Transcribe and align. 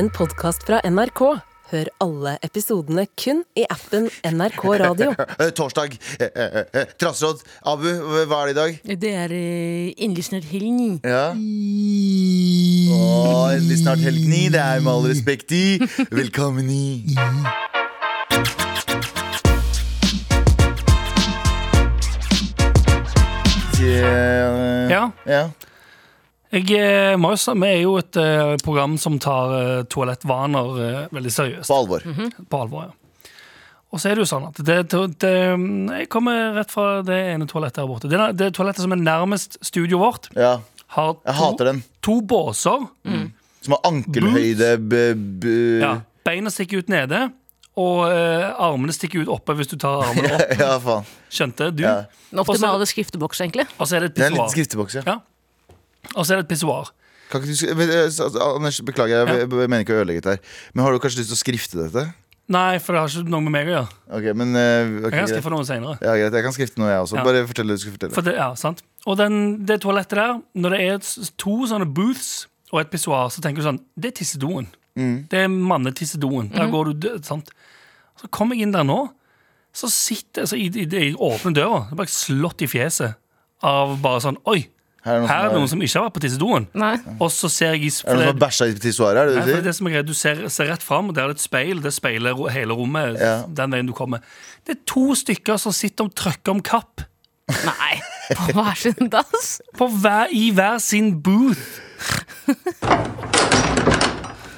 en 0.00 0.08
podkast 0.16 0.62
fra 0.64 0.78
NRK. 0.88 1.20
Hør 1.70 1.88
alle 2.00 2.32
episodene 2.46 3.02
kun 3.20 3.42
i 3.58 3.66
appen 3.68 4.06
NRK 4.24 4.62
Radio. 4.80 5.10
Eh, 5.42 5.50
Torsdag. 5.52 5.92
Eh, 6.16 6.30
eh, 6.72 6.94
Trassråd. 6.96 7.42
Abu, 7.68 7.90
hva 8.30 8.38
er 8.40 8.48
det 8.48 8.54
i 8.54 8.58
dag? 8.60 8.78
Det 9.04 9.12
er 9.12 9.34
endelig 10.00 10.24
snart 10.30 10.48
helg. 10.48 11.04
Ja. 11.04 11.26
Å, 12.96 13.02
endelig 13.58 13.80
snart 13.82 14.00
helgni. 14.06 14.46
Det 14.54 14.62
er 14.64 14.80
med 14.80 14.92
all 14.94 15.10
respekt 15.12 15.52
i. 15.52 15.76
Velkommen 16.08 16.72
i. 16.72 17.04
Yeah. 23.80 24.88
Ja. 24.90 25.10
ja. 25.26 25.48
Jeg, 26.50 26.66
eh, 26.74 27.16
må 27.20 27.30
jo 27.36 27.54
vi 27.62 27.68
er 27.68 27.82
jo 27.84 27.92
et 28.00 28.16
eh, 28.18 28.56
program 28.64 28.96
som 28.98 29.18
tar 29.22 29.52
eh, 29.58 29.82
toalettvaner 29.92 31.08
veldig 31.14 31.30
seriøst. 31.34 31.68
På 31.70 31.76
alvor. 31.84 32.06
På 32.50 32.62
alvor, 32.64 32.88
ja. 32.88 32.96
Og 33.90 33.98
så 33.98 34.10
er 34.10 34.14
det 34.18 34.22
jo 34.22 34.28
sånn 34.30 34.44
at 34.46 34.58
det, 34.62 34.74
det, 35.18 35.30
Jeg 35.98 36.06
kommer 36.12 36.52
rett 36.54 36.70
fra 36.70 37.00
det 37.02 37.16
ene 37.32 37.46
toalettet 37.50 37.80
her 37.82 37.88
borte. 37.90 38.10
Det, 38.10 38.18
det 38.38 38.52
toalettet 38.54 38.84
som 38.84 38.94
er 38.94 39.00
nærmest 39.02 39.58
studioet 39.66 39.98
vårt, 40.02 40.28
Ja. 40.38 40.60
har 40.94 41.16
Jeg 41.26 41.34
hater 41.40 41.64
den. 41.72 41.82
to 42.02 42.20
båser. 42.22 42.86
Som 43.62 43.74
har 43.76 43.82
ankelhøyde 43.90 44.76
b, 44.78 45.00
b, 45.42 45.56
Ja. 45.82 45.96
Beina 46.24 46.50
stikker 46.54 46.78
ut 46.84 46.88
nede, 46.92 47.32
og 47.80 48.06
eh, 48.12 48.46
armene 48.62 48.92
stikker 48.94 49.22
ut 49.24 49.30
oppe 49.34 49.54
hvis 49.58 49.70
du 49.72 49.76
tar 49.80 50.04
armene 50.06 50.34
opp. 50.38 50.54
ja, 50.58 50.70
faen. 50.82 51.10
Skjønte 51.30 51.70
du? 51.74 51.82
Ja. 51.82 51.96
Den 52.30 52.42
optimale 52.44 52.86
skrifteboks, 52.86 53.42
egentlig. 53.42 53.66
Og 53.78 53.86
så 53.90 53.96
er 53.98 54.06
det 54.06 54.12
et 54.14 54.22
pissoar. 54.22 55.02
ja. 55.06 55.18
Og 56.16 56.24
så 56.24 56.32
er 56.34 56.40
det 56.40 56.46
et 56.48 56.52
pissoar. 56.54 56.90
Eh, 57.34 58.10
så- 58.10 58.30
så- 58.32 58.56
Anders, 58.56 58.80
beklager, 58.80 59.26
jeg, 59.26 59.48
jeg 59.48 59.48
mener 59.70 59.84
ikke 59.84 59.94
å 59.94 60.02
ødelegge 60.04 60.22
dette 60.22 60.30
her. 60.36 60.40
Men 60.74 60.84
har 60.84 60.92
du 60.92 60.98
kanskje 60.98 61.20
lyst 61.22 61.30
til 61.30 61.38
å 61.38 61.44
skrifte 61.44 61.84
dette? 61.84 62.12
Nei, 62.50 62.78
for 62.82 62.92
det 62.92 63.00
har 63.00 63.08
ikke 63.22 63.30
noe 63.30 63.40
med 63.46 63.52
meg 63.54 63.68
å 63.68 63.70
gjøre. 63.76 63.90
Ok, 64.10 64.24
men 64.34 64.48
uh, 64.56 65.06
okay, 65.06 65.10
Jeg 65.10 65.12
kan 65.20 65.28
skrifte 65.30 65.50
noe 65.54 65.64
senere. 65.68 65.98
Ja, 66.02 66.14
greit, 66.18 66.32
jeg 66.34 66.42
kan 66.42 66.52
skrifte 66.56 66.78
noe, 66.82 66.88
jeg 66.90 67.02
også. 67.04 67.16
Ja. 67.20 67.22
Bare 67.28 67.46
fortell 67.46 67.68
det 67.70 67.76
du 67.76 67.82
skal 67.84 67.92
fortelle. 67.94 68.14
For 68.16 68.26
det, 68.26 68.34
ja, 68.34 68.48
sant? 68.58 68.82
Og 69.06 69.16
den, 69.20 69.36
det 69.68 69.76
toalettet 69.84 70.18
der, 70.18 70.40
når 70.58 70.74
det 70.74 70.80
er 70.88 71.30
to 71.38 71.54
sånne 71.70 71.86
booths 71.94 72.48
og 72.72 72.80
et 72.82 72.90
pissoar, 72.90 73.30
så 73.30 73.40
tenker 73.44 73.62
du 73.62 73.68
sånn 73.68 73.78
Det 73.94 74.10
er 74.10 74.16
tissedoen. 74.18 74.66
Det 75.30 75.38
er 75.44 75.48
mannetissedoen. 75.48 76.50
Der 76.52 76.66
går 76.68 76.90
du 76.90 76.92
død, 77.06 77.24
sant? 77.24 77.50
Så 78.20 78.28
kommer 78.34 78.58
jeg 78.58 78.66
inn 78.66 78.72
der 78.74 78.82
nå, 78.84 78.98
så 79.72 79.86
sitter 79.88 80.42
altså, 80.42 80.58
i, 80.58 80.66
i, 80.74 80.84
i 80.84 81.14
åpne 81.14 81.54
døra. 81.54 81.84
Det 81.86 81.94
er 81.94 82.00
bare 82.02 82.10
slått 82.12 82.66
i 82.66 82.68
fjeset 82.68 83.14
av 83.62 83.94
bare 84.02 84.20
sånn 84.26 84.36
Oi, 84.50 84.66
Her 85.04 85.14
er 85.22 85.26
her 85.26 85.38
er 85.38 85.48
det 85.48 85.52
som, 85.52 85.58
noen 85.60 85.68
som 85.72 85.82
ikke 85.86 85.96
har 85.96 86.04
vært 86.10 86.14
på 86.18 86.22
tissedoen. 86.26 86.66
Nei. 86.76 86.92
Og 87.20 87.30
så 87.32 87.48
ser 87.48 87.72
jeg 87.72 87.86
i 87.86 87.88
er 87.88 87.90
det 87.90 88.16
noen 88.16 88.26
som 88.26 88.32
har 88.34 88.40
bæsja 88.42 88.66
i 88.68 88.74
pissoaret? 88.82 89.20
Er 89.22 89.30
det 89.30 89.54
Nei, 89.54 89.60
det 89.64 89.74
som 89.78 89.86
er 89.88 89.94
greit, 89.94 90.06
Du 90.10 90.14
ser, 90.14 90.42
ser 90.52 90.68
rett 90.68 90.82
fram, 90.84 91.08
og 91.08 91.14
der 91.16 91.22
er 91.24 91.32
det 91.32 91.38
et 91.40 91.44
speil. 91.46 91.80
Det 91.80 91.92
speiler 91.96 92.36
ro- 92.36 92.50
hele 92.52 92.76
rommet. 92.76 93.16
Ja. 93.20 93.38
Den 93.48 93.72
veien 93.72 93.86
du 93.88 93.94
kommer 93.96 94.20
Det 94.66 94.76
er 94.76 94.80
to 94.86 95.14
stykker 95.16 95.56
som 95.58 95.72
sitter 95.72 96.04
og 96.04 96.14
trykker 96.14 96.52
om 96.52 96.60
kapp 96.60 97.06
Nei. 97.50 97.96
På 98.36 98.52
hver 98.54 98.76
sin 98.78 99.08
dass. 99.10 99.56
på 99.74 99.88
hver, 99.88 100.28
i 100.30 100.50
hver 100.54 100.76
sin 100.78 101.16
booth. 101.24 101.58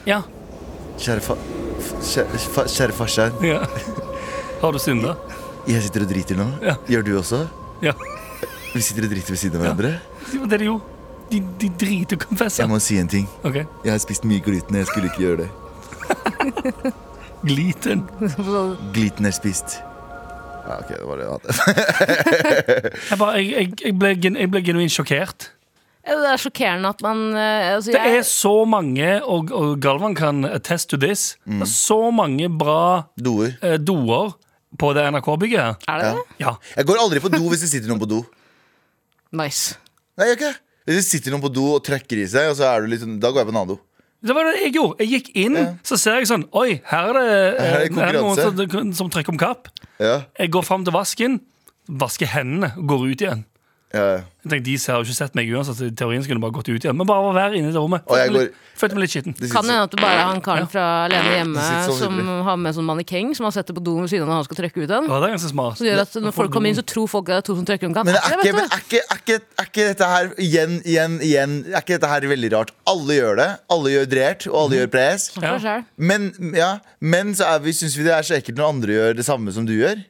Ja. 0.05 0.19
sier? 0.99 1.17
Kjære, 1.17 1.23
fa, 1.25 1.35
f- 1.81 1.95
kjære, 2.05 2.39
fa, 2.53 2.65
kjære 2.69 2.95
farsan, 2.99 3.39
ja. 3.47 3.63
Har 4.63 4.73
du 4.75 4.79
synda? 4.83 5.15
jeg 5.67 5.83
sitter 5.87 6.03
og 6.05 6.11
driter 6.11 6.37
nå. 6.39 6.47
Ja. 6.63 6.75
Gjør 6.91 7.05
du 7.07 7.13
også? 7.19 7.45
Ja. 7.83 7.93
Vi 8.75 8.81
sitter 8.83 9.07
og 9.07 9.11
driter 9.15 9.31
ved 9.35 9.41
siden 9.41 9.57
av 9.61 9.65
hverandre. 9.65 9.93
Det 10.31 10.41
er 10.43 10.47
det 10.53 10.61
de. 10.61 10.81
De, 11.33 11.39
de 11.61 11.69
driter 11.81 12.17
konfesse. 12.21 12.61
Jeg 12.63 12.69
må 12.69 12.79
si 12.85 12.99
en 13.01 13.09
ting. 13.09 13.27
Ok, 13.45 13.55
Jeg 13.85 13.93
har 13.95 13.99
spist 14.03 14.25
mye 14.29 14.41
gluten. 14.45 14.77
Jeg 14.77 14.87
skulle 14.87 15.09
ikke 15.09 15.23
gjøre 15.25 15.37
det. 15.47 15.51
Gliten. 17.49 18.05
Gluten 18.95 19.27
er 19.27 19.35
spist. 19.35 19.81
Ja, 20.63 20.77
ok, 20.79 20.93
det 20.93 21.07
var 21.09 21.17
det 21.19 21.25
jeg 21.25 21.33
hadde. 21.33 21.49
Jeg, 23.11 23.19
bare, 23.19 23.33
jeg, 23.41 23.49
jeg, 23.57 23.73
jeg, 23.85 23.95
ble, 23.99 24.13
gen- 24.23 24.37
jeg 24.39 24.51
ble 24.53 24.61
genuint 24.63 24.93
sjokkert. 24.95 25.49
Det 26.07 26.15
er 26.29 26.39
sjokkerende 26.43 26.91
at 26.95 27.03
man 27.03 27.19
eh, 27.39 27.73
altså, 27.77 27.91
Det 27.95 27.99
jeg, 27.99 28.17
er 28.21 28.25
så 28.27 28.53
mange, 28.67 29.09
og, 29.25 29.51
og 29.55 29.73
Galvan 29.83 30.15
kan 30.19 30.45
attest 30.47 30.89
to 30.91 30.99
this, 31.03 31.37
det 31.47 31.63
er 31.67 31.71
så 31.71 31.99
mange 32.15 32.47
bra 32.59 33.05
Doer. 33.23 33.53
eh, 33.63 33.77
doer 33.79 34.33
på 34.79 34.93
det 34.97 35.05
NRK-bygget 35.15 35.61
her. 35.63 35.77
Er 35.89 35.99
det 36.03 36.07
Ja. 36.09 36.15
det? 36.15 36.39
Ja. 36.47 36.55
Jeg 36.79 36.87
går 36.91 37.03
aldri 37.05 37.21
på 37.27 37.31
do 37.35 37.43
hvis 37.53 37.63
det 37.67 37.71
sitter 37.75 37.91
noen 37.93 38.03
på 38.03 38.09
do. 38.11 38.23
Nice. 39.39 39.77
Nei, 40.19 40.27
jeg 40.29 40.37
gjør 40.37 40.39
ikke 40.41 40.51
det. 40.53 40.61
Hvis 40.83 40.97
det 40.99 41.05
sitter 41.07 41.31
noen 41.35 41.45
på 41.45 41.51
do 41.55 41.65
og 41.77 41.83
trekker 41.87 42.19
i 42.21 42.27
seg, 42.29 42.49
og 42.51 42.57
så 42.59 42.67
er 42.73 42.83
du 42.83 42.91
litt 42.91 43.03
sånn, 43.05 43.19
da 43.23 43.31
går 43.31 43.45
jeg 43.45 43.49
på 43.49 43.55
en 43.55 43.61
annen 43.63 43.73
do. 43.77 43.79
Det 44.23 44.35
var 44.37 44.47
det 44.47 44.59
jeg 44.61 44.73
gjorde. 44.77 44.99
Jeg 45.03 45.11
gikk 45.17 45.29
inn, 45.45 45.57
så 45.87 45.97
ser 45.99 46.21
jeg 46.21 46.29
sånn 46.31 46.45
Oi, 46.55 46.77
her 46.87 47.09
er 47.11 47.17
det, 47.17 47.23
eh, 47.27 47.63
Her 47.63 47.79
er 47.81 47.89
det 47.89 47.97
her 47.97 48.09
er 48.09 48.13
det 48.13 48.21
noen 48.21 48.37
konkurranse. 48.37 48.69
som, 48.75 48.93
som 49.01 49.11
trekker 49.11 49.35
om 49.35 49.39
kapp. 49.41 49.71
Ja, 49.99 50.23
Jeg 50.39 50.53
går 50.55 50.63
fram 50.67 50.85
til 50.87 50.95
vasken, 50.95 51.41
vasker 51.89 52.31
hendene 52.31 52.73
og 52.79 52.87
går 52.93 53.07
ut 53.09 53.25
igjen. 53.27 53.43
Ja, 53.95 54.05
ja. 54.17 54.21
Jeg 54.43 54.51
tenkte, 54.51 54.65
De 54.67 54.75
har 54.91 54.97
jo 54.99 55.05
ikke 55.07 55.15
sett 55.15 55.35
meg 55.39 55.51
uansett, 55.55 55.77
så 55.79 55.87
i 55.87 55.93
teorien 55.95 56.23
skulle 56.25 56.35
jeg 56.41 56.43
bare 56.43 56.55
gått 56.57 56.67
ut 56.73 56.83
igjen. 56.83 56.97
Men 56.99 57.07
bare 57.07 57.31
være 57.37 57.59
inne 57.61 57.69
i 57.71 57.75
det 57.75 57.79
rommet. 57.79 58.03
Følte 58.09 58.25
meg 58.27 58.33
går- 58.35 58.47
litt- 58.49 58.55
Følte 58.83 58.97
meg 58.97 59.03
litt 59.05 59.13
skitten. 59.13 59.35
Det 59.39 59.51
Kan 59.53 59.63
hende 59.69 59.83
at 59.85 59.91
det 59.93 60.01
bare 60.03 60.17
er 60.19 60.25
han 60.27 60.41
karen 60.43 60.67
fra 60.67 60.85
Alene 61.07 61.31
hjemme 61.37 61.67
som 62.01 62.17
har 62.49 62.57
med 62.59 62.75
sånn 62.75 62.89
mannekeng, 62.89 63.37
som 63.37 63.45
har 63.47 63.53
sett 63.55 63.67
det 63.71 63.77
på 63.77 63.85
doen 63.85 64.01
ved 64.03 64.11
siden 64.11 64.25
av 64.25 64.29
når 64.33 64.39
han 64.41 64.45
skal 64.49 64.59
trekke 64.59 64.83
ut 64.83 64.89
den. 64.91 65.07
Ja, 65.07 65.21
det 65.21 65.29
er 65.29 65.35
ganske 65.37 65.53
smart. 65.53 65.77
Så 65.79 65.85
det 65.87 65.93
gjør 65.93 66.01
at 66.03 66.17
når 66.27 66.35
folk 66.35 66.51
kommer 66.57 66.69
inn, 66.73 66.75
så 66.81 66.83
tror 66.83 67.07
folk 67.13 67.29
at 67.29 67.37
det 67.37 67.39
er 67.39 67.47
to 67.53 67.55
som 67.61 67.65
trekker 67.69 67.87
en 67.87 67.95
kapp. 67.95 68.07
Men, 68.11 68.17
er 68.19 68.35
ikke, 68.43 68.53
men 68.57 68.65
er, 68.67 68.83
ikke, 68.83 69.03
er, 69.07 69.21
ikke, 69.23 69.39
er 69.63 69.71
ikke 69.71 69.87
dette 69.93 70.09
her 70.15 70.33
igjen, 70.49 70.75
igjen, 70.83 71.19
igjen 71.23 71.55
Er 71.71 71.81
ikke 71.85 71.95
dette 72.01 72.11
her 72.11 72.21
veldig 72.33 72.51
rart? 72.57 72.71
Alle 72.91 73.13
gjør 73.21 73.37
det. 73.37 73.51
Alle 73.71 73.95
gjør 73.95 74.07
drert, 74.11 74.47
og 74.51 74.57
alle 74.65 74.81
gjør 74.83 74.91
pres. 74.97 75.29
Selv. 75.39 75.85
Men, 75.97 76.33
ja, 76.57 76.73
men 76.99 77.35
så 77.39 77.53
vi, 77.63 77.71
syns 77.77 77.95
vi 77.97 78.03
det 78.09 78.17
er 78.19 78.23
så 78.27 78.35
ekkelt 78.41 78.57
når 78.59 78.69
andre 78.75 78.89
gjør 78.99 79.15
det 79.21 79.25
samme 79.29 79.53
som 79.55 79.65
du 79.69 79.77
gjør. 79.79 80.03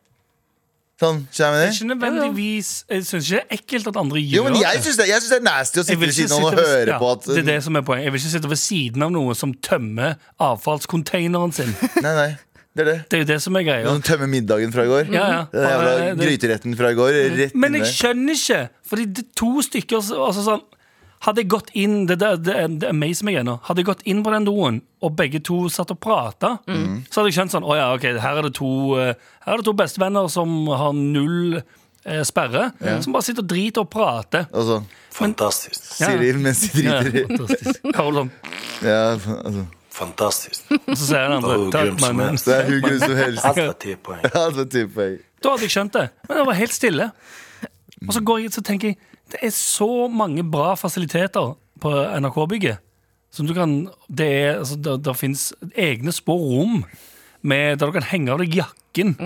Sånn, 1.00 1.22
skjønner 1.32 1.56
Det 1.58 1.66
er 1.66 1.72
ikke 1.72 1.86
nødvendigvis 1.88 2.68
Jeg 2.90 3.04
syns 3.08 3.30
ikke 3.30 3.38
det 3.38 3.40
er 3.42 3.56
ekkelt 3.56 3.86
at 3.88 3.96
andre 3.96 4.20
gjør 4.20 4.36
Jo, 4.36 4.42
men 4.44 4.56
jeg 4.60 4.82
syns 4.84 4.96
det, 5.00 5.06
jeg 5.08 5.20
synes 5.22 5.30
det 5.32 5.38
er 5.40 5.46
nasty 5.48 5.80
å 5.80 5.84
sitte 5.86 6.00
ved 6.02 6.12
siden 6.14 6.32
av 6.36 6.44
og 6.44 6.52
ved- 6.52 6.68
høre 6.68 6.86
ja, 6.92 6.98
på 7.00 7.10
at 7.12 7.24
Det 7.26 7.38
er 7.38 7.48
det 7.48 7.56
som 7.64 7.76
er 7.76 7.82
poenget. 7.82 8.04
Jeg 8.04 8.12
vil 8.12 8.20
ikke 8.20 8.32
sitte 8.36 8.48
ved 8.52 8.60
siden 8.60 9.02
av 9.02 9.10
noen 9.16 9.34
som 9.34 9.54
tømmer 9.54 10.14
avfallscontaineren 10.38 11.52
sin. 11.56 11.72
Nei, 12.04 12.12
nei, 12.18 12.28
det 12.76 12.84
er 12.84 12.88
det. 12.90 12.96
Det 13.10 13.18
er 13.18 13.22
jo 13.24 13.28
det 13.32 13.38
som 13.44 13.56
er 13.58 13.64
greia. 13.66 13.84
Noen 13.88 14.04
tømmer 14.06 14.30
middagen 14.30 14.72
fra 14.72 14.84
i 14.86 14.90
går. 14.92 15.10
Ja, 15.12 15.24
ja. 15.32 15.40
Den 15.52 15.66
jævla 15.72 15.90
det- 15.98 16.12
gryteretten 16.22 16.76
fra 16.78 16.92
i 16.92 16.98
går. 17.00 17.18
Rett 17.40 17.54
Men 17.56 17.74
jeg 17.80 17.82
inne. 17.82 17.90
skjønner 17.98 18.38
ikke, 18.38 18.60
fordi 18.92 19.06
det 19.18 19.24
er 19.26 19.30
to 19.42 19.50
stykker 19.66 20.00
så- 20.06 20.20
altså 20.28 20.44
sånn, 20.46 20.62
Hadde 21.22 21.42
jeg 21.44 21.48
gått 21.52 21.68
inn 21.78 22.06
Det, 22.10 22.16
det, 22.18 22.30
det, 22.42 22.54
det 22.82 22.88
amazer 22.90 23.24
meg 23.28 23.36
ennå. 23.42 23.58
Hadde 23.68 23.82
jeg 23.82 23.86
gått 23.92 24.00
inn 24.10 24.22
på 24.26 24.32
den 24.34 24.46
doen, 24.48 24.80
og 25.02 25.12
begge 25.18 25.38
to 25.46 25.68
satt 25.70 25.92
og 25.94 26.00
prata, 26.02 26.56
så 26.66 27.20
hadde 27.20 27.30
jeg 27.30 27.36
skjønt 27.38 27.54
sånn 27.54 27.66
Å 27.68 27.76
ja, 27.78 27.84
ok, 27.94 28.08
her 28.24 28.40
er 28.40 28.48
det 28.48 28.54
to 28.58 28.70
eh, 28.98 29.12
Her 29.46 29.52
er 29.54 29.62
det 29.62 29.66
to 29.68 29.74
bestevenner 29.78 30.26
som 30.32 30.56
har 30.70 30.96
null 30.98 31.60
eh, 31.60 32.22
sperre, 32.26 32.72
som 33.04 33.14
bare 33.14 33.26
sitter 33.28 33.44
og 33.46 33.50
driter 33.52 33.84
og 33.84 33.90
prater. 33.92 34.48
Altså, 34.50 34.80
fantastisk. 35.14 35.78
Men, 35.84 36.02
Ja. 36.02 36.08
sier 36.10 36.18
de 36.24 36.42
mens 36.48 36.64
de 36.64 36.82
driter 36.82 37.20
i. 37.20 37.24
fantastisk. 37.30 37.80
Sånn, 37.94 38.32
Ja, 38.82 38.98
altså. 39.14 39.64
Fantastisk. 39.92 40.62
og 40.72 40.94
så 40.96 41.04
sier 41.04 41.28
den 41.28 41.34
andre 41.38 41.56
Takk, 41.70 41.98
mannen. 42.00 42.38
Det 42.40 42.54
er 42.56 42.62
hur 42.70 42.78
grunn 42.80 43.00
som 43.02 43.16
helst. 43.18 43.44
Allt 43.44 43.58
var 43.60 43.74
10 43.84 43.96
poäng. 44.06 44.22
Ja, 44.24 44.44
det 44.56 44.62
er 44.66 44.70
typ 44.72 44.94
poeng. 44.96 45.18
Da 45.44 45.50
hadde 45.52 45.66
jeg 45.68 45.74
skjønt 45.74 45.92
det. 45.98 46.04
Men 46.28 46.38
det 46.40 46.46
var 46.48 46.56
helt 46.56 46.72
stille. 46.74 47.08
Og 48.08 48.14
så 48.16 48.22
går 48.24 48.40
jeg 48.46 48.54
så 48.56 48.62
tenker 48.64 48.94
jeg 48.94 48.98
det 49.32 49.40
er 49.48 49.52
så 49.56 49.88
mange 50.12 50.44
bra 50.44 50.74
fasiliteter 50.78 51.54
på 51.82 51.92
NRK-bygget. 52.22 52.78
Som 53.32 53.46
du 53.48 53.54
kan 53.56 53.88
Det 54.12 54.26
er 54.28 54.58
altså, 54.60 54.76
Det, 54.76 54.98
der 55.06 55.16
fins 55.16 55.52
egne 55.72 56.12
spor 56.12 56.36
rom 56.38 56.82
med, 57.42 57.78
der 57.80 57.88
du 57.90 57.94
kan 57.96 58.04
henge 58.06 58.30
av 58.30 58.38
deg 58.38 58.52
jakken. 58.54 59.16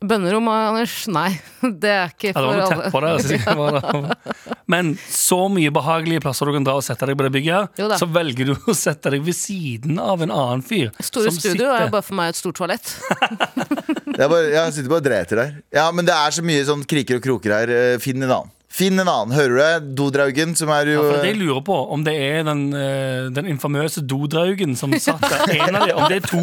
Bønnerom, 0.00 0.46
Anders? 0.48 0.94
Nei, 1.12 1.34
det 1.82 1.90
er 1.92 2.12
ikke 2.14 2.30
Ja, 2.30 2.40
det 2.40 2.76
var 2.78 2.86
for 2.94 3.04
noe 3.04 3.10
alle. 3.18 3.26
tepper 3.26 3.66
der. 3.66 3.82
så 3.82 4.00
jeg. 4.06 4.54
Men 4.72 4.94
så 5.12 5.38
mye 5.52 5.74
behagelige 5.76 6.22
plasser 6.24 6.48
du 6.48 6.54
kan 6.56 6.64
dra 6.64 6.78
og 6.80 6.86
sette 6.86 7.04
deg 7.10 7.18
på 7.20 7.26
det 7.26 7.32
bygget, 7.36 7.76
her 7.82 7.98
så 8.00 8.08
velger 8.08 8.48
du 8.48 8.54
å 8.56 8.74
sette 8.74 9.12
deg 9.12 9.26
ved 9.26 9.36
siden 9.36 10.00
av 10.00 10.24
en 10.24 10.32
annen 10.32 10.64
fyr. 10.64 10.88
Store 11.04 11.28
som 11.28 11.36
studio 11.42 11.66
er 11.68 11.82
sitter- 11.82 11.84
jo 11.90 11.92
bare 11.98 12.06
for 12.08 12.16
meg 12.22 12.32
et 12.32 12.40
stort 12.40 12.56
toalett. 12.62 12.94
Er 14.16 14.30
bare, 14.32 14.46
jeg 14.48 14.72
sitter 14.72 14.88
bare 14.88 15.02
og 15.02 15.04
dreter 15.04 15.36
der. 15.42 15.48
Ja, 15.76 15.90
men 15.92 16.06
det 16.08 16.14
er 16.16 16.32
så 16.32 16.40
mye 16.46 16.62
sånn 16.64 16.86
kriker 16.88 17.18
og 17.18 17.24
kroker 17.26 17.52
her. 17.52 17.68
Eh, 17.68 17.98
Finn 18.00 18.22
en 18.24 18.30
annen. 18.32 18.52
Finn 18.76 19.00
en 19.00 19.08
annen. 19.08 19.32
Hører 19.32 19.52
du 19.54 19.60
det? 19.60 19.94
Dodraugen, 19.96 20.52
som 20.58 20.68
er 20.74 20.90
jo 20.92 20.98
Ja, 21.00 21.04
for 21.08 21.24
det 21.24 21.30
jeg 21.32 21.40
lurer 21.40 21.62
på, 21.64 21.76
om 21.94 22.02
det 22.04 22.12
er 22.20 22.42
den, 22.44 22.66
eh, 22.76 23.30
den 23.32 23.48
infamøse 23.48 24.02
dodraugen 24.04 24.76
som 24.76 24.92
satt 25.00 25.24
der. 25.24 25.54
En 25.56 25.78
av 25.78 25.86
de, 25.86 25.94
om 25.96 26.10
det 26.10 26.18
er 26.20 26.26
to. 26.28 26.42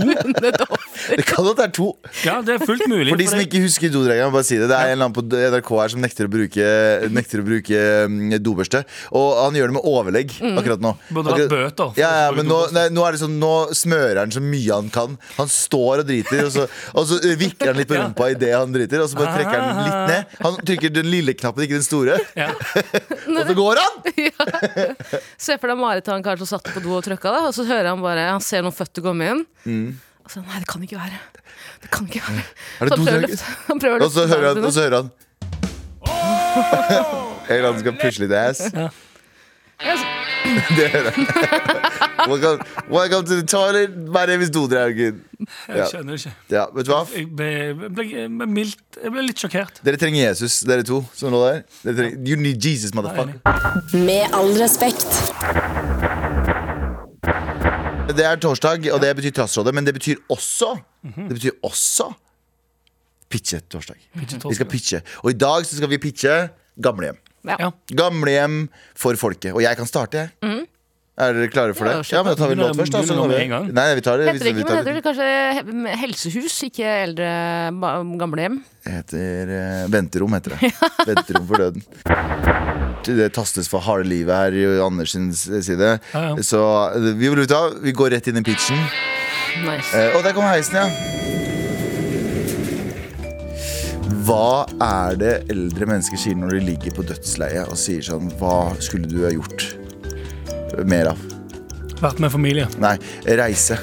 Det 1.09 1.25
kan 1.27 1.43
hende 1.43 1.55
det 1.57 1.65
er 1.65 1.73
to. 1.75 1.87
Ja, 2.23 2.35
det 2.45 2.55
er 2.55 2.65
fullt 2.65 2.85
mulig. 2.89 3.11
For 3.11 3.21
de 3.21 3.27
som 3.29 3.41
ikke 3.43 3.61
husker 3.63 3.91
dodregelen, 3.93 4.33
bare 4.33 4.47
si 4.47 4.57
det. 4.59 4.69
Det 4.71 4.77
er 4.77 4.91
en 4.91 4.95
eller 4.95 5.09
annen 5.09 5.17
på 5.17 5.23
NRK 5.27 5.71
her 5.79 5.93
som 5.93 6.03
nekter 6.03 6.29
å 6.29 6.33
bruke, 6.33 6.67
nekter 7.13 7.43
å 7.43 7.47
bruke 7.47 7.81
mm, 8.09 8.35
dobørste. 8.43 8.83
Og 9.15 9.27
han 9.41 9.59
gjør 9.59 9.71
det 9.71 9.77
med 9.77 9.89
overlegg 9.93 10.35
akkurat 10.53 10.83
nå. 10.83 10.93
Burde 11.13 11.47
bøter 11.51 11.99
Ja, 11.99 12.11
ja, 12.25 12.31
men 12.35 12.47
nå, 12.49 12.59
nei, 12.75 12.87
nå 12.93 13.03
er 13.05 13.15
det 13.15 13.21
sånn 13.23 13.35
Nå 13.43 13.51
smører 13.75 14.21
han 14.21 14.33
så 14.33 14.43
mye 14.43 14.77
han 14.77 14.91
kan. 14.93 15.17
Han 15.37 15.51
står 15.51 16.03
og 16.03 16.09
driter, 16.09 16.45
og 16.47 16.53
så, 16.55 16.67
og 16.93 17.07
så 17.09 17.19
vikker 17.39 17.71
han 17.71 17.79
litt 17.81 17.89
på 17.91 17.97
rumpa 17.99 18.29
idet 18.33 18.53
han 18.55 18.73
driter, 18.75 19.03
og 19.03 19.11
så 19.11 19.19
bare 19.19 19.35
trekker 19.39 19.59
han 19.59 19.83
litt 19.83 20.13
ned. 20.13 20.37
Han 20.45 20.59
trykker 20.63 20.93
den 20.93 21.09
lille 21.11 21.35
knappen, 21.37 21.65
ikke 21.65 21.79
den 21.79 21.85
store. 21.85 22.19
Ja. 22.37 22.51
Og 23.33 23.47
så 23.47 23.53
går 23.57 23.79
han! 23.81 23.99
Se 25.45 25.57
for 25.59 25.71
deg 25.71 25.79
Marit 25.79 26.07
og 26.07 26.15
han 26.15 26.25
karen 26.25 26.41
som 26.43 26.49
satt 26.55 26.69
på 26.73 26.83
do 26.83 26.93
og 26.97 27.03
trykka 27.05 27.33
og 27.47 27.53
så 27.55 27.65
hører 27.67 27.91
han 27.91 28.01
bare 28.03 28.27
Han 28.29 28.43
ser 28.43 28.63
noen 28.65 28.75
føtter 28.75 29.03
komme 29.05 29.29
inn. 29.31 29.45
Mm. 29.65 29.87
Og 30.23 30.31
så 30.31 30.39
Nei, 30.45 30.59
det 30.63 30.67
kan 30.71 30.81
ikke 30.85 30.97
være. 30.99 31.19
Det 31.83 31.89
kan 31.91 32.07
ikke 32.07 32.21
være. 32.27 32.43
Er 32.79 32.85
det 32.85 32.89
Så 32.89 32.95
han 32.95 33.05
prøver 33.05 33.17
å 33.17 33.27
løfte- 33.27 33.51
han 33.67 33.79
prøver 33.83 33.97
å 33.97 34.03
Og 34.03 34.11
så 34.11 34.19
løfte 34.19 34.35
hører 34.35 34.47
han, 34.47 34.55
beina 34.55 34.67
og 34.67 34.73
så 34.73 34.81
hører 34.85 34.97
han 35.01 35.09
En 36.53 37.55
eller 37.57 37.69
annen 37.69 37.79
skal 37.83 37.95
pushe 37.99 38.19
litt 38.23 38.31
ass. 38.37 38.59
Det 40.77 40.85
hører 40.91 41.11
han. 41.15 41.23
Welcome, 42.29 42.59
welcome 42.89 43.25
to 43.25 43.35
the 43.35 43.43
toilet. 43.47 43.95
My 43.97 44.25
name 44.29 44.41
is 44.43 44.49
Dodraugen. 44.53 45.21
Ja. 45.67 45.73
Jeg 45.75 45.87
skjønner 45.91 46.13
ikke. 46.19 46.31
ja, 46.53 46.65
vet 46.75 46.85
du 46.87 46.91
hva? 46.93 46.99
Jeg 47.15 47.25
ble, 47.35 47.47
jeg 47.51 47.75
ble, 47.95 48.05
jeg 48.13 48.29
ble, 48.37 48.47
mildt, 48.47 48.99
jeg 49.01 49.11
ble 49.15 49.23
litt 49.27 49.39
sjokkert. 49.43 49.81
Dere 49.83 49.99
trenger 49.99 50.21
Jesus, 50.29 50.59
dere 50.67 50.83
to 50.87 51.01
som 51.15 51.31
lå 51.35 51.41
der. 51.47 51.63
Dere 51.83 51.95
trenger, 51.99 52.27
you 52.31 52.35
need 52.39 52.63
Jesus, 52.63 52.93
motherfucker. 52.95 53.39
Med 54.05 54.23
all 54.35 54.53
respekt. 54.61 55.09
Det 58.03 58.25
er 58.27 58.35
torsdag, 58.37 58.83
og 58.91 58.99
det 59.01 59.09
betyr 59.15 59.31
Trassrådet, 59.37 59.73
men 59.75 59.85
det 59.87 59.93
betyr 59.95 60.19
også 60.31 60.73
Det 61.03 61.35
betyr 61.37 61.55
også 61.63 62.09
pitche-torsdag. 63.31 63.97
Vi 64.13 64.55
skal 64.55 64.67
pitche. 64.69 64.99
Og 65.23 65.31
i 65.31 65.37
dag 65.39 65.65
så 65.65 65.79
skal 65.79 65.89
vi 65.89 65.97
pitche 65.97 66.49
gamlehjem. 66.83 67.17
Ja. 67.47 67.71
Gamlehjem 67.97 68.67
for 68.95 69.17
folket. 69.19 69.55
Og 69.55 69.63
jeg 69.63 69.79
kan 69.79 69.89
starte, 69.89 70.17
jeg. 70.43 70.67
Er 71.13 71.35
dere 71.37 71.49
klare 71.53 71.75
for 71.77 71.85
det? 71.85 71.93
Ja, 71.93 72.17
Ja, 72.17 72.23
men 72.23 72.33
Da 72.33 72.39
tar 72.39 72.47
vi 72.49 72.53
en 72.53 72.59
låt 72.59 72.75
først. 72.75 72.91
da 72.91 73.01
så 73.03 73.27
vi- 73.29 73.71
Nei, 73.71 73.95
vi 73.95 74.01
tar 74.01 74.17
det. 74.17 74.25
Heter 74.33 74.39
det 74.39 74.55
vi 74.55 74.61
ikke, 74.61 74.67
tar 74.67 74.75
men 74.75 74.85
heter 74.85 74.93
det 74.93 75.03
kanskje 75.03 75.97
helsehus, 76.01 76.63
ikke 76.63 76.85
eldre 77.03 78.17
gamlehjem? 78.17 78.63
Det 78.83 78.93
heter 78.93 79.51
uh, 79.53 79.87
venterom, 79.89 80.33
heter 80.33 80.57
det. 80.57 80.73
Venterom 81.05 81.47
for 81.47 81.55
døden. 81.57 81.83
Det 83.03 83.33
tastes 83.33 83.67
for 83.69 83.79
harde 83.79 84.07
livet 84.09 84.33
her 84.33 84.51
i 84.53 84.81
Anders 84.81 85.11
sin 85.11 85.31
side. 85.33 85.99
Ja, 86.13 86.21
ja. 86.29 86.35
Så 86.41 86.95
eh, 86.95 87.13
vi, 87.13 87.29
vil 87.29 87.45
ta, 87.45 87.69
vi 87.79 87.91
går 87.91 88.09
rett 88.15 88.27
inn 88.27 88.37
i 88.37 88.41
pitchen. 88.41 88.79
Nice. 89.61 89.93
Uh, 89.93 90.17
og 90.17 90.23
der 90.23 90.33
kommer 90.33 90.49
heisen, 90.49 90.75
ja. 90.81 90.89
Hva 94.23 94.65
er 94.81 95.15
det 95.19 95.51
eldre 95.51 95.85
mennesker 95.85 96.17
sier 96.17 96.35
når 96.35 96.57
de 96.57 96.59
ligger 96.71 96.91
på 96.95 97.03
dødsleiet 97.05 97.67
og 97.69 97.77
sier 97.77 98.01
sånn 98.01 98.31
Hva 98.39 98.73
skulle 98.79 99.05
du 99.11 99.25
ha 99.25 99.31
gjort 99.35 99.82
mer 100.87 101.13
av? 101.13 101.21
Vært 102.03 102.19
med 102.23 102.33
familie. 102.33 102.67
Nei, 102.83 102.95
reise. 103.39 103.77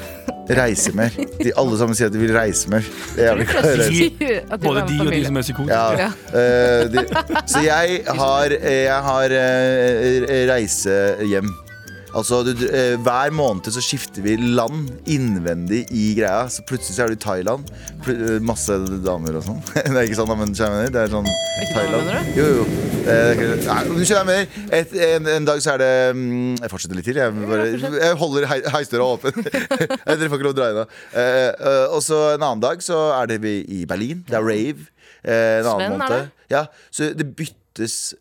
Reise 0.51 0.91
mer. 0.97 1.13
De 1.39 1.53
alle 1.57 1.77
sammen 1.79 1.95
sier 1.97 2.09
at 2.11 2.13
de 2.13 2.19
vil 2.21 2.33
reise 2.35 2.69
mer. 2.71 2.85
Det 3.15 3.23
er 3.23 3.29
jævlig 3.31 3.47
de 3.47 4.57
Både 4.65 4.83
de 4.89 4.99
og 5.05 5.11
de 5.13 5.21
som 5.25 5.39
er 5.39 5.45
psykotiske. 5.47 6.05
Ja. 6.05 6.11
eh, 6.41 6.85
de, 6.91 7.05
så 7.49 7.63
jeg 7.65 8.01
har, 8.19 8.55
jeg 8.59 9.01
har 9.09 9.35
Reise 9.41 10.47
reisehjem. 10.51 11.53
Altså, 12.17 12.41
du, 12.43 12.51
eh, 12.67 12.97
Hver 12.99 13.31
måned 13.31 13.69
så 13.71 13.81
skifter 13.83 14.23
vi 14.25 14.35
land 14.35 14.89
innvendig 15.07 15.85
i 15.95 16.11
greia. 16.17 16.47
Så 16.51 16.63
plutselig 16.67 16.97
så 16.97 17.05
er 17.05 17.13
du 17.13 17.17
i 17.17 17.21
Thailand. 17.23 17.69
Eh, 18.07 18.39
masse 18.43 18.75
damer 19.05 19.39
og 19.39 19.45
sånn. 19.47 19.61
det 19.75 19.85
er 19.95 20.07
ikke 20.07 20.19
sånn, 20.19 20.33
men 20.39 20.55
skjønner. 20.57 20.91
Det 20.91 21.05
er 21.05 21.13
sånn 21.13 21.29
Thailand. 21.71 22.11
Jo, 22.35 22.47
jo. 22.61 22.65
Eh, 23.01 23.41
Nei. 24.27 24.41
Et, 24.77 24.91
en, 25.07 25.29
en 25.37 25.47
dag 25.47 25.61
så 25.63 25.73
er 25.73 25.81
det 25.81 25.93
mm, 26.13 26.59
Jeg 26.61 26.69
fortsetter 26.69 26.99
litt 26.99 27.07
til. 27.07 27.17
Jeg, 27.21 27.47
bare, 27.49 27.67
jeg 27.73 28.19
holder 28.19 28.47
hei, 28.51 28.59
heisdøra 28.75 29.07
åpen. 29.15 29.41
Dere 29.47 30.29
får 30.29 30.37
ikke 30.37 30.49
lov 30.49 30.53
å 30.53 30.59
dra. 30.59 30.85
Eh, 31.15 31.49
eh, 31.49 31.85
og 31.95 32.03
så 32.05 32.21
en 32.35 32.43
annen 32.45 32.63
dag 32.63 32.83
så 32.85 33.07
er 33.17 33.31
det 33.31 33.41
vi 33.45 33.57
i 33.79 33.83
Berlin. 33.89 34.25
Det 34.27 34.37
er 34.37 34.45
rave. 34.45 34.89
Eh, 35.23 35.59
en 35.61 35.71
annen 35.75 35.97
måned. 35.97 36.31
Ja, 36.51 36.67
så 36.91 37.13
det 37.15 37.31
byttes 37.39 38.11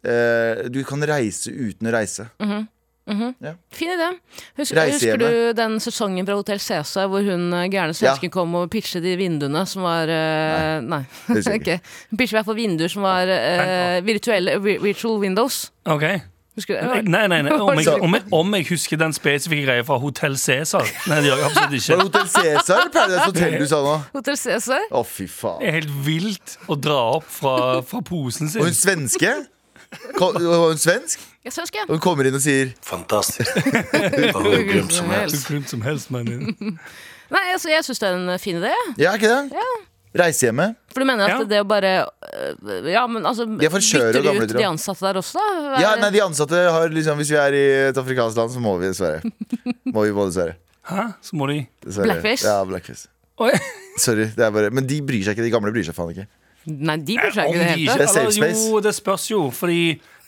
Du 0.71 0.79
kan 0.87 1.03
reise 1.11 1.51
uten 1.51 1.91
å 1.91 1.97
reise. 1.97 2.29
Fin 3.75 3.93
idé. 3.95 4.09
Husker, 4.61 4.81
husker 4.93 5.21
du 5.21 5.29
den 5.57 5.79
sesongen 5.83 6.27
fra 6.29 6.39
Hotell 6.39 6.61
Cæsar 6.63 7.11
hvor 7.11 7.25
hun 7.27 7.53
eh, 7.57 7.69
gærne 7.73 7.95
svensken 7.97 8.33
kom 8.33 8.55
og 8.59 8.71
pitchet 8.73 9.05
de 9.05 9.17
vinduene 9.19 9.65
som 9.69 9.85
var 9.87 10.11
uh, 10.11 10.81
Nei. 10.85 11.03
nei. 11.31 11.45
okay. 11.59 11.81
Hun 12.11 12.21
pitchet 12.21 12.35
i 12.35 12.39
hvert 12.39 12.51
fall 12.51 12.61
vinduer 12.61 12.93
som 12.93 13.07
var 13.07 13.31
uh, 13.31 14.01
virtuelle 14.07 14.59
virtual 14.63 15.19
windows. 15.23 15.69
Ok 15.89 16.07
Husker 16.59 16.81
du 16.83 16.89
det? 16.89 17.05
Nei, 17.09 17.27
nei, 17.31 17.43
nei. 17.47 17.53
Om, 17.53 17.79
jeg, 17.79 18.01
om, 18.03 18.15
jeg, 18.15 18.25
om 18.37 18.55
jeg 18.59 18.67
husker 18.69 18.99
den 19.01 19.15
spesifikke 19.17 19.65
greia 19.69 19.85
fra 19.87 19.97
Hotell 20.03 20.37
Cæsar 20.39 20.85
Nei, 21.09 21.21
det 21.23 21.31
gjør 21.31 21.41
jeg 21.41 21.47
absolutt 21.47 21.71
Var 21.71 21.71
det 21.71 21.81
ikke. 21.81 22.03
Hotell 22.03 22.29
Cæsar 22.35 22.81
eller 22.81 22.93
Paradise 22.97 23.27
Hotel 23.29 23.57
du 23.61 23.67
sa 23.71 23.81
nå? 23.87 23.95
Hotel 24.17 24.41
Cæsar? 24.41 24.87
Å, 24.91 25.03
fy 25.07 25.29
Det 25.31 25.71
er 25.71 25.79
helt 25.79 25.95
vilt 26.07 26.57
å 26.67 26.77
dra 26.77 27.01
opp 27.17 27.29
fra, 27.31 27.57
fra 27.87 28.03
posen 28.05 28.51
Og 28.57 28.69
hun 28.69 28.77
svenske? 28.77 29.35
Var 30.19 30.67
hun 30.67 30.81
svensk? 30.81 31.30
Jeg 31.41 31.53
ikke. 31.57 31.87
Og 31.89 31.95
hun 31.97 32.01
kommer 32.05 32.29
inn 32.29 32.35
og 32.37 32.43
sier 32.45 32.75
Fantastisk. 32.85 33.55
Det 33.65 34.33
hur 34.35 34.65
grymt 34.69 34.93
som 34.93 35.09
helst. 35.09 35.47
som 35.71 35.85
helst, 35.87 36.11
mannen. 36.13 36.51
Nei, 37.35 37.45
altså, 37.55 37.71
jeg 37.71 37.87
syns 37.87 38.03
det 38.03 38.11
er 38.11 38.19
en 38.19 38.43
fin 38.43 38.59
idé. 38.59 38.73
Ja, 39.01 39.15
ikke 39.17 39.31
det? 39.31 39.63
Reisehjemmet. 40.21 40.75
For 40.91 41.01
du 41.01 41.07
mener 41.07 41.31
at 41.31 41.37
Ja. 41.39 41.45
det 41.47 41.61
å 41.63 41.67
bare 41.71 41.91
øh, 42.03 42.89
Ja, 42.91 43.05
men 43.07 43.23
altså 43.23 43.45
er 43.47 43.61
Bytter 43.63 44.25
du 44.25 44.31
ut 44.43 44.55
de 44.57 44.67
ansatte 44.67 45.07
der 45.07 45.21
også, 45.21 45.39
da? 45.39 45.79
Ja, 45.79 45.93
nei, 46.01 46.11
de 46.11 46.23
ansatte 46.25 46.59
har 46.75 46.91
liksom 46.91 47.21
Hvis 47.23 47.31
vi 47.31 47.39
er 47.39 47.55
i 47.55 47.63
et 47.93 48.01
afrikansk 48.03 48.37
land, 48.37 48.51
så 48.51 48.59
må 48.63 48.75
vi 48.83 48.91
dessverre. 48.91 49.23
Må 49.95 50.05
vi 50.09 50.13
må 50.15 50.27
dessverre. 50.27 50.59
Hæ? 50.91 51.07
Så 51.23 51.39
må 51.39 51.47
de 51.51 51.61
dessverre. 51.87 52.11
Blackfish? 52.11 52.45
Ja, 52.45 52.59
blackfish. 52.67 53.07
Oi. 53.41 53.55
Sorry. 54.03 54.29
Det 54.35 54.45
er 54.45 54.51
bare, 54.53 54.71
men 54.75 54.87
de 54.91 55.01
bryr 55.07 55.23
seg 55.25 55.39
ikke. 55.39 55.47
De 55.47 55.55
gamle 55.55 55.73
bryr 55.73 55.87
seg 55.87 55.97
faen 55.97 56.13
ikke. 56.13 56.27
Nei, 56.69 56.97
de 57.07 57.17
bryr 57.17 57.33
seg 57.39 57.55
ikke 57.55 57.63
det. 57.63 57.99
Det 58.03 58.09
space. 58.37 58.67
Jo, 58.67 58.81
det 58.85 58.93
spørs 58.99 59.31
jo. 59.31 59.45
Fordi 59.55 59.81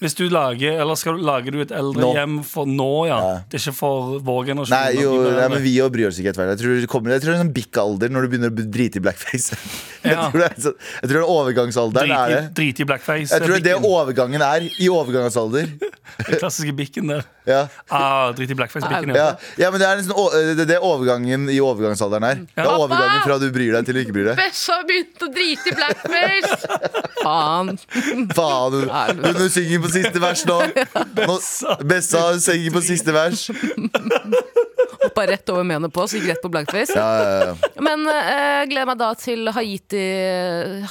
hvis 0.02 0.16
du 0.18 0.24
lager 0.32 0.80
Eller 0.82 0.98
skal, 0.98 1.16
du- 1.16 1.24
lager 1.26 1.54
du 1.54 1.60
et 1.62 1.70
Nå. 1.72 1.78
eldrehjem 1.80 2.36
for 2.44 2.66
nå, 2.68 2.88
ja. 3.08 3.18
Ja. 3.22 3.32
Det 3.48 3.58
er 3.60 3.62
ikke 3.62 3.76
for 3.78 4.18
vår 4.26 4.44
generasjon. 4.50 4.74
Nei, 4.74 5.00
jo, 5.00 5.12
nei, 5.30 5.48
men 5.54 5.62
vi 5.64 5.76
òg 5.84 5.92
bryr 5.94 6.10
oss 6.10 6.18
ikke 6.20 6.32
etter 6.34 6.42
hvert. 6.44 6.52
Jeg 6.56 6.62
tror 6.64 6.80
det 6.82 6.90
kommer 6.92 7.14
Jeg 7.14 7.22
tror 7.24 7.32
det 7.32 7.38
er 7.38 7.40
en 7.40 7.46
sånn 7.46 7.54
bikk-alder 7.56 8.12
når 8.12 8.26
du 8.26 8.32
begynner 8.34 8.50
å 8.52 8.66
drite 8.76 8.98
i 9.00 9.04
blackface. 9.06 9.56
Jeg 10.02 10.16
Ja. 10.16 10.28
tror 10.32 10.40
det 10.42 10.48
er 10.50 10.72
jeg 10.72 11.08
tror 11.10 11.18
den 11.22 11.28
overgangsalderen 11.30 12.08
Drit 12.10 12.18
er 12.18 12.30
det. 12.34 12.54
drit 12.58 12.80
i 12.82 12.84
blackface. 12.88 13.30
Jeg 13.30 13.42
tror 13.44 13.54
det 13.54 13.60
er 13.62 13.78
det 13.78 13.86
overgangen 13.86 14.42
er. 14.42 14.64
I 14.82 14.88
overgangsalder. 14.90 15.68
Den 16.26 16.36
klassiske 16.42 16.74
bikken 16.76 17.06
der. 17.08 17.22
Ja. 17.48 17.60
Ah, 17.88 18.32
drit 18.36 18.50
i 18.52 18.54
blackface-bikken, 18.58 19.14
Ja, 19.16 19.28
ja. 19.58 19.70
men 19.72 19.80
det 19.80 19.86
er, 19.88 19.96
liksom, 20.02 20.18
det 20.58 20.64
er 20.66 20.68
det 20.68 20.78
overgangen 20.84 21.46
i 21.50 21.56
overgangsalderen 21.64 22.26
er. 22.28 22.42
Det 22.50 22.62
er 22.66 22.68
overgangen 22.68 23.22
fra 23.24 23.38
du 23.40 23.46
bryr 23.54 23.72
deg 23.78 23.86
til 23.88 23.96
du 23.96 24.00
ikke 24.02 24.14
bryr 24.18 24.28
deg. 24.32 24.42
Bæsja 24.42 24.76
har 24.76 24.84
begynt 24.90 25.24
å 25.24 25.30
drite 25.32 25.72
i 25.72 25.76
blackface! 25.78 26.58
Faen. 27.24 27.72
Faen, 28.36 28.76
hun, 28.82 29.40
hun 29.40 29.50
synger 29.54 29.82
på 29.86 29.91
siste 29.94 30.22
vers 30.22 30.44
nå. 30.48 30.58
nå 31.18 31.36
Bessa 31.88 32.22
synger 32.42 32.74
på 32.74 32.82
siste 32.86 33.14
vers. 33.14 33.46
Hoppa 35.02 35.24
rett 35.26 35.50
over 35.52 35.64
menopause, 35.66 36.18
gikk 36.18 36.30
rett 36.30 36.42
på 36.44 36.50
blackface. 36.52 36.94
Ja, 36.96 37.08
ja, 37.18 37.50
ja. 37.50 37.70
Men 37.82 38.04
uh, 38.06 38.62
gleder 38.70 38.88
meg 38.92 39.00
da 39.00 39.10
til 39.18 39.50
Haiti 39.54 40.02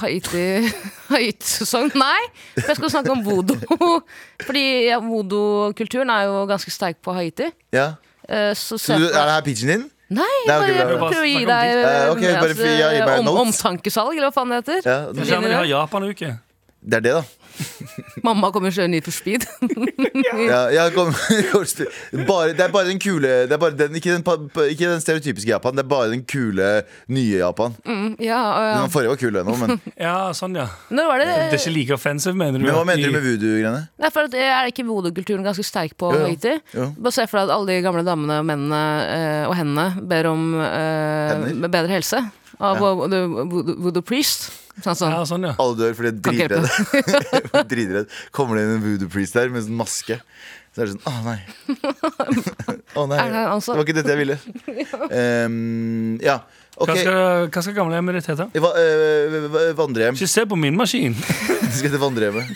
Haiti 0.01 0.43
Haiti-sesong. 1.13 1.91
Nei, 1.99 2.19
for 2.57 2.71
jeg 2.73 2.79
skal 2.81 2.93
snakke 2.97 3.13
om 3.15 3.23
vodo. 3.25 3.57
Fordi 4.47 4.65
ja, 4.89 4.99
vodokulturen 5.03 6.11
er 6.13 6.27
jo 6.29 6.45
ganske 6.51 6.73
sterk 6.73 7.01
på 7.03 7.15
Haiti. 7.17 7.51
ja. 7.75 7.93
Uh, 8.31 8.53
så 8.55 8.77
Så 8.79 8.95
du, 8.95 9.09
er 9.09 9.25
det 9.27 9.33
her 9.33 9.41
pitchen 9.43 9.67
din? 9.67 9.81
Nei, 10.11 10.27
bare, 10.47 10.67
jeg 10.71 10.85
bra, 10.85 10.97
bra. 11.01 11.07
prøver 11.09 11.23
å 11.23 11.27
gi 11.27 11.41
deg 11.47 11.69
uh, 11.81 12.11
okay, 12.13 12.27
eh, 12.29 12.35
bare 12.37 12.53
altså, 12.53 12.67
ja, 12.69 12.89
gi 12.93 12.99
meg 13.01 13.19
om, 13.21 13.25
notes. 13.27 13.41
omtankesalg, 13.43 14.13
eller 14.15 14.27
hva 14.29 14.35
faen 14.35 14.51
det 14.53 14.59
heter. 14.59 14.79
Ja, 14.87 14.95
Det 15.15 15.25
skjer 15.27 15.41
når 15.41 15.51
de 15.51 15.57
har 15.57 15.67
Japan-uke. 15.71 16.29
det 16.91 16.99
er 16.99 17.05
det, 17.07 17.13
da. 17.17 17.23
Mamma 18.25 18.51
kommer 18.53 18.73
kjørende 18.73 18.99
hit 18.99 19.07
for 19.09 19.15
speed. 19.15 19.45
Ja, 20.31 20.61
jeg 20.71 20.93
kom, 20.95 21.11
bare, 22.29 22.53
det 22.55 22.63
er 22.63 22.71
bare 22.71 22.87
den 22.87 22.99
kule 23.01 23.27
det 23.47 23.53
er 23.55 23.59
bare 23.61 23.75
den, 23.77 23.95
ikke, 23.97 24.13
den, 24.15 24.49
ikke 24.71 24.89
den 24.89 25.01
stereotypiske 25.03 25.49
Japan, 25.49 25.75
det 25.77 25.83
er 25.83 25.89
bare 25.91 26.09
den 26.11 26.23
kule 26.27 26.67
nye 27.11 27.39
Japan. 27.41 27.75
ja, 28.21 28.39
og 28.39 28.63
ja. 28.65 28.75
Den 28.81 28.93
forrige 28.93 29.11
var 29.13 29.19
kul 29.21 29.39
ennå, 29.41 29.55
men, 29.59 29.81
Ja, 30.07 30.15
sånn, 30.37 30.55
ja. 30.57 30.67
Når 30.93 31.09
var 31.09 31.23
det 31.23 31.27
Det 31.29 31.37
er 31.47 31.57
ikke 31.59 31.75
like 31.75 31.95
offensive, 31.97 32.35
mener 32.37 32.59
du? 32.59 32.65
men 32.65 32.75
hva 32.75 32.83
mener 32.87 33.07
du 33.11 33.15
med 33.15 33.25
voodoo-greiene? 33.27 33.85
Det 34.31 34.43
Er 34.45 34.71
ikke 34.71 34.87
voodoo-kulturen 34.87 35.45
ganske 35.47 35.65
sterk 35.67 35.95
på 35.99 36.11
Jo. 36.15 36.25
Haiti? 36.27 36.57
Bare 36.75 37.15
se 37.15 37.27
for 37.29 37.41
deg 37.41 37.49
at 37.49 37.55
alle 37.57 37.71
de 37.73 37.85
gamle 37.85 38.05
damene 38.07 38.41
og 38.41 38.47
mennene 38.47 38.83
eh, 39.07 39.43
og 39.49 39.57
hendene 39.59 40.05
ber 40.11 40.31
om 40.31 40.51
eh, 40.65 41.49
bedre 41.67 41.97
helse 41.99 42.21
av 42.61 42.79
voodoo, 42.81 43.45
voodoo, 43.49 43.75
voodoo 43.87 44.05
priest. 44.05 44.49
Sånn, 44.81 44.95
sånn. 44.95 45.11
Ja, 45.13 45.25
sånn, 45.27 45.45
ja. 45.49 45.53
Alle 45.59 45.75
dør 45.77 45.97
fordi 45.97 46.11
de 46.15 46.31
er 46.45 46.55
dritredd. 47.67 48.07
Kommer 48.35 48.57
det 48.57 48.65
inn 48.65 48.75
en 48.77 48.83
voodoo 48.85 49.11
priest 49.11 49.35
der 49.37 49.51
med 49.51 49.63
en 49.63 49.67
sånn 49.69 49.79
maske. 49.81 50.21
Så 50.71 50.85
er 50.85 50.87
det 50.87 50.93
sånn 50.95 51.03
Å, 51.11 51.13
nei. 51.25 51.39
Å, 53.01 53.03
nei. 53.11 53.19
Er 53.19 53.33
det 53.33 53.43
altså- 53.51 53.75
Det 53.75 53.81
var 53.81 53.87
ikke 53.89 53.97
dette 53.99 54.15
jeg 54.15 54.21
ville. 54.23 54.39
Um, 55.11 56.17
ja. 56.23 56.37
Okay. 56.81 56.87
Hva 56.87 56.95
skal, 57.03 57.49
hva 57.51 57.61
skal 57.65 57.73
gamlehjemmet 57.75 58.15
ditt 58.15 58.29
hete? 58.31 58.45
Va, 58.63 58.69
øh, 58.79 59.73
vandrehjem. 59.77 60.15
Ikke 60.15 60.29
se 60.31 60.45
på 60.47 60.55
min 60.57 60.77
maskin. 60.79 61.13
Det 61.19 61.73
skal 61.75 61.89
hete 61.91 61.99
vandrehjemmet. 62.01 62.53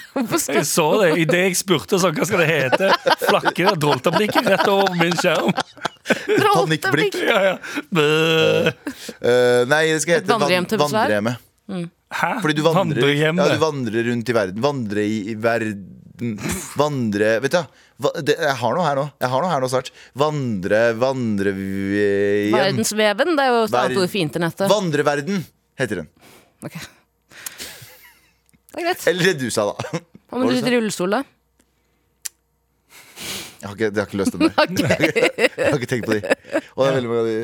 Jeg 0.55 0.63
så 0.69 0.85
det 1.01 1.09
idet 1.25 1.41
jeg 1.49 1.57
spurte 1.59 1.99
sånn, 2.01 2.15
hva 2.15 2.25
skal 2.29 2.41
det 2.41 2.47
hete. 2.49 2.89
Flakker 3.25 3.73
og 3.73 3.81
droltablikket 3.83 4.47
rett 4.55 4.71
over 4.71 4.95
min 4.97 5.13
skjerm. 5.19 5.51
Panikkblikk. 6.05 7.15
Ja, 7.25 7.39
ja. 7.49 7.55
Eh, 7.95 9.61
nei, 9.69 9.81
det 9.93 10.01
skal 10.03 10.19
hete 10.19 10.29
Vandrehjem 10.31 10.67
til 10.69 10.81
besvær? 10.81 11.13
Hæ? 12.15 12.29
Fordi 12.43 12.53
du 12.55 12.61
vandrer, 12.65 13.09
ja, 13.17 13.31
du 13.33 13.57
vandrer 13.61 14.05
rundt 14.11 14.29
i 14.29 14.35
verden. 14.37 14.61
Vandre 14.63 15.01
i, 15.03 15.15
i 15.33 15.35
verden 15.41 16.35
Vandre 16.79 17.31
Vet 17.43 17.51
du 17.51 17.57
hva? 17.57 17.65
Va- 18.05 18.11
det, 18.23 18.35
jeg 18.39 18.55
har 18.61 18.75
noe 18.77 18.85
her 18.85 18.95
nå. 18.99 19.05
Jeg 19.23 19.31
har 19.33 19.43
noe 19.43 19.51
her 19.51 19.63
nå 19.63 19.69
snart. 19.71 19.89
Vandre, 20.19 20.81
vandre 20.99 21.51
hjem. 21.55 22.53
Verdensveven, 22.55 23.33
det 23.35 23.43
er 23.47 23.51
jo 23.51 23.61
et 23.65 23.73
Ver- 23.73 23.89
annet 23.89 24.01
ord 24.03 24.11
for 24.13 24.21
internettet. 24.21 24.69
Vandreverden 24.71 25.41
heter 25.81 26.01
den. 26.03 26.09
Ok. 26.63 26.75
Det 28.75 28.81
er 28.81 28.87
greit. 28.89 29.05
Eller 29.11 29.29
det 29.31 29.35
du 29.41 29.49
sa, 29.51 29.65
da. 29.71 29.75
Hva 30.29 30.39
med 30.41 30.51
du 30.51 30.55
sitter 30.59 30.75
i 30.75 30.79
rullestol, 30.79 31.17
da? 31.17 31.23
Jeg 33.65 33.71
har 33.71 33.75
ikke, 33.75 33.89
jeg 33.95 33.97
har 33.97 34.05
ikke 34.05 34.21
løst 34.21 34.35
den 34.35 34.41
der. 34.45 34.51
Jeg 35.57 35.71
har 35.71 35.79
ikke 35.79 35.89
tenkt 35.89 36.05
på 36.05 36.13
de. 36.13 36.21
Og 36.75 36.85
det 36.85 36.89
er 36.91 36.97
veldig 36.99 37.09
mange 37.09 37.23
av 37.23 37.29
de 37.31 37.35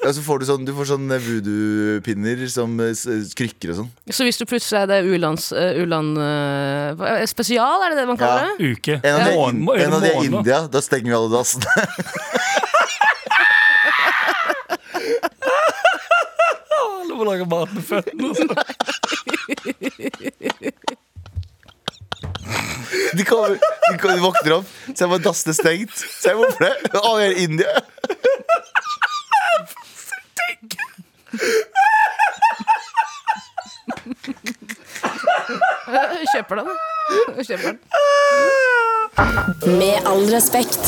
ja, 0.00 0.14
så 0.16 0.22
får 0.24 0.38
du 0.40 0.44
sånn, 0.48 0.62
du 0.64 0.70
får 0.72 0.86
sånn 0.94 1.10
voodoo-pinner 1.12 2.40
som 2.48 2.72
eh, 2.80 3.02
krykker 3.36 3.74
og 3.74 3.76
sånn. 3.82 3.90
Så 4.16 4.24
hvis 4.24 4.38
du 4.40 4.46
plutselig 4.48 4.78
er 4.80 4.86
det 4.88 4.98
u-lands... 5.04 5.50
Uh, 5.52 5.76
uland, 5.82 6.16
eh, 6.24 7.26
spesial, 7.28 7.84
er 7.84 7.92
det 7.92 8.00
det 8.00 8.06
man 8.08 8.16
kaller 8.20 8.48
Ja. 8.48 8.54
det? 8.56 8.70
Uke. 8.78 8.96
En 9.04 9.18
av 9.18 9.26
de, 9.28 9.34
Månen- 9.36 9.68
en, 9.76 9.84
en 9.84 9.98
av 9.98 10.00
de 10.06 10.08
er? 10.14 10.24
India. 10.30 10.62
Da 10.72 10.80
stenger 10.84 11.12
vi 11.12 11.16
alle 11.20 11.28
dassene. 11.36 11.68
Alle 16.80 17.16
må 17.16 17.24
lage 17.26 17.44
mat 17.50 17.72
med 17.74 17.84
føttene. 17.84 18.30
De, 23.20 23.24
kommer, 23.24 23.48
de, 23.48 23.98
kommer, 23.98 24.14
de 24.16 24.20
våkner 24.22 24.52
opp, 24.54 24.68
så 24.96 25.04
er 25.04 25.08
bare 25.10 25.20
dassene 25.20 25.52
stengt. 25.52 25.92
Så 25.92 26.30
jeg 26.30 26.38
hvorfor 26.38 26.64
det? 26.64 26.72
Å, 26.96 27.10
jeg 27.20 27.26
er 27.28 27.34
i 27.36 27.42
India. 27.44 27.72
Kjøper 36.32 36.54
den. 36.62 36.72
Kjøper 37.44 37.66
den. 37.68 37.78
Med 39.76 40.08
all 40.08 40.24
respekt. 40.32 40.80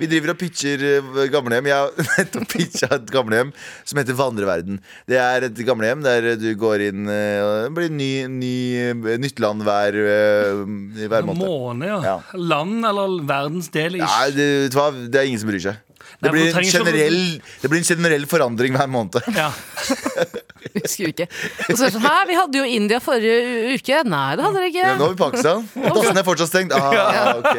Vi 0.00 0.08
driver 0.08 0.32
og 0.32 0.38
pitcher 0.40 0.82
eh, 0.86 1.10
gamlehjem. 1.32 1.68
Jeg 1.68 1.76
har 1.76 2.06
nettopp 2.18 2.48
pitcha 2.54 2.88
et 2.96 3.10
gamlehjem 3.12 3.52
som 3.84 4.00
heter 4.00 4.16
Vandreverden. 4.16 4.80
Det 5.10 5.18
er 5.20 5.48
et 5.50 5.60
gamlehjem 5.68 6.04
der 6.06 6.30
du 6.40 6.48
går 6.60 6.86
inn 6.88 7.10
eh, 7.10 7.66
Det 7.66 7.74
blir 7.76 7.92
ny, 7.92 8.10
ny, 8.32 8.54
eh, 8.80 9.20
nytt 9.20 9.42
land 9.44 9.64
hver, 9.66 10.00
hver 10.00 11.28
måned. 11.28 11.44
Måne, 11.44 11.90
ja. 11.92 12.00
Ja. 12.06 12.16
Land 12.40 12.86
eller 12.88 13.20
verdensdel? 13.28 14.00
Ja, 14.00 14.24
det, 14.32 14.50
det 14.72 15.20
er 15.20 15.28
ingen 15.28 15.42
som 15.42 15.52
bryr 15.52 15.64
seg. 15.68 15.86
Det 16.20 16.32
blir, 16.32 16.52
generell, 16.68 17.20
det 17.62 17.68
blir 17.70 17.80
en 17.80 17.86
generell 17.86 18.24
forandring 18.28 18.76
hver 18.76 18.88
måned. 18.90 19.20
Ja. 19.36 19.50
Husker 20.80 21.10
ikke. 21.10 21.26
Og 21.66 21.76
så 21.76 21.80
er 21.80 21.86
det 21.86 21.92
sånn, 21.94 22.04
Hæ, 22.04 22.14
vi 22.28 22.34
hadde 22.38 22.60
jo 22.60 22.64
India 22.78 22.98
forrige 23.02 23.74
uke. 23.76 24.00
Nei, 24.10 24.26
det 24.38 24.44
hadde 24.46 24.60
dere 24.60 24.68
Ja, 24.70 24.70
ikke. 24.70 24.98
nå 25.00 25.06
er 25.06 25.12
vi 25.12 25.16
i 25.16 25.20
Pakistan. 25.20 25.64
Dassen 25.96 26.20
er 26.20 26.26
fortsatt 26.26 26.50
stengt. 26.52 26.74
Ah, 26.76 27.38
ok. 27.40 27.50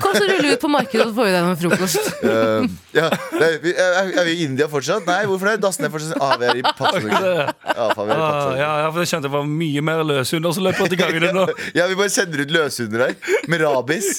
Kom 0.00 0.14
så 0.16 0.24
rulle 0.30 0.54
ut 0.54 0.62
på 0.62 0.70
markedet 0.72 1.06
og 1.06 1.14
få 1.18 1.26
i 1.28 1.32
deg 1.34 1.44
noe 1.46 1.58
frokost. 1.60 2.10
Uh, 2.24 2.64
ja, 2.98 3.10
nei, 3.36 3.50
vi- 3.62 3.74
er, 3.76 4.12
er 4.22 4.28
vi 4.30 4.36
i 4.38 4.46
India 4.48 4.68
fortsatt? 4.72 5.04
Nei, 5.08 5.20
hvorfor 5.28 5.52
det? 5.52 5.58
Dassen 5.64 5.86
er 5.88 5.92
fortsatt 5.92 6.14
stengt. 6.14 6.24
Ah, 6.24 6.36
vi 6.40 6.48
er 6.50 6.60
i 6.60 6.64
Pakistan. 6.66 7.10
Ja, 7.20 7.88
faen, 7.94 8.08
vi 8.08 8.14
er 8.14 8.16
i 8.16 8.20
Ah, 8.20 8.30
Pakistan. 8.30 8.56
ja, 8.62 8.70
ja, 8.84 8.88
for 8.94 9.04
jeg 9.04 9.12
kjente 9.14 9.28
det 9.28 9.34
var 9.36 9.48
mye 9.50 9.84
mer 9.90 10.04
løshunder 10.08 10.56
som 10.56 10.66
løper 10.66 10.90
til 10.94 11.00
gangene 11.00 11.32
nå. 11.36 11.46
Ja, 11.76 11.86
vi 11.90 11.98
bare 12.00 12.12
sender 12.12 12.44
ut 12.46 12.54
løshunder 12.56 13.06
her 13.06 13.36
med 13.50 13.62
rabis 13.64 14.10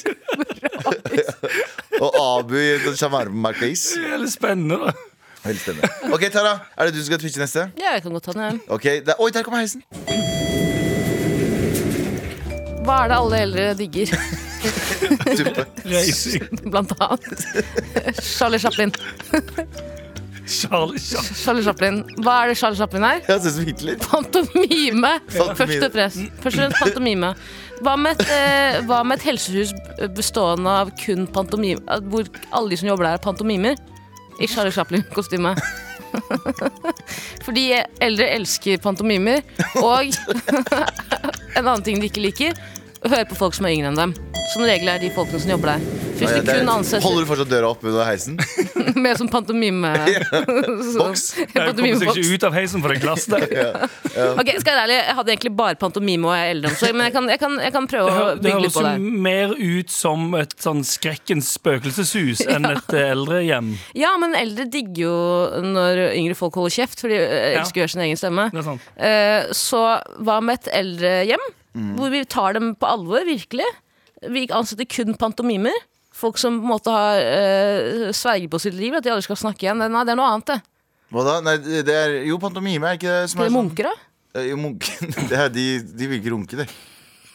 Og 2.02 2.16
Abu 2.18 2.56
i 2.58 2.68
en 2.78 2.96
shawarma-case. 2.98 4.00
Det 4.02 4.14
er 4.16 4.22
litt 4.24 4.34
spennende, 4.34 4.78
da. 4.88 4.94
Veldig 5.44 5.62
denne. 5.66 5.90
Ok, 6.14 6.28
Tara, 6.34 6.52
er 6.78 6.86
det 6.90 6.94
du 6.94 7.00
som 7.02 7.08
skal 7.10 7.22
twitche 7.24 7.42
neste? 7.42 7.64
Ja, 7.82 7.96
jeg 7.96 8.04
kan 8.06 8.14
godt 8.14 8.28
ta 8.30 8.36
den. 8.38 8.60
Ok, 8.70 8.84
der, 9.08 9.18
Oi, 9.20 9.32
der 9.34 9.44
kommer 9.48 9.64
heisen. 9.64 9.82
Hva 12.86 13.00
er 13.04 13.12
det 13.12 13.18
alle 13.18 13.40
eldre 13.48 13.66
digger. 13.80 14.14
Reising. 15.92 16.46
blant 16.70 16.94
annet? 17.02 17.46
Charlie 18.22 18.60
Chaplin. 18.62 18.94
Charlie, 20.52 21.64
Chaplin. 21.64 22.02
Hva 22.22 22.36
er 22.44 22.52
det 22.52 22.58
Charlie 22.60 22.78
Chaplin 22.78 23.06
er? 23.08 23.22
Jeg 23.28 23.42
ser 23.46 23.54
som 23.56 23.66
Hitler. 23.66 23.98
Pantomime! 24.02 25.14
Pantomime. 25.32 25.56
Først 25.58 25.86
og 25.88 25.94
fremst. 25.96 26.18
Først 26.44 26.58
og 26.58 26.64
fremst 26.64 26.82
pantomime. 26.82 27.34
Hva 27.82 27.96
med, 27.98 28.20
et, 28.20 28.34
eh, 28.36 28.82
hva 28.86 29.00
med 29.08 29.18
et 29.18 29.26
helsehus 29.32 29.72
bestående 30.18 30.70
av 30.84 30.92
kun 31.02 31.26
pantomime? 31.34 31.82
Hvor 32.12 32.30
alle 32.54 32.74
de 32.74 32.78
som 32.82 32.92
jobber 32.92 33.08
der, 33.08 33.18
er 33.18 33.24
pantomimer? 33.24 33.80
I 34.42 34.50
Charlie 34.50 34.74
Chaplin-kostyme. 34.74 35.54
Fordi 37.46 37.68
eldre 38.02 38.28
elsker 38.36 38.82
pantomimer. 38.84 39.46
Og 39.82 40.12
en 41.58 41.66
annen 41.66 41.86
ting 41.86 42.02
de 42.02 42.10
ikke 42.10 42.26
liker, 42.26 42.58
å 43.02 43.12
høre 43.12 43.30
på 43.30 43.38
folk 43.38 43.58
som 43.58 43.70
er 43.70 43.78
yngre 43.78 43.94
enn 43.94 44.02
dem. 44.02 44.31
Som 44.50 44.64
regel 44.68 44.90
er 44.92 45.00
de 45.00 45.10
folkene 45.16 45.40
som 45.40 45.52
jobber 45.54 45.76
der. 45.76 45.84
Hvis 46.22 46.30
Ja, 46.30 46.42
du 46.46 46.50
kun 46.52 46.70
ansetter 46.70 47.02
Holder 47.08 47.24
du 47.24 47.28
fortsatt 47.32 47.50
døra 47.50 47.70
oppe 47.72 47.88
under 47.90 48.04
heisen? 48.06 48.36
med 49.04 49.18
som 49.18 49.30
pantomime... 49.32 49.90
Boks. 51.00 51.24
Jeg 51.40 51.72
kommer 51.78 51.96
seg 52.02 52.12
ikke 52.12 52.34
ut 52.36 52.44
av 52.50 52.54
heisen 52.58 52.84
for 52.84 52.94
det 52.94 53.00
glass 53.02 53.26
der. 53.32 53.46
Ok, 54.36 54.52
skal 54.60 54.74
jeg 54.74 54.76
være 54.76 54.84
ærlig, 54.84 54.98
Jeg 55.00 55.16
hadde 55.18 55.34
egentlig 55.34 55.52
bare 55.58 55.80
pantomime 55.82 56.30
og 56.30 56.36
eldreomsorg, 56.36 56.98
men 57.00 57.08
jeg 57.08 57.16
kan, 57.16 57.30
jeg, 57.32 57.42
kan, 57.42 57.56
jeg 57.64 57.74
kan 57.78 57.88
prøve 57.90 58.12
å 58.12 58.26
det 58.36 58.44
bygge 58.46 58.66
litt 58.68 58.76
på 58.76 58.84
jo 58.84 58.90
det. 58.92 59.14
mer 59.30 59.56
ut 59.58 59.94
som 59.96 60.28
et 60.42 60.54
sånn 60.62 60.84
skrekkens 60.86 61.54
spøkelseshus 61.58 62.44
enn 62.52 62.68
et 62.74 62.94
eh, 62.98 63.08
eldrehjem. 63.16 63.72
Ja, 63.98 64.12
men 64.22 64.36
eldre 64.38 64.68
digger 64.74 65.06
jo 65.08 65.16
når 65.72 66.04
yngre 66.20 66.38
folk 66.38 66.60
holder 66.60 66.76
kjeft, 66.82 67.00
for 67.02 67.10
de 67.14 67.18
ø, 67.24 67.40
elsker 67.62 67.82
å 67.82 67.86
gjøre 67.86 67.96
sin 67.96 68.06
egen 68.10 68.20
stemme. 68.20 68.50
Det 68.54 68.62
er 68.62 68.68
sant. 68.68 68.92
Eh, 69.00 69.56
så 69.58 69.86
hva 70.22 70.38
med 70.44 70.60
et 70.62 70.72
eldrehjem, 70.84 71.50
Mm. 71.72 71.94
hvor 71.96 72.10
vi 72.12 72.20
tar 72.28 72.52
dem 72.58 72.74
på 72.76 72.84
alvor, 72.84 73.22
virkelig? 73.24 73.64
Vi 74.30 74.44
ansetter 74.54 74.86
kun 74.86 75.16
pantomimer. 75.18 75.74
Folk 76.14 76.38
som 76.38 76.60
på 76.60 76.66
en 76.68 76.70
måte 76.74 76.92
har 76.94 77.18
uh, 77.24 78.12
sverger 78.14 78.50
på 78.52 78.60
sitt 78.62 78.76
liv, 78.78 78.94
at 78.94 79.04
de 79.06 79.10
aldri 79.14 79.24
skal 79.26 79.40
snakke 79.40 79.66
igjen. 79.66 79.80
Nei, 79.82 80.04
det 80.06 80.12
er 80.14 80.20
noe 80.20 80.28
annet, 80.36 80.52
det. 80.52 80.60
Hva 81.12 81.24
da? 81.28 81.38
Nei, 81.44 81.58
det 81.88 81.96
er 81.96 82.14
Jo, 82.28 82.38
pantomime, 82.40 82.88
er 82.92 83.00
ikke 83.00 83.10
det 83.24 83.30
som 83.32 83.42
er 83.42 83.50
sånn 83.50 83.56
munker, 83.58 83.88
da. 83.90 83.96
Eh, 84.40 84.46
Jo, 84.52 84.56
munk. 84.60 84.86
Det 85.32 85.36
er, 85.36 85.50
de, 85.52 85.66
de 85.84 86.08
vil 86.08 86.20
ikke 86.22 86.32
runke, 86.36 86.60
de. 86.62 86.68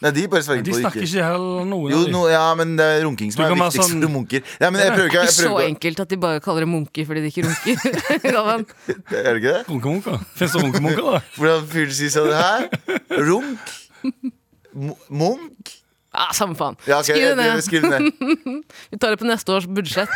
Nei, 0.01 0.11
de 0.13 0.23
bare 0.29 0.45
sverger 0.45 0.61
De 0.65 0.71
på 0.71 0.77
det 0.77 0.83
snakker 0.85 1.01
ikke. 1.03 1.09
ikke 1.17 1.25
heller 1.25 1.65
noen 1.65 1.89
Jo, 1.93 1.99
av 2.05 2.11
no, 2.13 2.19
ja, 2.29 2.41
men 2.57 2.75
det 2.77 2.85
er 2.85 2.99
runking 3.05 3.31
som 3.33 3.41
Du 3.41 3.45
er 3.47 3.49
kan 3.53 3.61
være 3.63 3.73
viktigst 3.73 3.91
sånn- 3.95 4.03
for 4.05 4.13
munker. 4.17 4.43
Ja, 4.61 4.69
men 4.73 4.81
jeg 4.83 4.91
prøver 4.93 5.09
ikke, 5.09 5.17
Ikke 5.17 5.25
jeg 5.25 5.33
så 5.35 5.47
prøver 5.47 5.61
ikke 5.65 5.71
enkelt 5.73 6.01
at 6.05 6.11
de 6.13 6.19
bare 6.25 6.43
kaller 6.45 6.65
det 6.65 6.69
munker 6.73 7.07
fordi 7.09 7.23
de 7.25 7.31
ikke 7.33 7.45
runker. 7.47 7.97
Galvan. 8.37 8.65
Er 8.93 9.29
det 9.31 9.35
ikke 9.41 9.55
det? 9.57 9.63
Runkemunker. 9.73 10.21
Fins 10.37 10.53
det 10.57 10.63
runkemunker, 10.63 11.09
da? 11.17 11.21
Hvordan 11.37 11.67
fyren 11.73 11.95
sier 11.97 12.13
sånn 12.13 12.29
Hæ? 12.33 12.53
Runk? 13.25 13.73
Mo- 14.77 14.99
Munk? 15.09 15.73
Ah, 16.17 16.33
samme 16.35 16.57
faen. 16.57 16.77
Ja, 16.87 16.99
okay, 16.99 17.15
Skriv 17.15 17.27
det 17.29 17.35
ned. 17.39 17.63
Skriv 17.65 17.85
det 17.85 17.91
ned. 17.93 18.11
Vi 18.91 18.99
tar 19.01 19.13
det 19.13 19.19
på 19.21 19.27
neste 19.29 19.53
års 19.55 19.67
budsjett. 19.69 20.09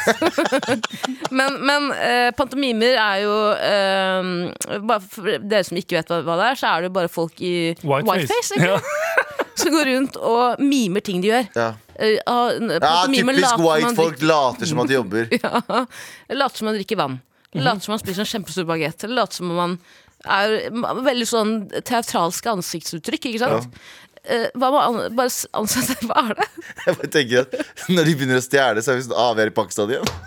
men 1.37 1.59
men 1.67 1.87
eh, 1.95 2.29
pantomimer 2.37 2.97
er 2.97 3.21
jo 3.23 3.35
eh, 3.55 4.79
Bare 4.81 4.99
for 5.05 5.37
dere 5.39 5.63
som 5.67 5.79
ikke 5.79 5.99
vet 5.99 6.11
hva, 6.11 6.21
hva 6.25 6.37
det 6.41 6.49
er, 6.51 6.59
så 6.61 6.73
er 6.73 6.83
det 6.83 6.91
jo 6.91 6.97
bare 6.99 7.11
folk 7.11 7.41
i 7.45 7.55
Whiteface. 7.83 8.59
Ja. 8.59 8.79
som 9.61 9.73
går 9.75 9.89
rundt 9.93 10.17
og 10.17 10.61
mimer 10.63 11.03
ting 11.05 11.21
de 11.23 11.31
gjør. 11.31 11.49
Ja. 11.55 11.71
Eh, 11.95 12.17
ja, 12.17 12.93
typisk 13.07 13.61
white-folk 13.61 14.23
later 14.25 14.69
som 14.69 14.83
at 14.83 14.91
de 14.91 14.97
jobber. 14.97 15.27
Ja, 15.37 15.85
later 16.33 16.61
som 16.63 16.71
man 16.71 16.79
drikker 16.79 16.99
vann. 16.99 17.19
Mhm. 17.51 17.65
Later 17.65 17.85
som 17.85 17.95
man 17.95 18.01
spiser 18.01 18.23
en 18.23 18.31
kjempestor 18.31 18.65
bagett. 18.69 19.03
Eller 19.03 19.21
later 19.21 19.41
som 19.41 19.51
om 19.51 19.59
man 19.59 19.77
er 20.21 20.69
veldig 21.01 21.27
sånn 21.27 21.53
teatralske 21.81 22.51
ansiktsuttrykk, 22.51 23.31
ikke 23.31 23.41
sant? 23.41 23.81
Eh, 24.21 24.47
hva 24.53 24.67
med 24.69 24.81
an 24.85 25.15
bare 25.17 25.31
ansette 25.57 25.95
Hva 26.07 26.21
er 26.29 26.35
det? 26.37 26.45
Jeg 26.85 26.97
bare 26.99 27.09
tenker 27.15 27.47
at 27.47 27.55
Når 27.89 28.05
de 28.05 28.13
begynner 28.19 28.37
å 28.37 28.43
stjele, 28.45 28.83
så 28.85 28.93
er 28.93 28.99
vi 28.99 29.05
sånn 29.07 29.17
Ah, 29.17 29.31
vi 29.33 29.41
er 29.45 29.49
i 29.49 29.55
Pakistan 29.55 29.89
igjen. 29.89 30.05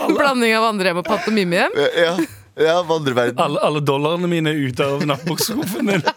En 0.00 0.14
blanding 0.16 0.54
av 0.56 0.64
Andrehjem 0.70 1.00
og 1.02 1.06
pantomimehjem? 1.06 1.74
Ja, 1.76 2.14
ja 2.58 2.82
vandreverden. 2.82 3.38
Alle, 3.40 3.60
alle 3.62 3.80
dollarene 3.80 4.28
mine 4.30 4.50
er 4.50 4.58
ute 4.70 4.84
av 4.84 5.04
nattbokskuffen 5.06 5.86
din. 5.94 6.02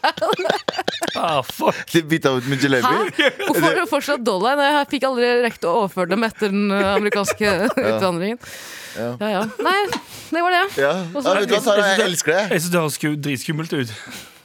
Ah, 1.16 1.44
fuck. 1.46 1.78
De 1.94 2.02
bytta 2.10 2.32
ut 2.34 2.48
med 2.50 2.58
Hæ? 2.60 2.68
jalebi. 2.74 3.28
Hvorfor 3.46 3.62
har 3.68 3.76
du 3.78 3.84
fortsatt 3.88 4.24
dollar? 4.26 4.56
Nei, 4.58 4.66
Jeg 4.74 4.88
fikk 4.96 5.04
aldri 5.08 5.28
rekt 5.46 5.64
å 5.70 5.74
overføre 5.84 6.10
dem 6.10 6.26
etter 6.26 6.50
den 6.52 6.72
eh, 6.74 6.88
amerikanske 6.98 7.52
utvandringen. 7.94 8.40
Ja. 8.98 9.12
ja 9.22 9.44
Nei, 9.62 9.76
det 10.34 10.42
var 10.44 10.56
det. 10.58 10.64
Ja. 10.82 10.92
Og 11.14 11.22
så- 11.22 11.30
Ja, 11.30 11.40
vet 11.40 11.50
du 11.50 11.56
hva, 11.56 11.62
Tara, 11.68 11.86
jeg 11.94 12.06
elsker 12.10 12.34
det. 12.34 12.44
Jeg 12.56 12.64
syns 12.66 12.74
det 12.74 12.82
høres 12.82 12.98
sku- 12.98 13.16
dritskummelt 13.30 13.76
ut. 13.78 13.94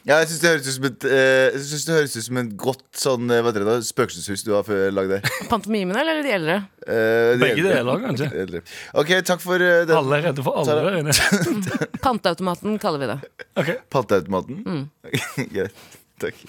Ja, 0.08 0.16
jeg 0.22 0.30
syns 0.30 0.40
det 0.40 0.50
høres 0.54 0.68
ut 0.68 0.72
som 0.78 0.86
et 0.88 1.04
eh, 1.04 1.48
Jeg 1.52 1.62
synes 1.68 1.82
det 1.84 1.94
høres 1.98 2.14
ut 2.16 2.24
som 2.24 2.38
et 2.40 2.52
godt 2.62 2.84
sånn 2.96 3.26
eh, 3.28 3.42
Hva 3.44 3.50
heter 3.52 3.64
det 3.66 3.68
da? 3.68 3.74
spøkelseshus 3.84 4.44
du 4.46 4.54
har 4.56 4.64
før 4.64 4.86
lagd 4.96 5.12
der. 5.12 5.26
Pantomimene 5.52 6.00
eller 6.00 6.22
de 6.24 6.32
eldre? 6.32 6.56
Eh, 6.86 7.34
de 7.34 7.42
Begge 7.42 7.58
eldre. 7.58 7.74
deler, 7.76 8.00
kanskje. 8.06 8.30
De 8.32 8.40
eldre. 8.46 8.62
OK, 9.02 9.12
takk 9.28 9.44
for 9.44 9.60
eh, 9.66 9.82
den 9.90 9.98
Alle 9.98 10.20
er 10.22 10.26
redde 10.30 10.46
for 10.46 10.62
alle. 10.62 10.94
Inne. 11.02 11.12
Panteautomaten 12.06 12.78
kaller 12.80 13.04
vi 13.04 13.10
det. 13.12 13.18
Ok. 13.60 13.74
panteautomaten. 13.92 14.62
Mm. 14.64 14.86
Greit. 15.54 15.84
Takk. 16.24 16.40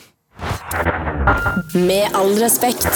Med 1.76 2.10
all 2.18 2.32
respekt. 2.40 2.88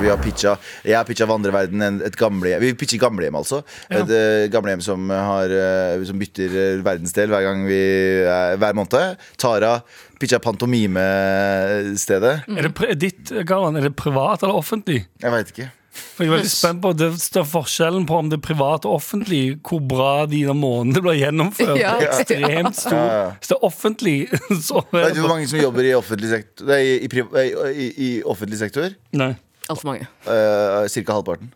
Vi 0.00 0.08
har 0.08 0.16
pitcha 0.22 0.54
Jeg 0.86 0.96
har 0.96 1.04
pitcha 1.04 1.26
Vandreverden, 1.28 1.82
en- 1.82 2.00
et 2.06 2.16
gamlehjem. 2.16 2.60
Vi 2.62 2.72
pitcher 2.74 2.98
gamlehjem, 3.02 3.34
altså. 3.36 3.62
Et 3.90 4.08
uh, 4.08 4.46
gamlehjem 4.52 4.80
som, 4.84 5.10
har, 5.10 5.50
eh, 5.52 6.04
som 6.08 6.18
bytter 6.18 6.54
eh, 6.62 6.82
verdensdel 6.86 7.28
hver 7.32 7.42
gang 7.46 7.64
vi 7.68 7.80
eh, 8.24 8.56
hver 8.60 8.74
måned. 8.78 9.16
Tara 9.40 9.76
pitcha 10.20 10.38
pantomimestedet. 10.42 12.36
Mm. 12.48 12.58
Er 12.58 12.62
det 12.68 12.74
pri- 12.78 12.94
ditt, 12.98 13.32
Galvan, 13.46 13.76
er 13.76 13.80
det 13.88 13.96
privat 13.96 14.42
eller 14.42 14.54
offentlig? 14.60 15.04
Jeg 15.22 15.32
veit 15.34 15.48
ikke. 15.54 15.70
For 15.94 16.24
jeg 16.24 16.30
er 16.30 16.34
veldig 16.34 16.50
spent 16.50 16.82
på 16.82 16.90
det 16.98 17.08
står 17.22 17.46
forskjellen 17.46 18.06
på 18.08 18.18
om 18.18 18.30
det 18.30 18.40
er 18.40 18.44
privat 18.44 18.86
og 18.88 18.96
offentlig, 18.98 19.42
hvor 19.66 19.82
bra 19.82 20.12
de 20.30 20.42
der 20.48 20.56
månedene 20.58 21.02
blir 21.04 21.18
gjennomført. 21.20 21.74
Ja. 21.78 21.94
Det 22.00 22.08
er 22.08 22.20
ekstremt 22.20 22.78
stor. 22.80 23.10
Hvis 23.38 23.52
det 23.52 23.56
er 23.56 23.66
offentlig, 23.70 24.16
så 24.68 24.82
Vet 24.90 25.14
du 25.14 25.22
hvor 25.22 25.34
mange 25.36 25.48
som 25.50 25.62
jobber 25.62 25.86
i 25.86 25.92
offentlig 25.98 26.32
sektor? 26.32 26.70
Nei, 26.70 26.80
i, 26.82 27.10
i, 27.10 27.50
i, 27.70 27.90
i 28.08 28.10
offentlig 28.34 28.58
sektor? 28.62 28.94
Nei. 29.14 29.34
Altfor 29.70 29.92
mange. 29.92 30.08
Uh, 30.26 30.84
Cirka 30.92 31.20
halvparten. 31.20 31.54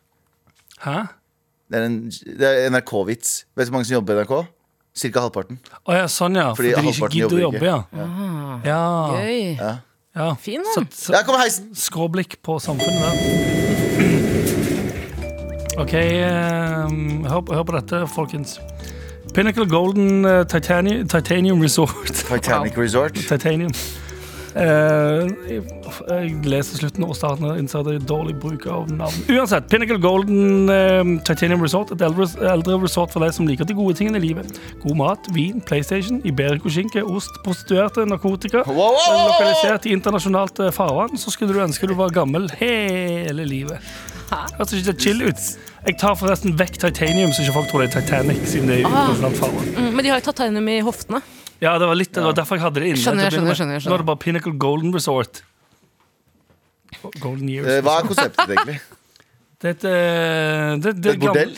Hæ? 0.85 1.00
Det 1.68 1.80
er, 1.80 1.85
en, 1.85 1.99
det 2.38 2.49
er 2.49 2.71
NRK-vits. 2.73 3.35
Vet 3.57 3.66
du 3.66 3.71
hvor 3.71 3.76
mange 3.76 3.90
som 3.90 3.99
jobber 3.99 4.14
i 4.14 4.23
NRK? 4.23 4.38
Cirka 4.99 5.26
halvparten. 5.26 5.61
Å 5.85 5.99
ja, 5.99 6.07
sånn 6.11 6.38
ja. 6.38 6.49
Fordi 6.59 6.73
Fordi, 6.75 6.87
de 6.88 6.95
ikke 6.95 7.11
gidder 7.14 7.37
å 7.37 7.45
jobbe, 7.49 7.66
ja. 7.66 8.07
ja. 8.66 8.80
Gøy. 9.18 9.42
Ja. 9.59 9.75
ja. 10.23 10.30
Fin, 10.40 10.64
da. 10.64 11.45
Skråblikk 11.87 12.40
på 12.47 12.59
samfunnet 12.62 13.04
der. 13.04 14.27
OK, 15.78 15.92
eh, 15.94 16.90
hør, 17.30 17.54
hør 17.54 17.62
på 17.62 17.76
dette, 17.76 18.02
folkens. 18.11 18.61
Pinnacle 19.35 19.68
Golden 19.68 20.25
eh, 20.25 20.47
Titanium, 20.47 21.08
Titanium 21.08 21.61
Resort. 21.62 22.11
Titanic 22.32 22.78
Resort. 22.78 23.14
Titanium. 23.14 23.70
Uh, 24.56 25.28
jeg, 25.47 25.62
jeg 26.08 26.30
leser 26.49 26.80
slutten 26.80 27.04
og 27.04 27.12
starten 27.14 27.44
og 27.47 27.61
innser 27.61 27.85
det 27.87 27.92
er 27.94 28.06
dårlig 28.11 28.35
bruk 28.42 28.64
av 28.66 28.88
navn. 28.90 29.20
Uansett, 29.30 29.68
Pinnacle 29.70 30.00
Golden 30.02 30.66
uh, 30.73 31.12
Titanium 31.28 31.62
Resort. 31.62 31.92
Et 31.94 32.02
eldre, 32.02 32.26
eldre 32.42 32.80
resort 32.82 33.14
for 33.14 33.23
deg 33.23 33.37
som 33.37 33.47
liker 33.47 33.68
de 33.68 33.78
gode 33.78 33.94
tingene 34.00 34.18
i 34.18 34.25
livet. 34.25 34.58
God 34.82 34.99
mat, 34.99 35.30
vin, 35.37 35.62
PlayStation, 35.62 36.18
Iberico-skinke, 36.26 37.06
ost, 37.06 37.38
prostituerte, 37.47 38.08
narkotika. 38.08 38.64
Wow, 38.66 38.75
wow, 38.75 38.99
wow, 38.99 39.14
wow! 39.14 39.30
Lokalisert 39.30 39.87
i 39.87 39.94
internasjonalt 39.94 40.64
farvann, 40.75 41.14
så 41.14 41.30
skulle 41.30 41.54
du 41.54 41.62
ønske 41.62 41.87
du 41.87 41.94
var 42.00 42.11
gammel 42.18 42.50
hele 42.58 43.47
livet. 43.47 43.78
Høres 44.32 44.75
ikke 44.75 44.90
det 44.90 45.02
chill 45.06 45.28
ut? 45.28 45.50
Jeg 45.87 45.99
tar 46.00 46.16
forresten 46.18 46.56
vekk 46.58 46.78
titanium, 46.82 47.30
så 47.32 47.44
ikke 47.44 47.54
folk 47.61 47.68
tror 47.70 47.85
det 47.85 47.90
er 47.92 48.00
Titanic. 48.00 48.40
Siden 48.50 48.70
det 48.70 48.80
er 48.82 48.88
ah. 48.90 49.12
Mm, 49.14 49.92
men 49.94 50.02
de 50.04 50.11
har 50.11 50.18
jo 50.20 50.26
titanium 50.30 50.68
i 50.73 50.80
hoftene. 50.85 51.20
Ja, 51.62 51.75
det 51.78 51.88
var 51.90 51.99
litt, 51.99 52.12
det 52.14 52.23
var 52.23 52.37
derfor 52.38 52.58
jeg 52.58 52.64
hadde 52.66 52.82
det 52.82 52.90
inne. 52.92 53.02
Skjønner, 53.02 53.32
skjønner, 53.35 53.56
skjønner, 53.58 53.80
skjønner, 53.82 53.90
Nå 53.90 53.97
er 53.99 54.02
det 54.04 54.08
bare 54.11 54.23
Pinnacle 54.23 54.54
Golden 54.62 54.94
Resort. 54.94 55.42
Golden 57.23 57.49
Years. 57.50 57.70
Eh, 57.73 57.80
Hva 57.87 57.99
er 58.00 58.06
konseptet, 58.11 58.50
egentlig? 58.54 58.78
Det 59.58 59.73
er 59.73 59.75
et, 59.75 59.87
eh, 59.90 60.76
det, 60.85 60.94
det, 61.02 61.14
Et 61.16 61.23
bordell? 61.25 61.56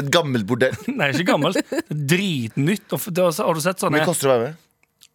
Et 0.00 0.10
gammelt 0.10 0.46
bordell? 0.50 0.76
Nei, 0.98 1.10
ikke 1.14 1.28
gammelt. 1.34 1.74
Dritnytt. 1.90 2.86
Det, 2.90 3.26
har- 3.26 3.54
du 3.58 3.62
sett 3.64 3.82
sånne 3.82 4.02
Hvor 4.02 4.12
koster 4.14 4.30
det 4.30 4.34
å 4.34 4.36
være 4.38 4.46
med? 4.50 4.60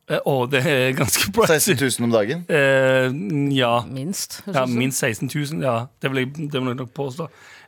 Eh, 0.09 0.21
Å, 0.25 0.35
det 0.49 0.63
er 0.65 0.95
ganske 0.97 1.29
pricey. 1.35 1.75
16 1.75 1.99
000 1.99 2.07
om 2.07 2.13
dagen? 2.15 2.45
Eh, 2.49 3.11
ja. 3.57 3.73
Minst. 3.85 4.39
ja. 4.47 4.63
Minst 4.65 5.03
16 5.03 5.29
000. 5.29 5.65
Ja, 5.65 5.75
det 6.01 6.11
vil 6.13 6.23
jeg, 6.23 6.31
det 6.49 6.55
vil 6.55 6.71
jeg 6.71 6.79
nok 6.79 6.93
påstå. 6.97 7.27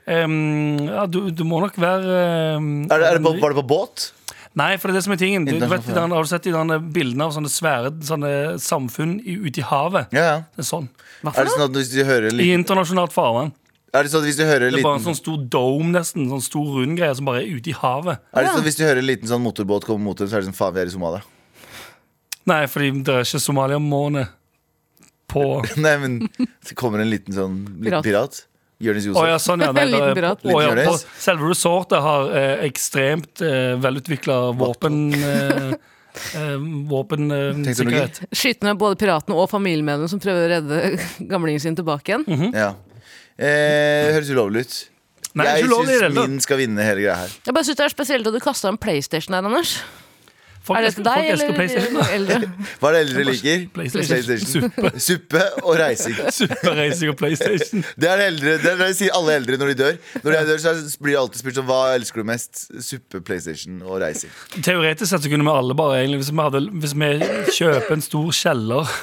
Em, 0.10 0.34
ja, 0.88 1.06
du, 1.06 1.28
du 1.30 1.44
må 1.46 1.60
nok 1.62 1.76
være 1.78 2.16
um, 2.58 2.72
Er 2.88 3.04
det, 3.04 3.06
er 3.06 3.20
det 3.20 3.22
på, 3.22 3.36
var 3.38 3.54
det 3.54 3.60
på 3.62 3.68
båt? 3.70 4.08
Nei, 4.58 4.74
for 4.82 4.90
det 4.90 4.96
er 4.96 5.00
det 5.00 5.04
som 5.06 5.14
er 5.16 5.20
tingen. 5.22 5.46
Du, 5.48 5.54
du 5.56 5.64
vet, 5.70 5.86
den, 5.88 6.12
har 6.12 6.26
du 6.26 6.28
sett 6.28 6.48
i 6.50 6.52
denne 6.52 6.76
bildene 6.92 7.30
av 7.30 7.36
sånne 7.36 7.52
svære 7.52 7.94
sånne 8.04 8.32
samfunn 8.60 9.20
ute 9.24 9.62
i 9.62 9.64
havet? 9.64 10.12
Ja, 10.16 10.26
ja. 10.26 10.38
Det 10.58 10.66
er 10.66 10.68
sånn. 10.68 10.90
Er 11.24 11.38
det 11.38 11.54
sånn 11.54 11.68
at 11.70 11.78
hvis 11.78 11.92
du 11.94 12.02
hører 12.04 12.34
litt... 12.34 12.50
I 12.50 12.58
internasjonalt 12.58 13.16
farvann. 13.16 13.54
er 13.94 14.04
det 14.04 14.12
sånn 14.12 14.26
at 14.26 14.28
hvis 14.28 14.42
du 14.42 14.44
hører 14.44 14.68
en 14.68 14.76
Det 14.76 14.82
er 14.82 14.88
bare 14.90 15.00
en 15.00 15.06
sånn 15.06 15.20
stor 15.22 15.46
dome, 15.56 15.94
nesten. 15.96 16.28
Sånn 16.34 16.44
stor 16.44 16.68
rund 16.82 17.00
greie 17.00 17.16
som 17.16 17.30
bare 17.30 17.46
er 17.46 17.62
ute 17.62 17.72
i 17.72 17.78
havet. 17.78 18.26
Er 18.34 18.44
det 18.44 18.52
sånn 18.52 18.66
at 18.66 18.68
hvis 18.68 18.82
du 18.82 18.84
hører 18.90 19.04
en 19.06 19.08
liten 19.08 19.32
sånn 19.32 19.46
motorbåt 19.46 19.88
komme 19.88 20.04
mot 20.10 20.20
deg, 20.20 20.28
så 20.28 20.40
er 20.40 20.44
det 20.44 20.52
sånn 20.52 20.60
faen, 20.60 20.76
vi 20.76 20.84
er 20.84 20.92
i 20.92 20.96
Somalia? 20.98 21.24
Nei, 22.52 22.62
fordi 22.74 22.92
det 23.06 23.16
er 23.22 23.28
ikke 23.30 23.44
Somalia-måne 23.46 24.28
på 25.32 25.46
Nei, 25.86 25.96
men 26.02 26.20
så 26.66 26.76
kommer 26.76 27.00
en 27.06 27.12
liten 27.14 27.38
sånn 27.38 27.62
liten 27.80 28.04
Pirat. 28.04 28.44
Pirat. 28.82 29.04
Josef. 29.06 29.16
Oh, 29.22 29.28
ja, 29.30 29.38
sånn, 29.42 29.64
ja. 29.64 29.72
Nei, 29.76 29.86
En 29.86 29.92
liten 29.94 30.04
det 30.06 30.12
er- 30.12 30.20
pirat. 30.20 30.44
å, 30.44 30.58
ja, 30.64 30.74
på, 30.90 30.98
selve 31.22 31.50
resortet 31.54 32.02
har 32.04 32.32
eh, 32.42 32.66
ekstremt 32.68 33.42
eh, 33.46 33.74
velutvikla 33.84 34.38
våpen... 34.60 35.00
Eh, 35.16 35.72
eh, 36.36 36.56
Våpensikkerhet. 36.92 38.22
Skyte 38.36 38.68
ned 38.68 38.80
både 38.82 38.98
piratene 39.00 39.38
og 39.40 39.50
familiemedlemmene 39.52 40.12
som 40.12 40.20
prøver 40.22 40.48
å 40.48 40.52
redde 40.56 40.82
gamlingen 41.32 41.64
sin 41.64 41.78
tilbake 41.80 42.12
igjen. 42.16 42.26
Mhm. 42.28 42.52
Ja. 42.58 42.74
Eh, 43.42 44.12
høres 44.18 44.30
ulovlig 44.34 44.66
ut. 44.68 44.80
Nei, 45.40 45.46
jeg 45.48 45.70
syns 45.72 46.16
min 46.18 46.42
skal 46.44 46.60
vinne 46.60 46.84
hele 46.84 47.06
greia 47.06 47.14
her. 47.22 47.32
Jeg 47.48 47.56
bare 47.56 47.64
synes 47.64 47.78
det 47.80 47.86
er 47.86 47.94
spesielt 47.94 48.28
at 48.28 48.36
du 48.36 48.42
kasta 48.44 48.68
en 48.68 48.80
PlayStation 48.82 49.38
her, 49.38 49.46
Anders. 49.48 49.78
Folk 50.62 50.78
er 50.78 50.84
det 50.86 50.90
elsker- 50.92 51.02
til 51.02 51.08
deg, 51.08 51.16
folk 51.18 51.32
elsker 51.32 51.48
eller 51.48 51.58
PlayStation, 51.58 51.98
eldre? 52.18 52.68
Hva 52.82 52.90
er 52.90 52.94
det 52.96 53.02
eldre 53.08 53.24
liker? 53.32 53.64
PlayStation. 53.76 54.44
Suppe. 54.52 54.92
Suppe 55.02 55.44
og 55.64 55.74
reising. 55.82 56.18
Suppe, 56.38 56.74
reising 56.78 57.10
og 57.14 57.18
PlayStation. 57.18 57.86
Det 57.98 58.10
er 58.12 58.22
det 58.22 58.28
eldre 58.32 58.54
Det 58.62 58.72
er 58.74 58.82
det 58.84 58.90
sier 59.00 59.16
alle 59.18 59.38
eldre 59.40 59.58
når 59.62 59.72
de 59.72 59.78
dør. 59.82 59.98
Når 60.22 60.36
de 60.38 60.44
dør, 60.52 60.62
så 60.62 60.74
blir 61.02 61.16
det 61.16 61.22
alltid 61.24 61.42
spurt 61.44 61.58
sånn 61.58 61.68
Hva 61.72 61.80
elsker 61.96 62.22
du 62.22 62.28
mest? 62.30 62.62
Suppe, 62.86 63.22
PlayStation 63.26 63.80
og 63.82 63.98
reising. 64.04 64.32
Teoretisk 64.62 65.10
sett 65.16 65.26
så 65.26 65.32
kunne 65.34 65.48
vi 65.48 65.54
alle 65.56 65.78
bare 65.78 65.98
egentlig, 66.02 66.22
hvis, 66.22 66.32
vi 66.36 66.46
hadde, 66.46 66.62
hvis 66.84 66.94
vi 67.02 67.10
kjøper 67.58 67.98
en 67.98 68.06
stor 68.06 68.30
kjeller, 68.42 68.94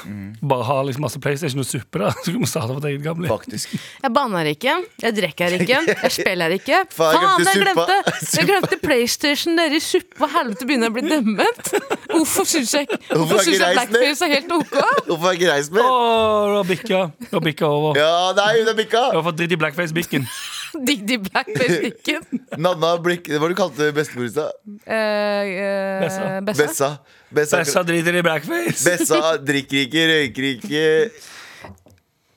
bare 0.53 0.67
har 0.69 0.87
liksom 0.87 1.03
masse 1.05 1.21
PlayStation 1.23 1.63
og 1.63 1.67
suppe 1.69 2.01
der, 2.01 2.15
så 2.23 2.31
kunne 2.31 2.45
vi 2.47 2.51
starte 2.53 2.75
vårt 2.77 2.87
eget 2.89 3.03
gamle. 3.05 3.27
Faktisk. 3.29 3.75
Jeg 4.03 4.13
banner 4.15 4.47
ikke, 4.53 4.77
jeg 5.03 5.17
drikker 5.19 5.57
ikke, 5.59 5.81
jeg 5.91 6.13
spiller 6.15 6.55
ikke. 6.55 6.81
Faen, 6.95 7.43
jeg 7.43 7.63
glemte, 7.63 7.99
jeg 7.99 8.07
glemte 8.15 8.39
jeg 8.39 8.49
glemte 8.49 8.79
PlayStation 8.83 9.55
nedi 9.59 9.79
suppa. 9.83 10.29
Helvete 10.39 10.67
begynner 10.69 10.89
jeg 10.89 10.93
å 10.93 10.97
bli 10.99 11.05
dement? 11.49 12.05
Hvorfor 12.09 12.45
syns 12.49 12.73
jeg, 12.73 12.87
Hvorfor 12.89 13.17
hvorfor 13.17 13.43
syns 13.43 13.59
jeg? 13.59 13.75
Blackface 13.77 14.25
er 14.25 14.33
helt 14.35 14.51
ok? 14.51 14.77
Hvorfor 15.07 15.25
har 15.25 15.33
jeg 15.33 15.41
ikke 15.41 15.51
reist 15.53 15.71
mer? 15.71 15.81
har. 15.81 17.11
Du 17.19 17.35
har 17.37 17.43
bikka 17.45 17.65
over. 17.65 17.99
Ja, 17.99 18.13
nei, 18.37 18.61
hun 18.61 18.71
er 18.73 18.77
bikka! 18.77 19.03
Du 19.13 19.19
har 19.19 19.27
fått 19.29 19.39
dritt 19.41 19.55
i 19.55 19.59
blackface-bikken. 19.59 20.27
Digg 20.87 21.09
i 21.09 21.17
blackface-bikken. 21.17 22.43
Nanna 22.61 22.91
Blikk 23.01 23.25
Hva 23.31 23.39
var 23.41 23.49
det 23.49 23.55
du 23.55 23.59
kalte 23.59 23.89
bestemor 23.95 24.27
i 24.27 24.31
stad? 24.33 24.53
Eh, 24.85 24.99
eh, 24.99 25.97
Bessa. 26.03 26.27
Bessa. 26.45 26.91
Bessa. 27.31 27.63
Bessa. 27.63 27.83
Driter 27.87 28.19
i 28.19 28.23
blackface. 28.25 28.85
Bessa 28.85 29.35
drikker 29.41 29.85
ikke, 29.87 30.07
røyker 30.13 30.49
ikke 30.53 30.85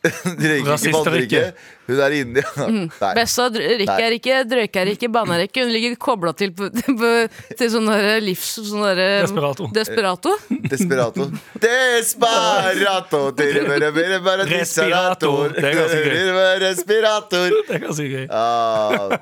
Røyker 0.03 0.57
ikke, 0.57 0.71
Rasister 0.73 1.19
ikke. 1.21 1.43
Ikke. 1.83 1.93
Hun 1.93 2.01
er 2.07 2.19
inni. 2.21 2.43
Mm. 2.63 2.87
Bessa 3.17 3.49
dr- 3.51 3.75
rikker 3.81 4.15
ikke, 4.17 4.37
drøyker 4.49 4.91
ikke, 4.93 5.09
banner 5.13 5.43
ikke. 5.45 5.65
Hun 5.65 5.73
ligger 5.75 5.97
kobla 6.01 6.33
til, 6.37 6.53
på, 6.57 6.69
på, 7.01 7.11
til 7.59 7.71
sånn 7.73 7.89
livs... 8.23 8.53
Sånn 8.63 8.85
der, 8.87 9.01
Desperato. 9.27 9.67
Desperato. 9.75 10.37
Desperato 10.71 11.27
bare 14.23 14.47
Respirator. 14.49 15.53
Det 15.57 15.65
er 15.65 15.77
ganske 15.81 16.01
gøy. 16.07 16.31
Respirator. 16.63 17.57
Det 17.69 17.77
er 17.77 17.83
ganske 17.87 18.07
gøy. 18.13 18.27
Ah, 18.31 19.17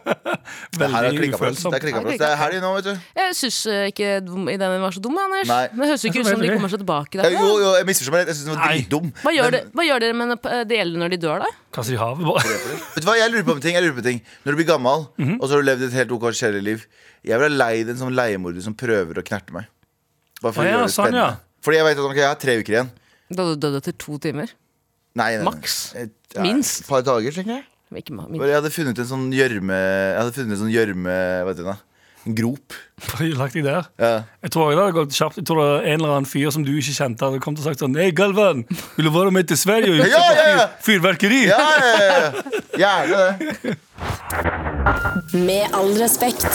det 0.77 0.91
her 0.91 1.09
har 1.09 1.17
klikka 1.17 1.41
for 1.41 1.51
oss. 1.51 1.65
Det 1.65 2.29
er 2.29 2.37
helg 2.41 2.61
nå, 2.63 2.73
vet 2.79 2.91
du. 2.91 2.93
Jeg 3.21 3.37
syns 3.41 3.61
ikke 3.91 4.13
dum- 4.27 4.49
den 4.51 4.81
var 4.85 4.95
så 4.95 5.03
dum, 5.03 5.17
Anders. 5.21 5.49
Nei. 5.49 5.63
Det 5.73 5.91
høres 5.93 6.05
ikke 6.11 6.23
ut 6.25 6.31
som 6.31 6.43
de 6.45 6.53
kommer 6.53 6.73
seg 6.73 6.83
tilbake 6.85 7.21
der. 7.21 7.35
jo, 7.37 7.51
jo, 7.63 7.73
jeg 7.79 7.89
misforstår 7.89 8.17
meg 8.17 8.23
litt. 8.25 8.33
Jeg 8.35 8.41
syns 8.41 8.51
den 8.51 8.57
var 8.57 8.69
dritdum. 8.69 9.11
Hva 9.25 9.87
gjør 9.89 10.07
dere 10.07 10.19
med 10.21 10.37
det 10.71 10.81
gjelder 10.81 11.05
når 11.05 11.15
de 11.15 11.21
dør, 11.27 11.45
da? 11.45 11.51
Kaster 11.71 11.95
i 11.95 11.99
havet. 12.01 12.27
Vet 12.97 13.05
du 13.05 13.07
hva, 13.07 13.15
jeg 13.21 13.31
lurer 13.31 13.45
på 13.47 13.55
en 13.55 13.61
ting, 13.63 13.77
jeg 13.79 13.85
lurer 13.85 13.95
på 13.95 14.03
en 14.03 14.09
ting 14.09 14.21
Når 14.45 14.51
du 14.53 14.59
blir 14.59 14.67
gammel, 14.67 15.05
Mhm. 15.21 15.37
og 15.41 15.45
så 15.47 15.55
har 15.55 15.63
du 15.63 15.67
levd 15.69 15.83
et 15.87 15.93
helt 16.01 16.11
ok 16.17 16.25
kjedelig 16.35 16.63
liv 16.67 16.87
Jeg 17.23 17.39
vil 17.39 17.47
ha 17.51 17.57
leid 17.67 17.89
en 17.93 17.97
sånn 18.01 18.15
leiemorder 18.17 18.63
som 18.65 18.75
prøver 18.75 19.15
å 19.21 19.23
knerte 19.23 19.53
meg 19.55 19.67
Bare 20.43 20.53
for 20.53 20.63
Å 20.63 20.67
ja, 20.67 20.73
gjøre 20.75 20.87
det 20.89 20.95
sånn, 20.95 21.07
spennende 21.07 21.27
ja. 21.29 21.37
Fordi 21.63 21.77
jeg 21.77 21.85
vet 21.85 21.99
at 21.99 22.05
okay, 22.09 22.21
jeg 22.25 22.29
har 22.33 22.41
tre 22.43 22.57
uker 22.59 22.73
igjen 22.75 22.91
Da 23.31 23.43
hadde 23.45 23.55
du 23.55 23.61
dødd 23.67 23.77
etter 23.83 23.93
to 24.03 24.19
timer? 24.19 24.49
Nei, 25.15 25.37
nei. 25.37 25.45
Maks. 25.45 25.77
Et, 25.99 26.11
ja, 26.35 26.43
Minst. 26.43 26.81
Et 26.83 26.87
par 26.89 27.03
dager, 27.03 27.31
tenker 27.35 27.61
jeg 27.61 27.65
Ikke 28.03 28.15
Jeg 28.47 28.55
hadde 28.59 28.71
funnet 28.75 28.99
en 28.99 29.11
sånn 29.13 29.31
gjørme 29.35 29.79
Jeg 29.79 30.19
hadde 30.19 30.35
funnet 30.35 30.53
en 30.57 30.63
sånn 30.65 30.75
gjørme 30.75 31.15
Hva 31.45 31.51
heter 31.55 31.63
det 31.63 31.71
da? 31.71 31.79
En 31.79 31.90
grop. 32.25 32.75
Lagt 33.41 33.55
deg 33.57 33.65
der? 33.65 33.87
Ja. 34.01 34.11
Jeg 34.45 34.53
tror 34.53 34.71
det 34.75 34.81
hadde 34.83 34.97
gått 34.99 35.17
kjapt. 35.17 35.39
Jeg 35.41 35.47
tror 35.49 35.61
det 35.61 35.67
var 35.71 35.87
en 35.89 35.97
eller 36.01 36.15
annen 36.19 36.29
fyr 36.29 36.51
som 36.55 36.65
du 36.67 36.73
ikke 36.77 36.95
kjente, 36.97 37.25
hadde 37.25 37.41
kommet 37.43 37.63
og 37.63 37.69
sagt 37.71 37.81
sånn 37.83 37.97
Hei, 37.97 38.11
Galvan, 38.17 38.65
vil 38.99 39.09
du 39.09 39.13
være 39.15 39.33
med 39.35 39.49
til 39.51 39.59
Sverige 39.61 39.95
og 39.95 40.03
Ja, 40.05 40.25
ja, 40.37 40.49
ja. 40.59 40.67
fyrverkeri? 40.85 41.43
Ja, 41.49 41.61
ja, 41.81 41.93
ja. 42.11 42.31
Gjerne 42.81 43.25
det. 43.25 43.77
Med 45.35 45.77
all 45.77 45.93
respekt. 46.01 46.47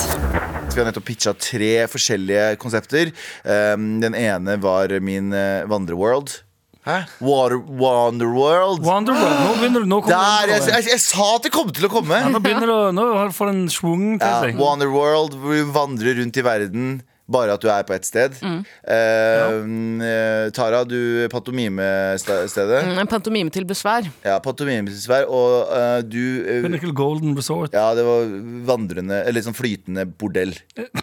Vi 0.75 0.81
har 0.81 0.89
nettopp 0.89 1.05
pitcha 1.07 1.31
tre 1.39 1.85
forskjellige 1.87 2.47
konsepter. 2.59 3.11
Um, 3.47 3.95
den 4.03 4.15
ene 4.19 4.57
var 4.61 4.91
min 4.99 5.31
uh, 5.31 5.63
Vandreworld. 5.71 6.41
Hæ? 6.85 6.97
Water, 7.25 7.57
Wanderworld. 7.81 8.83
Wonderworld. 8.85 9.39
Nå 9.41 9.53
begynner 9.57 9.81
du. 9.81 9.89
Nå 9.89 10.01
kommer 10.05 10.45
Der! 10.45 10.51
Jeg, 10.53 10.67
jeg, 10.69 10.85
jeg 10.93 11.01
sa 11.01 11.31
at 11.39 11.47
det 11.47 11.51
kom 11.55 11.71
til 11.73 11.87
å 11.87 11.89
komme! 11.89 12.19
Nå 12.29 12.41
begynner 12.43 12.69
du 12.69 12.77
Nå 12.99 13.07
har 13.17 13.31
du 13.31 13.35
fått 13.35 13.49
en 13.55 13.65
schwung 13.73 14.05
til 14.21 14.27
Ja, 14.29 14.43
seg. 14.45 14.59
Wanderworld, 14.61 15.33
hvor 15.41 15.57
du 15.57 15.73
vandrer 15.73 16.19
rundt 16.21 16.37
i 16.37 16.45
verden. 16.45 16.95
Bare 17.25 17.55
at 17.57 17.63
du 17.63 17.65
er 17.73 17.81
på 17.89 17.95
ett 17.95 18.05
sted. 18.05 18.35
Eh, 18.37 19.55
eh, 19.65 20.51
Tara, 20.53 20.83
du 20.85 21.25
pantomimestedet. 21.33 22.83
Mm, 22.85 22.99
En 23.01 23.09
pantomime 23.09 23.49
til 23.49 23.65
besvær. 23.65 24.05
Ja, 24.21 24.35
pantomime 24.45 24.85
til 24.85 24.99
besvær 24.99 25.25
Og 25.25 25.73
uh, 25.73 26.03
du 26.05 26.21
uh, 26.45 26.61
Pinnacle 26.67 26.93
Golden 26.93 27.33
Resort. 27.37 27.73
Ja, 27.73 27.95
det 27.97 28.05
var 28.05 28.29
vandrende 28.69 29.23
Eller 29.25 29.41
sånn 29.41 29.57
flytende 29.57 30.05
bordell. 30.05 30.53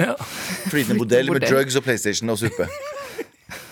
Ja. 0.00 0.14
Flytende 0.72 0.96
bordell 1.02 1.26
med 1.28 1.34
bordell. 1.42 1.50
drugs 1.52 1.74
og 1.76 1.82
PlayStation 1.84 2.30
og 2.32 2.38
suppe. 2.40 2.64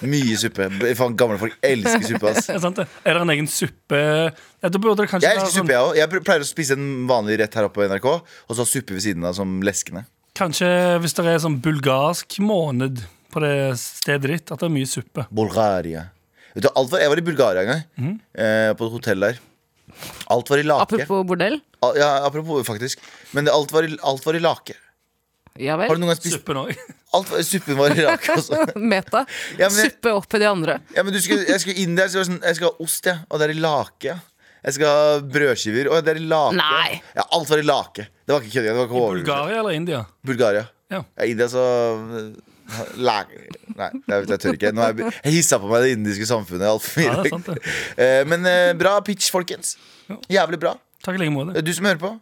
Mye 0.02 0.36
suppe. 0.40 0.68
Faen, 0.98 1.16
gamle 1.16 1.38
folk 1.40 1.54
elsker 1.62 2.06
suppe. 2.08 2.30
ass 2.34 2.48
Er, 2.54 2.58
sant 2.62 2.76
det? 2.80 2.86
er 3.04 3.14
det 3.18 3.22
en 3.26 3.32
egen 3.36 3.48
suppe 3.50 4.00
Jeg, 4.00 4.70
tror 4.70 4.80
burde 4.84 4.96
det 5.02 5.08
kanskje 5.10 5.28
Jeg 5.28 5.36
være 5.36 5.44
elsker 5.44 5.56
sånn, 5.58 5.66
suppe, 5.66 5.76
jeg 5.76 5.86
òg. 5.88 5.96
Jeg 6.00 6.24
pleier 6.28 6.44
å 6.44 6.48
spise 6.50 6.76
en 6.78 6.88
vanlig 7.10 7.38
rett 7.42 7.54
her 7.60 7.68
oppe 7.68 7.80
på 7.82 7.88
NRK, 7.90 8.08
og 8.14 8.54
så 8.56 8.62
ha 8.64 8.68
suppe 8.68 8.96
ved 8.96 9.04
siden 9.06 9.24
av 9.28 9.34
som 9.38 9.58
leskende. 9.66 10.04
Kanskje 10.38 10.68
hvis 11.02 11.16
det 11.18 11.26
er 11.26 11.40
sånn 11.42 11.58
bulgarsk 11.64 12.38
måned 12.44 13.02
på 13.30 13.40
det 13.44 13.54
stedet 13.78 14.30
ditt, 14.30 14.50
at 14.52 14.58
det 14.62 14.66
er 14.70 14.74
mye 14.74 14.88
suppe. 14.90 15.26
Bulgaria. 15.30 16.08
Vet 16.54 16.64
du, 16.66 16.70
alt 16.74 16.90
var, 16.90 16.98
jeg 17.04 17.10
var 17.12 17.20
i 17.22 17.26
Bulgaria 17.28 17.62
en 17.62 17.68
gang, 17.74 17.82
Mhm. 17.98 18.14
eh, 18.34 18.72
på 18.74 18.86
et 18.88 18.92
hotell 18.96 19.20
der. 19.20 19.38
Alt 20.30 20.48
var 20.50 20.58
i 20.58 20.64
lake. 20.66 20.82
Apropos 20.86 21.24
bordell. 21.26 21.60
Al- 21.82 21.96
Ja, 21.98 22.08
apropos, 22.26 22.62
faktisk. 22.66 22.98
Men 23.32 23.44
det, 23.46 23.52
alt, 23.54 23.70
var 23.72 23.82
i, 23.86 23.96
alt 24.02 24.24
var 24.26 24.34
i 24.34 24.42
lake. 24.42 24.74
Ja 25.58 25.76
Har 25.76 25.88
du 25.96 26.00
noen 26.00 26.12
gang 26.12 26.20
spist 26.20 26.36
Suppen 26.38 26.56
òg. 26.62 26.70
alt, 27.18 27.30
Suppen 27.44 27.76
var 27.76 27.90
i 27.90 28.04
lake 28.06 28.36
også. 28.36 28.60
Meta. 28.78 29.24
Ja, 29.58 29.68
men- 29.68 29.90
Suppe 29.90 30.12
oppi 30.14 30.38
de 30.38 30.46
andre. 30.48 30.78
Ja, 30.96 31.02
men 31.02 31.12
du 31.12 31.20
skulle, 31.20 31.46
jeg 31.48 31.60
skulle 31.60 31.78
inn 31.82 31.96
der, 31.98 32.06
så 32.08 32.20
var 32.20 32.24
det 32.24 32.30
sånn, 32.32 32.42
jeg 32.46 32.56
skal 32.60 32.70
ha 32.70 32.84
ost, 32.86 33.06
ja. 33.10 33.16
Og 33.30 33.40
det 33.42 33.48
er 33.50 33.54
i 33.56 33.60
lake. 33.60 34.14
Jeg 34.60 34.76
skal 34.76 34.86
ha 34.92 35.18
brødskiver, 35.24 35.88
og 35.90 36.04
det 36.04 36.14
er 36.14 36.20
i 36.20 36.26
lake. 36.28 36.54
Nei. 36.60 37.00
Ja, 37.16 37.24
alt 37.32 37.48
var 37.50 37.58
i 37.58 37.66
lake. 37.66 38.06
Det 38.26 38.34
var 38.36 38.40
ikke 38.44 38.52
kødding. 38.58 38.70
Det 38.70 38.78
var 38.78 38.88
ikke 38.90 39.00
overdrivelse. 39.02 39.26
Bulgaria 39.26 39.58
eller 39.64 39.76
India? 39.80 40.04
Bulgaria. 40.22 40.64
Ja. 40.90 41.02
Ja, 41.18 41.24
India 41.24 41.46
så 41.48 41.64
Lake. 43.02 43.34
Nei, 43.74 43.88
jeg, 44.06 44.14
vet, 44.22 44.30
jeg 44.30 44.38
tør 44.44 44.54
ikke. 44.54 44.70
Nå 44.76 44.82
er 44.84 44.92
jeg, 45.00 45.14
jeg 45.24 45.32
hissa 45.34 45.58
på 45.58 45.66
meg 45.70 45.82
det 45.82 45.94
indiske 45.96 46.26
samfunnet 46.30 46.68
altfor 46.70 47.00
mye. 47.00 47.08
Ja, 47.08 47.14
det 47.18 47.30
er 47.32 47.34
sant, 47.34 47.48
det. 47.50 47.72
Eh, 48.04 48.20
Men 48.30 48.46
eh, 48.46 48.72
bra 48.78 48.92
pitch, 49.06 49.30
folkens. 49.34 49.72
Jævlig 50.30 50.60
bra. 50.62 50.76
Takk 51.02 51.16
i 51.18 51.22
like 51.24 51.34
måte. 51.34 51.62
Du 51.66 51.72
som 51.74 51.88
hører 51.88 51.98
på. 51.98 52.12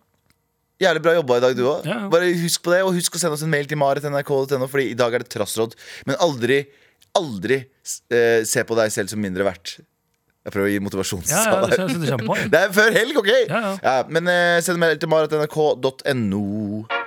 Jævlig 0.79 1.03
bra 1.03 1.15
jobba 1.17 1.39
i 1.39 1.43
dag, 1.43 1.57
du 1.59 1.65
òg. 1.67 1.87
Ja, 1.89 1.97
ja. 2.05 2.09
Bare 2.13 2.31
husk 2.39 2.63
på 2.63 2.71
det, 2.75 2.83
og 2.87 2.95
husk 2.95 3.17
å 3.19 3.21
sende 3.21 3.35
oss 3.35 3.43
en 3.47 3.51
mail 3.51 3.67
til 3.71 3.81
marit.nrk.no, 3.81 4.69
Fordi 4.71 4.93
i 4.93 4.99
dag 4.99 5.17
er 5.17 5.25
det 5.25 5.33
trassråd. 5.35 5.75
Men 6.07 6.19
aldri, 6.23 6.61
aldri 7.19 7.65
eh, 7.65 8.45
se 8.47 8.63
på 8.67 8.79
deg 8.79 8.95
selv 8.95 9.11
som 9.11 9.23
mindre 9.23 9.47
verdt. 9.49 9.79
Jeg 10.47 10.55
prøver 10.55 10.69
å 10.69 10.73
gi 10.73 10.79
Ja, 11.35 11.43
ja, 11.51 11.67
det. 11.67 12.47
Det 12.55 12.61
er 12.63 12.71
før 12.73 12.95
helg, 12.95 13.19
OK? 13.21 13.33
Ja, 13.51 13.75
ja. 13.83 13.97
men 14.09 14.31
eh, 14.33 14.61
send 14.65 14.81
mail 14.81 14.97
til 15.03 15.11
marit.nrk.no. 15.13 16.98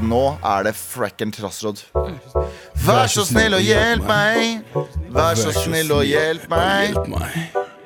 Nå 0.00 0.20
er 0.46 0.62
det 0.64 0.72
fracken 0.78 1.32
trassråd. 1.34 1.82
Vær 2.86 3.10
så 3.12 3.24
snill 3.28 3.54
og 3.58 3.64
hjelp 3.64 4.06
meg. 4.08 4.62
Vær 5.12 5.36
så 5.38 5.52
snill 5.54 5.92
og 5.94 6.04
hjelp 6.08 6.46
meg. 6.50 6.96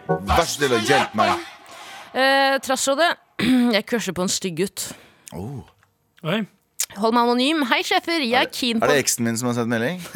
Vær 0.06 0.44
så 0.44 0.52
snill 0.54 0.76
og 0.78 0.82
hjelp 0.88 1.16
meg. 1.18 1.30
Eh, 2.14 2.54
Trassrådet. 2.62 3.10
Jeg 3.74 3.82
crusher 3.90 4.14
på 4.14 4.22
en 4.22 4.30
stygg 4.30 4.60
gutt. 4.62 4.84
Oi. 5.34 6.44
Hold 7.00 7.12
meg 7.16 7.22
anonym. 7.24 7.64
Hei, 7.66 7.80
sjefer. 7.82 8.22
Jeg 8.22 8.38
er 8.38 8.50
keen 8.54 8.78
på 8.78 8.86
Er 8.86 8.94
det 8.94 9.02
eksen 9.02 9.26
min 9.26 9.38
som 9.40 9.50
har 9.50 9.56
sendt 9.58 9.72
melding? 9.72 9.98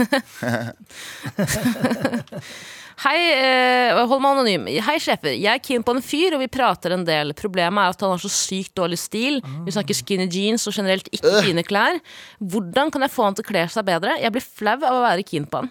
Hei, 2.98 3.18
eh, 3.30 3.94
hold 4.10 4.18
meg 4.24 4.32
anonym. 4.34 4.64
Hei, 4.82 4.96
sjefer. 4.98 5.30
Jeg 5.38 5.52
er 5.52 5.60
keen 5.62 5.84
på 5.86 5.92
en 5.94 6.02
fyr, 6.02 6.34
og 6.34 6.40
vi 6.42 6.48
prater 6.50 6.96
en 6.96 7.04
del. 7.06 7.30
Problemet 7.38 7.78
er 7.78 7.92
at 7.94 8.00
han 8.02 8.10
har 8.10 8.18
så 8.22 8.30
sykt 8.32 8.72
dårlig 8.74 8.98
stil. 8.98 9.38
Vi 9.66 9.74
snakker 9.74 9.94
skinny 9.94 10.26
jeans 10.26 10.66
og 10.66 10.74
generelt 10.74 11.06
ikke 11.14 11.30
fine 11.46 11.62
klær. 11.66 12.00
Hvordan 12.42 12.90
kan 12.90 13.04
jeg 13.06 13.12
få 13.14 13.28
han 13.28 13.38
til 13.38 13.46
å 13.46 13.50
kle 13.52 13.62
seg 13.70 13.86
bedre? 13.86 14.16
Jeg 14.18 14.34
blir 14.34 14.42
flau 14.42 14.74
av 14.80 14.96
å 14.98 15.04
være 15.04 15.26
keen 15.28 15.46
på 15.46 15.60
han. 15.62 15.70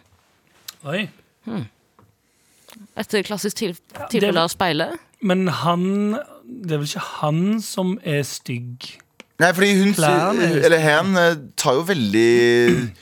Oi. 0.88 1.10
Et 2.98 3.18
klassisk 3.28 3.60
til 3.60 3.76
tilfelle 4.12 4.40
av 4.48 4.54
speile. 4.54 4.94
Men 5.20 5.48
han 5.50 5.84
Det 6.48 6.72
er 6.76 6.78
vel 6.80 6.88
ikke 6.88 7.06
han 7.20 7.60
som 7.66 7.96
er 8.06 8.22
stygg? 8.24 8.86
Nei, 9.42 9.50
fordi 9.52 9.72
hun 9.82 9.94
Klærne 9.98 10.46
er- 10.46 10.64
Eller 10.66 10.80
hen 10.80 11.18
eh, 11.18 11.36
tar 11.58 11.74
jo 11.74 11.84
veldig 11.84 12.94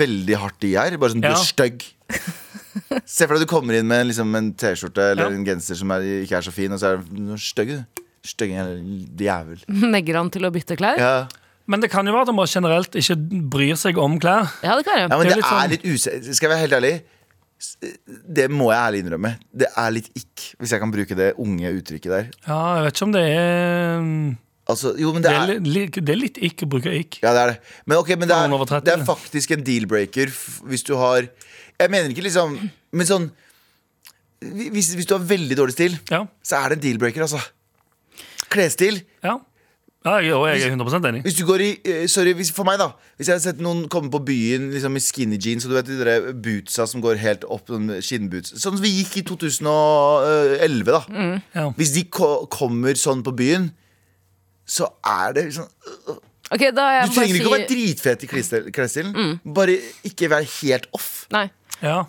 Veldig 0.00 0.36
hardt 0.40 0.64
i 0.64 0.72
her. 0.74 0.96
Bare 0.96 1.10
sånn, 1.10 1.20
du 1.20 1.28
Ja. 1.28 1.34
er 1.34 1.44
stygg. 1.44 1.84
Se 3.04 3.26
for 3.26 3.34
deg 3.36 3.46
du 3.46 3.50
kommer 3.50 3.74
inn 3.78 3.86
med 3.88 4.06
liksom, 4.10 4.34
en 4.38 4.52
T-skjorte 4.54 5.10
eller 5.12 5.30
Ja. 5.30 5.36
en 5.36 5.44
genser 5.46 5.78
som 5.78 5.90
er, 5.94 6.04
ikke 6.24 6.36
er 6.38 6.44
så 6.46 6.52
fin, 6.54 6.72
og 6.72 6.78
så 6.82 6.92
er 6.92 6.96
du 7.00 7.14
"Du 7.16 7.32
er 7.32 7.40
stygg, 7.40 7.68
du. 7.68 8.02
Stygg 8.24 8.52
jævel. 9.20 9.64
Negger 9.68 10.16
han 10.20 10.30
til 10.30 10.44
å 10.46 10.52
bytte 10.54 10.76
klær? 10.76 10.96
Ja, 10.98 11.14
Ja. 11.24 11.26
Men 11.66 11.80
det 11.80 11.88
kan 11.90 12.04
jo 12.04 12.12
være 12.12 12.28
at 12.28 12.28
han 12.28 12.46
generelt 12.46 12.92
ikke 13.00 13.16
bryr 13.48 13.74
seg 13.80 13.96
om 13.96 14.18
klær. 14.20 14.50
det 14.60 14.84
kan 14.84 14.98
jeg. 14.98 15.08
ja, 15.08 15.16
men 15.16 15.26
Det 15.26 15.32
er 15.32 15.34
det 15.34 15.36
litt 15.36 15.44
er 15.44 15.48
sånn- 15.48 15.70
litt 15.70 15.84
use... 15.84 16.34
Skal 16.36 16.50
jeg 16.50 16.52
være 16.52 16.60
helt 16.68 16.76
ærlig? 16.76 17.02
Det 18.28 18.50
må 18.52 18.66
jeg 18.72 18.80
ærlig 18.82 19.00
innrømme. 19.04 19.30
Det 19.56 19.68
er 19.80 19.90
litt 19.94 20.10
ikk, 20.18 20.42
hvis 20.60 20.74
jeg 20.74 20.80
kan 20.82 20.92
bruke 20.92 21.16
det 21.16 21.30
unge 21.40 21.70
uttrykket 21.78 22.10
der. 22.12 22.26
Ja, 22.46 22.58
jeg 22.76 22.84
vet 22.84 22.98
ikke 22.98 23.06
om 23.08 23.12
det 23.14 23.22
er 23.30 24.00
mm, 24.04 24.38
Altså, 24.68 24.94
jo, 24.96 25.10
men 25.12 25.20
det 25.22 25.28
Det 25.30 25.36
er, 25.36 25.50
er 25.56 26.00
det 26.04 26.12
er 26.14 26.16
litt 26.20 26.38
ikk 26.40 26.62
å 26.64 26.68
bruke 26.72 26.92
ikk. 26.96 27.18
Ja, 27.22 27.32
det 27.36 27.40
er 27.42 27.50
det. 27.52 27.56
Men, 27.86 27.98
okay, 27.98 28.16
men 28.16 28.28
det, 28.28 28.36
er, 28.36 28.80
det 28.80 28.92
er 28.94 29.04
faktisk 29.04 29.50
en 29.52 29.64
deal-breaker 29.64 30.32
hvis 30.68 30.84
du 30.88 30.94
har 30.96 31.28
Jeg 31.80 31.90
mener 31.90 32.10
ikke 32.14 32.22
liksom 32.28 32.58
Men 32.92 33.06
sånn 33.08 33.30
hvis, 34.44 34.90
hvis 34.98 35.06
du 35.08 35.14
har 35.16 35.22
veldig 35.24 35.56
dårlig 35.56 35.72
stil, 35.72 35.94
Ja. 36.10 36.26
så 36.44 36.58
er 36.58 36.68
det 36.74 36.76
en 36.76 36.82
deal-breaker, 36.82 37.22
altså. 37.24 37.40
Klesstil. 38.52 38.98
ja. 39.24 39.38
ja 40.04 40.16
jeg, 40.20 40.34
og 40.36 40.44
jeg 40.50 40.66
er 40.66 40.74
100% 40.76 41.06
enig. 41.08 41.22
Hvis 41.24 41.38
du 41.38 41.46
går 41.48 41.62
i 41.64 41.68
eh, 41.88 42.02
Sorry, 42.12 42.34
hvis, 42.36 42.50
for 42.52 42.68
meg, 42.68 42.76
da. 42.78 42.90
Hvis 43.16 43.30
jeg 43.30 43.38
har 43.38 43.40
sett 43.40 43.62
noen 43.64 43.86
komme 43.88 44.10
på 44.12 44.20
byen 44.26 44.66
liksom, 44.74 44.98
i 45.00 45.00
skinny 45.00 45.38
jeans, 45.40 45.64
og 45.64 45.72
du 45.72 45.78
vet 45.78 45.88
de 45.88 45.96
der 46.02 46.28
bootsa 46.44 46.84
som 46.90 47.00
går 47.00 47.16
helt 47.22 47.46
opp, 47.48 47.72
sånn 47.72 47.88
skinnboots 48.04 48.52
Sånn 48.58 48.76
som 48.76 48.82
vi 48.84 48.92
gikk 48.98 49.16
i 49.22 49.24
2011, 49.32 50.92
da. 50.92 51.00
Ja. 51.56 51.66
Hvis 51.78 51.94
de 51.96 52.04
ko 52.12 52.44
kommer 52.52 53.00
sånn 53.00 53.24
på 53.24 53.32
byen, 53.38 53.70
så 54.68 54.90
er 55.08 55.32
det 55.38 55.48
liksom 55.48 55.66
Ok, 56.52 56.60
da 56.76 56.84
jeg 57.00 57.08
Du 57.08 57.14
bare 57.16 57.16
trenger 57.16 57.36
ikke 57.40 57.48
å 57.48 57.56
være 57.56 57.68
dritfet 57.72 58.22
i 58.22 58.28
klesstil- 58.28 58.66
klesstilen. 58.76 59.38
Bare 59.56 59.78
ikke 60.04 60.28
være 60.30 60.44
helt 60.60 60.84
off. 60.92 61.24
Nei. 61.32 61.46
Ja. 61.84 62.00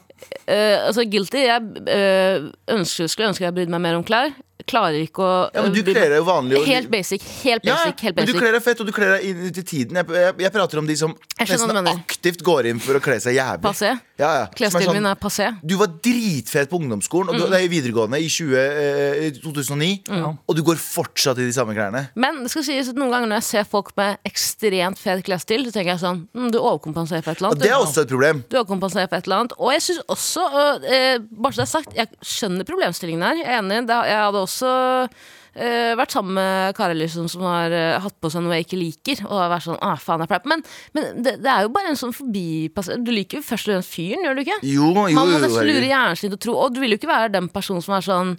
Uh, 0.48 0.78
altså, 0.88 1.04
guilty. 1.12 1.44
Jeg 1.44 1.62
uh, 1.62 2.50
ønsker, 2.78 3.10
skulle 3.12 3.32
ønske 3.34 3.46
jeg 3.46 3.56
brydde 3.58 3.76
meg 3.76 3.84
mer 3.84 4.00
om 4.00 4.06
klær. 4.08 4.32
Klarer 4.66 4.98
ikke 5.06 5.22
å 5.22 5.34
Ja, 5.54 5.62
men 5.62 5.74
du 5.76 5.80
eh, 5.80 5.86
kler 5.94 6.10
deg 6.10 6.18
jo 6.18 6.26
vanlig. 6.26 6.58
og- 6.58 6.66
Helt 6.66 6.90
basic. 6.90 7.22
Helt 7.44 7.64
Ja, 7.66 7.76
basic. 7.76 8.00
helt 8.02 8.16
men 8.16 8.26
du 8.26 8.32
basic. 8.34 8.42
kler 8.42 8.52
deg 8.58 8.64
fett, 8.64 8.80
og 8.82 8.88
du 8.88 8.92
kler 8.92 9.18
deg 9.18 9.26
inn 9.30 9.46
ut 9.48 9.58
i 9.58 9.64
tiden. 9.64 9.96
Jeg, 9.96 10.08
jeg, 10.10 10.34
jeg 10.40 10.52
prater 10.52 10.78
om 10.80 10.88
de 10.88 10.96
som 10.98 11.16
nesten 11.40 11.88
aktivt 11.92 12.42
går 12.44 12.66
inn 12.72 12.80
for 12.80 12.96
å 12.98 13.02
kle 13.04 13.20
seg 13.22 13.36
jævlig. 13.38 13.62
Passé. 13.62 13.94
Ja, 14.18 14.30
ja. 14.40 14.46
Klesstilen 14.56 14.88
sånn- 14.90 14.94
min 14.96 15.06
er 15.06 15.16
passé. 15.20 15.50
Du 15.66 15.76
var 15.78 15.88
dritfet 15.88 16.70
på 16.72 16.80
ungdomsskolen 16.80 17.30
Og 17.30 17.36
du, 17.36 17.50
det 17.52 17.58
er 17.60 17.66
i 17.66 17.68
videregående 17.68 18.16
i 18.24 18.30
20, 18.32 18.56
eh, 18.56 19.32
2009 19.44 20.38
Og 20.48 20.56
du 20.56 20.62
går 20.64 20.80
fortsatt 20.80 21.38
i 21.38 21.44
de 21.50 21.52
samme 21.52 21.76
klærne 21.76 22.06
Men 22.16 22.40
det 22.44 22.52
skal 22.54 22.64
sies 22.64 22.88
at 22.88 22.96
noen 22.96 23.12
ganger 23.12 23.28
når 23.28 23.42
jeg 23.42 23.48
ser 23.50 23.66
folk 23.68 23.92
med 24.00 24.16
ekstremt 24.24 24.98
fet 25.02 25.20
klesstil, 25.28 25.66
så 25.68 25.74
tenker 25.76 25.92
jeg 25.98 26.00
sånn 26.00 26.22
mm, 26.34 26.48
Du 26.54 26.60
overkompenserer 26.62 27.26
for 27.26 27.32
et 27.36 27.42
eller 27.42 27.50
annet. 27.52 27.60
Og 27.60 27.66
det 27.66 27.72
er 27.74 27.82
også 27.84 28.06
et 28.06 28.12
problem 28.14 28.44
Du 28.50 28.56
overkompenserer 28.62 29.10
for 29.12 29.18
et 29.20 29.28
eller 29.28 29.42
annet. 29.44 29.56
Og 29.60 29.72
jeg 29.76 29.82
syns 29.90 30.02
også, 30.16 30.46
og, 30.48 30.86
eh, 30.88 31.18
bare 31.20 31.52
så 31.52 31.60
det 31.60 31.68
er 31.68 31.74
sagt, 31.76 31.94
jeg 32.00 32.08
skjønner 32.24 32.64
problemstillingen 32.72 33.22
her. 33.28 33.36
Jeg 33.44 33.52
er 33.52 33.60
enig. 33.60 33.82
Det, 33.92 34.00
jeg 34.08 34.20
hadde 34.24 34.40
også 34.48 34.55
eh, 34.64 35.94
vært 35.98 36.16
sammen 36.16 36.36
med 36.38 36.76
karer 36.78 36.98
liksom, 37.00 37.28
som 37.32 37.46
har 37.48 37.74
uh, 37.74 38.00
hatt 38.04 38.16
på 38.22 38.30
seg 38.32 38.44
noe 38.44 38.58
jeg 38.58 38.68
ikke 38.68 38.80
liker. 38.80 39.24
Og 39.28 39.40
har 39.40 39.52
vært 39.54 39.66
sånn, 39.68 39.80
ah, 39.86 39.96
faen 40.02 40.24
jeg 40.24 40.32
pleier. 40.32 40.50
Men, 40.52 40.64
men 40.96 41.24
det, 41.26 41.38
det 41.44 41.52
er 41.52 41.66
jo 41.66 41.72
bare 41.76 41.94
en 41.94 42.00
sånn 42.00 42.16
forbipasser 42.16 43.02
Du 43.06 43.12
liker 43.14 43.40
jo 43.40 43.46
først 43.48 43.70
og 43.70 43.78
fremst 43.78 43.96
fyren, 43.96 44.26
gjør 44.26 44.38
du 44.38 44.44
ikke? 44.46 44.60
Jo, 44.68 44.92
jo, 44.94 45.16
Man 45.16 45.32
må 45.32 45.38
jo, 45.38 45.42
nesten 45.46 45.70
lure 45.70 45.90
hjernen 45.90 46.20
sin 46.20 46.32
til 46.34 46.38
å 46.40 46.44
tro 46.48 46.58
Og 46.66 46.76
du 46.76 46.82
vil 46.84 46.96
jo 46.96 47.00
ikke 47.00 47.12
være 47.12 47.34
den 47.38 47.50
personen 47.54 47.84
som 47.86 47.98
er 47.98 48.06
sånn 48.06 48.34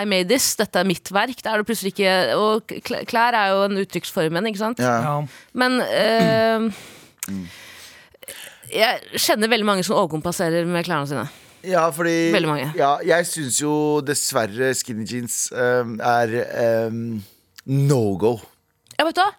I 0.00 0.04
made 0.06 0.30
this, 0.30 0.52
dette 0.58 0.82
er 0.82 0.88
mitt 0.88 1.10
verk. 1.14 1.42
Det 1.42 1.50
er 1.50 1.90
ikke 1.92 2.14
Og 2.38 2.74
klær 3.10 3.38
er 3.38 3.54
jo 3.54 3.66
en 3.68 3.82
uttrykksform 3.84 4.38
igjen, 4.38 4.50
ikke 4.52 4.64
sant? 4.64 4.82
ja. 4.82 5.18
Men 5.52 5.80
eh, 5.86 6.70
Jeg 8.70 9.22
kjenner 9.22 9.50
veldig 9.50 9.66
mange 9.66 9.86
som 9.86 9.98
overkompenserer 9.98 10.66
med 10.66 10.86
klærne 10.86 11.10
sine. 11.10 11.28
Ja, 11.66 11.84
fordi 11.92 12.30
Veldig 12.34 12.48
mange. 12.50 12.70
Ja, 12.78 12.94
jeg 13.04 13.28
syns 13.28 13.60
jo 13.60 13.74
dessverre 14.04 14.72
skinny 14.78 15.06
jeans 15.08 15.46
um, 15.52 15.98
er 16.00 16.36
um, 16.88 17.20
no 17.68 18.02
go. 18.20 18.36
Ja, 18.96 19.06
vet 19.08 19.18
du 19.18 19.22
hva? 19.24 19.30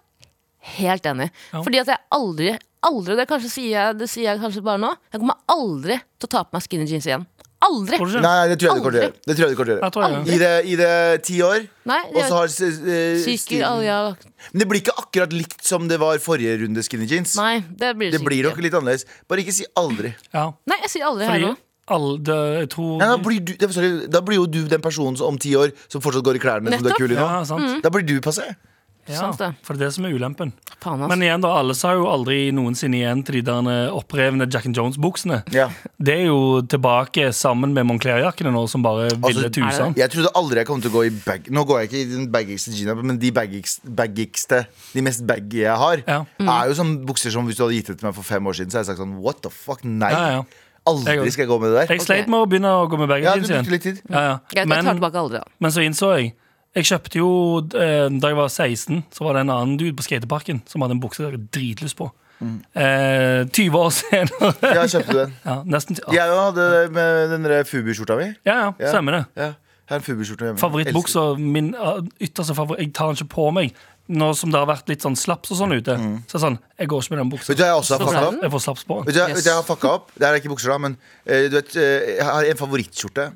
Helt 0.77 1.07
enig. 1.10 1.31
Fordi 1.51 1.81
at 1.81 1.89
jeg 1.89 2.03
aldri, 2.13 2.53
aldri 2.86 3.17
det, 3.17 3.27
sier 3.49 3.71
jeg, 3.73 3.97
det 3.97 4.10
sier 4.12 4.29
jeg 4.29 4.41
kanskje 4.43 4.62
bare 4.65 4.81
nå, 4.84 4.91
jeg 5.10 5.23
kommer 5.23 5.39
aldri 5.49 5.97
til 6.21 6.29
å 6.29 6.34
ta 6.36 6.43
på 6.45 6.57
meg 6.57 6.65
skinny 6.67 6.89
jeans 6.89 7.10
igjen. 7.10 7.25
Aldri! 7.62 7.97
Nei. 8.01 8.21
Nei, 8.25 8.45
det 8.49 8.55
tror 8.57 8.71
jeg 8.71 8.79
du 8.79 8.81
kommer 8.81 8.95
til 8.95 9.01
å 9.01 9.03
gjøre. 9.05 9.17
Det 9.21 9.34
tror 9.38 9.43
jeg 9.43 9.51
du 9.51 9.57
kommer 9.60 9.67
til 9.93 10.01
å 10.01 10.07
gjøre. 10.10 10.21
I 10.34 10.38
det, 10.41 10.51
I 10.65 10.77
det 10.79 10.93
ti 11.27 11.36
år, 11.45 11.65
og 11.86 12.15
så 12.17 12.39
har 12.39 12.47
uh, 12.49 13.19
Syke, 13.21 13.41
stilen 13.43 13.84
ja, 13.86 13.99
Men 14.49 14.63
det 14.63 14.67
blir 14.71 14.81
ikke 14.81 14.95
akkurat 14.97 15.36
likt 15.36 15.62
som 15.65 15.86
det 15.89 15.99
var 16.01 16.17
forrige 16.23 16.55
runde 16.63 16.81
skinny 16.86 17.05
jeans. 17.10 17.36
Nei, 17.38 17.60
det 17.69 17.93
blir 17.99 18.10
det, 18.10 18.17
Det 18.17 18.25
blir 18.25 18.49
nok 18.49 18.62
litt 18.65 18.77
annerledes. 18.79 19.05
Bare 19.29 19.45
ikke 19.45 19.53
si 19.53 19.67
aldri. 19.77 20.15
Ja. 20.34 20.47
Nei, 20.69 20.79
jeg 20.88 20.95
sier 20.95 21.10
aldri 21.12 21.29
her 21.29 21.45
nå. 21.45 21.53
Alle, 21.88 22.17
det, 22.24 22.39
jeg 22.62 22.70
tror 22.76 22.98
Nei, 23.02 23.08
da, 23.10 23.17
blir 23.17 23.39
du, 23.41 23.54
sorry, 23.74 23.94
da 24.08 24.22
blir 24.22 24.38
jo 24.38 24.46
du 24.48 24.60
den 24.70 24.82
personen 24.82 25.17
som 25.17 25.34
om 25.34 25.38
ti 25.41 25.56
år 25.58 25.74
som 25.88 26.02
fortsatt 26.04 26.24
går 26.24 26.38
i 26.38 26.44
klærne 26.44 26.72
som 26.76 26.84
du 26.86 26.91
er 26.91 27.00
kul 27.00 27.12
i 27.12 27.17
nå. 27.17 27.24
Ja, 27.26 27.41
sant. 27.48 27.82
Da 27.84 27.89
blir 27.94 28.06
du 28.08 28.20
passé. 28.24 28.54
Ja, 29.10 29.32
for 29.65 29.74
det 29.76 29.82
er 29.82 29.89
det 29.89 29.96
som 29.96 30.06
er 30.06 30.13
ulempen. 30.13 30.52
Panas. 30.82 31.10
Men 31.10 31.24
igjen, 31.26 31.41
da, 31.44 31.50
alle 31.58 31.74
sa 31.78 31.91
jo 31.98 32.06
aldri 32.10 32.52
noensinne 32.54 33.00
igjen 33.00 33.24
til 33.26 33.39
de 33.39 33.41
der 33.50 33.89
opprevne 33.98 34.46
Jack 34.46 34.67
and 34.70 34.78
Jones-buksene. 34.78 35.41
Ja. 35.54 35.67
Det 35.98 36.13
er 36.22 36.30
jo 36.30 36.62
tilbake 36.70 37.32
sammen 37.36 37.74
med 37.76 37.89
Moncler-jakkene 37.89 38.54
nå, 38.54 38.63
som 38.72 38.86
bare 38.86 39.10
ville 39.10 39.48
Altså, 39.48 39.52
tusen. 39.58 39.98
Jeg 39.98 40.13
trodde 40.13 40.32
aldri 40.38 40.62
jeg 40.62 40.70
kom 40.70 40.82
til 40.86 40.94
å 40.94 40.96
gå 41.00 41.04
i 41.10 41.13
bag 41.26 41.50
Nå 41.54 41.65
går 41.67 41.82
jeg 41.82 41.89
ikke 41.89 42.00
i 42.00 42.08
den 42.13 42.30
baggigste 42.34 42.74
jeana, 42.78 42.96
men 43.02 43.20
de 43.22 43.34
baggigste, 43.36 44.63
De 44.94 45.04
mest 45.06 45.26
baggy 45.28 45.63
jeg 45.65 45.78
har, 45.82 46.04
Ja. 46.08 46.22
er 46.39 46.70
jo 46.72 46.78
sånne 46.78 47.06
bukser 47.06 47.34
som 47.34 47.46
hvis 47.50 47.58
du 47.58 47.65
hadde 47.65 47.78
gitt 47.82 47.88
det 47.94 48.00
til 48.00 48.08
meg 48.10 48.15
for 48.15 48.24
fem 48.28 48.46
år 48.48 48.54
siden, 48.62 48.72
så 48.72 48.80
hadde 48.80 48.86
jeg 48.94 48.98
sagt 48.98 49.02
sånn 49.02 49.17
What 49.22 49.41
the 49.41 49.50
fuck? 49.50 49.84
Nei. 49.84 50.12
Ja, 50.13 50.28
ja. 50.39 50.44
Aldri 50.89 51.32
skal 51.32 51.44
jeg 51.46 51.50
gå 51.52 51.60
med 51.62 51.70
det 51.70 51.78
der. 51.88 51.94
Jeg 51.96 52.02
sleit 52.02 52.28
med 52.28 52.39
å 52.39 52.46
begynne 52.50 52.70
å 52.74 52.88
gå 52.89 52.98
med 52.98 53.08
begge 53.12 53.24
Ja, 53.28 53.36
du 53.36 53.41
jeans 53.46 53.50
brukte 53.50 53.62
igjen. 53.62 53.72
litt 53.72 53.84
tid. 53.84 54.02
Ja, 54.10 54.22
ja. 54.22 54.38
Greit, 54.50 54.56
jeg 54.65 54.67
tar 54.70 54.82
Men, 54.84 54.96
tilbake 54.98 55.20
aldri, 55.22 55.38
da. 55.38 55.44
men 55.60 55.72
så 55.72 55.84
innså 55.86 56.10
jeg 56.17 56.34
Jeg 56.74 56.86
kjøpte 56.88 57.17
jo 57.20 57.30
eh, 57.76 58.08
Da 58.10 58.28
jeg 58.32 58.38
var 58.38 58.48
16, 58.50 59.04
så 59.12 59.24
var 59.26 59.34
det 59.36 59.41
en 59.41 59.50
annen 59.52 59.78
dude 59.78 59.94
på 59.98 60.04
skateparken 60.08 60.62
som 60.65 60.82
hadde 60.82 60.96
en 60.96 61.02
bukse 61.04 61.20
jeg 61.22 61.32
hadde 61.34 61.50
dritlyst 61.52 61.98
på. 62.00 62.08
Mm. 62.41 62.56
Eh, 62.74 63.46
20 63.54 63.76
år 63.78 63.91
senere. 64.00 64.54
Ja, 64.63 64.86
kjøpte 64.89 65.12
du 65.12 65.17
den? 65.20 65.34
ja, 65.46 65.56
nesten 65.65 65.96
ti- 66.00 66.02
Jeg 66.15 66.32
òg 66.32 66.39
hadde 66.48 66.70
det 66.72 66.91
med 66.96 67.30
den 67.36 67.44
der 67.44 67.63
Fubu-skjorta 67.70 68.15
mi. 68.17 68.32
ja, 68.46 68.56
ja, 68.56 68.72
Ja. 68.80 68.89
stemmer 68.89 69.12
det. 69.20 69.26
Ja, 69.38 69.52
jeg 69.91 69.97
har 69.97 70.01
en 70.01 70.06
Fubu-skjorte 70.08 70.45
hjemme. 70.47 70.62
Favorittbuksa, 70.62 71.23
min 71.38 71.73
ytterste 72.23 72.56
favoritt 72.56 72.80
Jeg 72.86 72.93
tar 72.95 73.12
den 73.12 73.19
ikke 73.19 73.34
på 73.36 73.49
meg. 73.54 73.73
Nå 74.12 74.32
som 74.36 74.51
det 74.51 74.60
har 74.60 74.67
vært 74.67 74.89
litt 74.91 75.04
sånn 75.06 75.15
slaps 75.19 75.51
og 75.54 75.60
sånn 75.60 75.75
ute. 75.75 75.93
Så 76.27 76.36
er 76.36 76.39
det 76.39 76.41
sånn, 76.43 76.58
jeg 76.80 76.89
går 76.91 77.04
ikke 77.04 77.13
med 77.13 77.19
den 77.21 77.30
buksa. 77.32 77.45
Mm. 77.45 77.51
Vet 77.51 77.60
du 77.60 77.63
hva 77.63 77.69
jeg 77.69 77.82
også 77.84 77.93
har 77.97 78.01
fucka 78.08 78.23
opp? 78.32 78.39
Jeg 78.41 78.51
får 78.56 78.63
slaps 78.65 78.84
på. 78.89 78.97
Vet 79.06 79.13
du, 79.15 79.19
hva- 79.21 79.27
vet 79.36 79.43
du, 79.43 79.49
jeg 79.51 79.56
har 79.60 79.67
fucka 79.67 79.91
opp. 79.99 80.10
Det 80.17 80.27
er 80.27 80.39
ikke 80.41 80.51
bukser, 80.56 80.73
da, 80.73 80.77
men 80.88 80.97
eh, 81.25 81.45
du 81.51 81.56
vet, 81.60 81.75
eh, 81.75 82.10
jeg 82.17 82.25
har 82.27 82.49
en 82.49 82.60
favorittskjorte. 82.63 83.27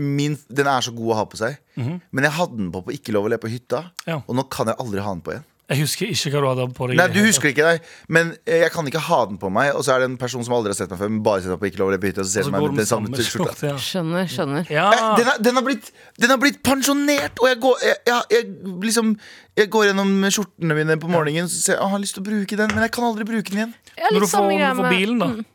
Min, 0.00 0.38
den 0.48 0.66
er 0.70 0.80
så 0.86 0.94
god 0.96 1.12
å 1.12 1.16
ha 1.20 1.24
på 1.28 1.36
seg. 1.42 1.58
Men 1.76 2.24
jeg 2.26 2.32
hadde 2.38 2.56
den 2.56 2.70
på 2.72 2.80
på 2.86 2.92
Ikke 2.96 3.12
lov 3.12 3.26
å 3.26 3.30
le 3.34 3.38
på 3.42 3.50
hytta, 3.52 3.84
Ja. 4.06 4.20
og 4.26 4.34
nå 4.38 4.46
kan 4.48 4.66
jeg 4.70 4.76
aldri 4.80 5.00
ha 5.04 5.12
den 5.12 5.20
på 5.26 5.34
igjen. 5.34 5.44
Jeg 5.70 5.84
husker 5.84 6.08
ikke 6.10 6.30
hva 6.34 6.40
du 6.42 6.46
hadde 6.50 6.64
på 6.74 6.86
deg. 6.90 6.98
Nei, 6.98 7.04
du 7.14 7.20
husker 7.22 7.52
ikke 7.52 7.62
deg, 7.62 7.84
men 8.10 8.32
eh, 8.42 8.64
jeg 8.64 8.72
kan 8.74 8.88
ikke 8.90 9.02
ha 9.06 9.18
den 9.30 9.36
på 9.38 9.52
meg. 9.54 9.68
Og 9.78 9.84
så 9.86 9.92
er 9.94 10.02
det 10.02 10.08
en 10.10 10.16
person 10.18 10.42
som 10.42 10.56
aldri 10.56 10.72
har 10.72 10.78
sett 10.80 10.90
meg 10.90 10.98
før, 10.98 11.12
men 11.14 11.20
bare 11.22 11.44
setter 11.44 11.54
meg 11.54 11.60
på 11.62 11.68
Ikke 11.70 11.80
lov 11.82 11.92
å 11.92 11.98
hytta. 12.02 12.24
Og 12.24 12.26
så 12.26 12.32
ser 12.32 12.48
så 12.48 12.50
meg 12.54 12.64
med 12.64 12.80
den 12.80 12.88
samme 12.90 13.20
skjorta. 13.28 13.54
ja. 13.68 13.76
Skjønner, 13.78 14.26
skjønner. 14.32 14.64
Eh, 14.66 14.74
Ja. 14.74 14.88
Den, 15.20 15.30
er, 15.30 15.38
den, 15.46 15.60
har 15.60 15.66
blitt, 15.68 15.92
den 16.18 16.34
har 16.34 16.40
blitt 16.42 16.58
pensjonert, 16.66 17.38
og 17.38 17.48
jeg 17.52 17.60
går, 17.62 17.84
jeg, 17.86 18.00
jeg, 18.10 18.26
jeg, 18.34 18.74
liksom, 18.88 19.14
jeg 19.62 19.70
går 19.76 19.86
gjennom 19.92 20.10
skjortene 20.34 20.78
mine 20.80 20.98
på 21.04 21.12
morgenen 21.12 21.46
og 21.46 21.54
så 21.54 21.62
ser 21.62 21.76
jeg, 21.76 21.80
«Å, 21.80 21.86
jeg 21.86 21.94
har 21.94 22.02
lyst 22.02 22.18
til 22.18 22.24
å 22.24 22.28
bruke 22.32 22.60
den, 22.64 22.74
men 22.74 22.86
jeg 22.88 22.94
kan 22.98 23.06
aldri 23.12 23.28
bruke 23.30 23.54
den 23.54 23.62
igjen. 23.62 23.74
Når 24.10 24.26
du 24.26 24.30
får, 24.34 24.50
når 24.50 24.74
du 24.74 24.82
får 24.82 24.92
bilen, 24.96 25.22
da. 25.22 25.30
Mm. 25.38 25.48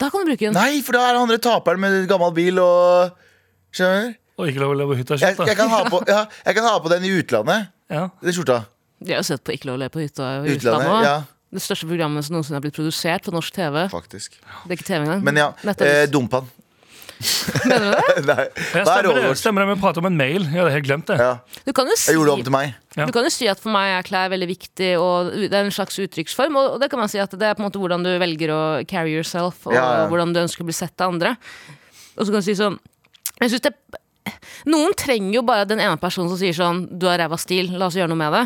Da 0.00 0.08
kan 0.14 0.22
du 0.22 0.30
bruke 0.30 0.46
den. 0.46 0.54
Nei, 0.56 0.80
for 0.86 0.96
da 0.96 1.02
er 1.08 1.16
han 1.18 1.26
andre 1.26 1.42
taperen 1.42 1.82
med 1.82 1.98
gammel 2.08 2.32
bil 2.38 2.62
og 2.62 3.18
Skjønner? 3.74 4.14
Og 4.40 4.48
ikke 4.50 4.62
lov 4.62 4.72
å 4.72 4.76
leve 4.78 4.94
på 4.94 4.98
hytta. 5.02 5.18
Jeg, 5.20 5.36
jeg, 5.36 5.56
kan 5.58 5.68
ha 5.70 5.82
på, 5.90 6.00
ja, 6.08 6.24
jeg 6.46 6.56
kan 6.56 6.66
ha 6.66 6.78
på 6.82 6.90
den 6.94 7.06
i 7.10 7.16
utlandet. 7.18 7.70
Ja. 7.90 8.04
Den 8.22 8.30
skjorta. 8.30 8.60
De 9.00 9.12
har 9.14 9.22
jo 9.22 9.28
sett 9.30 9.42
på 9.46 9.54
Ikke 9.56 9.70
lov 9.70 9.78
å 9.78 9.82
le 9.84 9.88
på 9.92 10.02
hytta 10.02 10.30
i 10.44 10.54
Utlandet, 10.54 10.60
utlandet 10.60 10.94
òg. 10.94 11.04
ja. 11.08 11.18
Det 11.50 11.58
største 11.64 11.88
programmet 11.90 12.22
som 12.22 12.36
noensinne 12.36 12.60
har 12.60 12.62
blitt 12.62 12.76
produsert 12.76 13.24
på 13.26 13.32
norsk 13.34 13.50
TV. 13.56 13.88
Faktisk. 13.90 14.36
Det 14.38 14.70
er 14.70 14.76
ikke 14.76 14.86
TV 14.86 15.00
engang. 15.02 15.22
Men 15.26 15.40
ja, 15.40 15.48
eh, 15.66 16.04
Dumpan. 16.06 16.46
Mener 17.68 17.82
du 17.84 17.90
det? 17.90 18.22
Nei. 18.28 18.44
Er 18.46 18.84
stemmer, 18.86 19.02
det, 19.08 19.14
med 19.16 19.32
å 19.32 19.34
stemmer 19.36 19.64
det, 19.64 19.72
vi 19.74 19.80
prater 19.82 20.00
om 20.00 20.06
en 20.08 20.16
mail. 20.16 20.46
Jeg 20.46 20.60
hadde 20.60 20.70
helt 20.76 20.86
glemt 20.86 21.10
det. 21.10 21.16
Ja, 21.20 21.32
Du 21.66 21.72
kan 21.76 21.90
jo 21.90 21.96
si 21.98 22.12
jeg 22.12 22.16
gjorde 22.20 22.30
det 22.30 22.36
om 22.38 22.44
til 22.46 22.54
meg. 22.54 22.76
Ja. 22.96 23.08
Du 23.08 23.12
kan 23.16 23.26
jo 23.26 23.32
si 23.34 23.48
at 23.50 23.60
for 23.60 23.74
meg 23.74 23.96
er 23.98 24.06
klær 24.06 24.30
veldig 24.32 24.48
viktig, 24.52 24.92
og 25.02 25.32
det 25.42 25.50
er 25.50 25.66
en 25.66 25.74
slags 25.74 25.98
uttrykksform. 26.00 26.56
Og 26.62 26.78
det 26.80 26.88
kan 26.92 27.02
man 27.02 27.10
si 27.12 27.18
at 27.20 27.34
det 27.34 27.50
er 27.50 27.58
på 27.58 27.64
en 27.64 27.68
måte 27.68 27.82
hvordan 27.82 28.06
du 28.06 28.12
velger 28.22 28.54
å 28.54 28.60
carry 28.88 29.12
yourself, 29.18 29.60
og 29.66 29.74
Ja, 29.76 29.84
ja. 30.04 30.06
hvordan 30.12 30.32
du 30.36 30.40
ønsker 30.44 30.62
å 30.64 30.70
bli 30.70 30.76
sett 30.76 31.02
av 31.02 31.12
andre. 31.12 31.34
Og 32.14 32.24
så 32.24 32.30
kan 32.30 32.40
du 32.40 32.46
si 32.46 32.56
sånn 32.58 32.78
jeg 33.40 33.52
synes 33.56 33.66
det, 33.68 33.74
Noen 34.68 34.92
trenger 34.94 35.38
jo 35.40 35.42
bare 35.48 35.66
den 35.66 35.80
ene 35.80 35.96
personen 36.00 36.28
som 36.28 36.36
sier 36.38 36.52
sånn 36.54 36.82
Du 37.00 37.06
har 37.08 37.16
ræva 37.18 37.38
stil, 37.40 37.70
la 37.80 37.88
oss 37.88 37.96
gjøre 37.96 38.12
noe 38.12 38.20
med 38.20 38.34
det. 38.36 38.42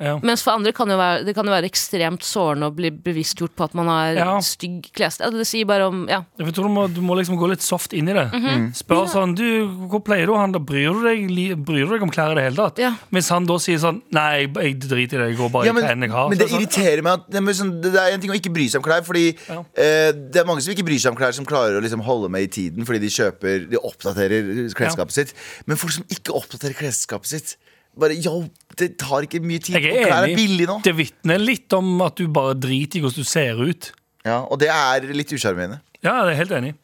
Ja. 0.00 0.14
Mens 0.24 0.42
for 0.42 0.52
andre 0.56 0.72
kan 0.72 0.88
være, 0.88 1.24
det 1.26 1.34
kan 1.36 1.44
jo 1.44 1.52
være 1.52 1.68
ekstremt 1.68 2.22
sårende 2.24 2.70
å 2.70 2.74
bli 2.74 2.88
bevisstgjort 2.90 3.52
på 3.54 3.64
at 3.68 3.74
man 3.76 3.86
har 3.92 4.14
Ja. 4.16 4.38
stygg 4.40 4.88
klesstil. 4.96 5.26
Altså, 5.26 5.38
det 5.38 5.46
sier 5.46 5.66
bare 5.68 5.86
om 5.88 6.06
Ja. 6.08 6.22
Jeg 6.38 6.54
tror 6.54 6.64
du 6.68 6.72
må, 6.72 6.86
du 6.92 7.00
må 7.02 7.16
liksom 7.18 7.36
gå 7.38 7.48
litt 7.50 7.60
soft 7.62 7.92
inn 7.92 8.08
i 8.08 8.12
det. 8.14 8.30
Mhm. 8.32 8.72
Spør 8.74 9.06
sånn 9.08 9.34
du, 9.36 9.68
Hvor 9.90 10.00
pleier 10.02 10.26
du 10.26 10.32
å 10.32 10.38
handle? 10.40 10.60
Bryr 10.64 10.92
du 10.92 11.02
deg, 11.04 11.64
bryr 11.64 11.84
du 11.86 11.92
deg 11.92 12.02
om 12.02 12.10
klær 12.10 12.32
i 12.32 12.34
det 12.34 12.44
hele 12.48 12.56
tatt? 12.56 12.78
Ja. 12.78 12.94
Hvis 13.12 13.28
han 13.28 13.44
da 13.46 13.54
sier 13.58 13.76
sånn 13.78 14.00
Nei, 14.10 14.46
jeg, 14.46 14.54
jeg 14.54 14.78
driter 14.80 15.20
i 15.20 15.24
det, 15.26 15.28
jeg 15.30 15.36
går 15.38 15.50
bare 15.52 15.64
Ja, 15.66 15.70
i 15.70 15.74
men, 15.74 15.84
klærne 15.84 16.02
jeg 16.08 16.10
har. 16.10 16.28
men 16.30 16.38
det 16.38 16.48
sånn, 16.48 16.60
irriterer 16.62 17.02
meg 17.02 17.12
at 17.12 17.30
det, 17.30 17.36
er 17.42 17.52
sånn, 17.60 17.80
det 17.82 17.94
er 17.94 18.12
en 18.14 18.20
ting 18.20 18.30
å 18.30 18.34
ikke 18.40 18.52
bry 18.54 18.66
seg 18.68 18.76
om 18.80 18.82
klær. 18.88 19.04
Fordi 19.04 19.36
Ja. 19.48 19.60
eh, 19.76 20.12
Det 20.12 20.36
er 20.36 20.44
mange 20.44 20.62
som 20.62 20.72
ikke 20.72 20.84
bryr 20.86 20.98
seg 20.98 21.12
om 21.12 21.16
klær, 21.16 21.34
som 21.34 21.44
klarer 21.44 21.76
å 21.78 21.82
liksom 21.82 22.00
holde 22.02 22.30
med 22.30 22.42
i 22.42 22.46
tiden 22.48 22.84
fordi 22.86 23.00
de 23.00 23.08
kjøper 23.12 23.68
De 23.70 23.76
oppdaterer 23.76 24.72
klesskapet 24.74 25.12
sitt. 25.12 25.34
Men 25.66 25.76
folk 25.76 25.92
som 25.92 26.04
ikke 26.08 26.32
oppdaterer 26.32 26.74
klesskapet 26.74 27.26
sitt 27.26 27.56
Bare, 27.98 28.14
yo, 28.22 28.44
Det 28.78 28.96
tar 28.98 29.26
ikke 29.26 29.40
mye 29.42 29.58
tid. 29.58 29.74
Jeg 29.76 29.90
Og 29.90 30.08
er 30.08 30.28
enig. 30.28 30.34
er 30.36 30.36
nå. 30.70 30.76
Det 30.84 30.94
vitner 30.96 31.38
litt 31.42 31.72
om 31.76 32.00
at 32.02 32.16
du 32.16 32.28
bare 32.28 32.54
driter 32.54 32.98
i 32.98 33.02
hvordan 33.02 33.24
du 33.24 33.24
ser 33.28 33.58
ut. 33.60 33.90
Ja, 34.24 34.42
Og 34.50 34.58
det 34.60 34.68
er 34.68 35.00
litt 35.12 35.32
usjarmerende. 35.32 35.80
Ja, 36.02 36.24
det 36.24 36.32
er 36.32 36.38
helt 36.44 36.50
enig. 36.52 36.74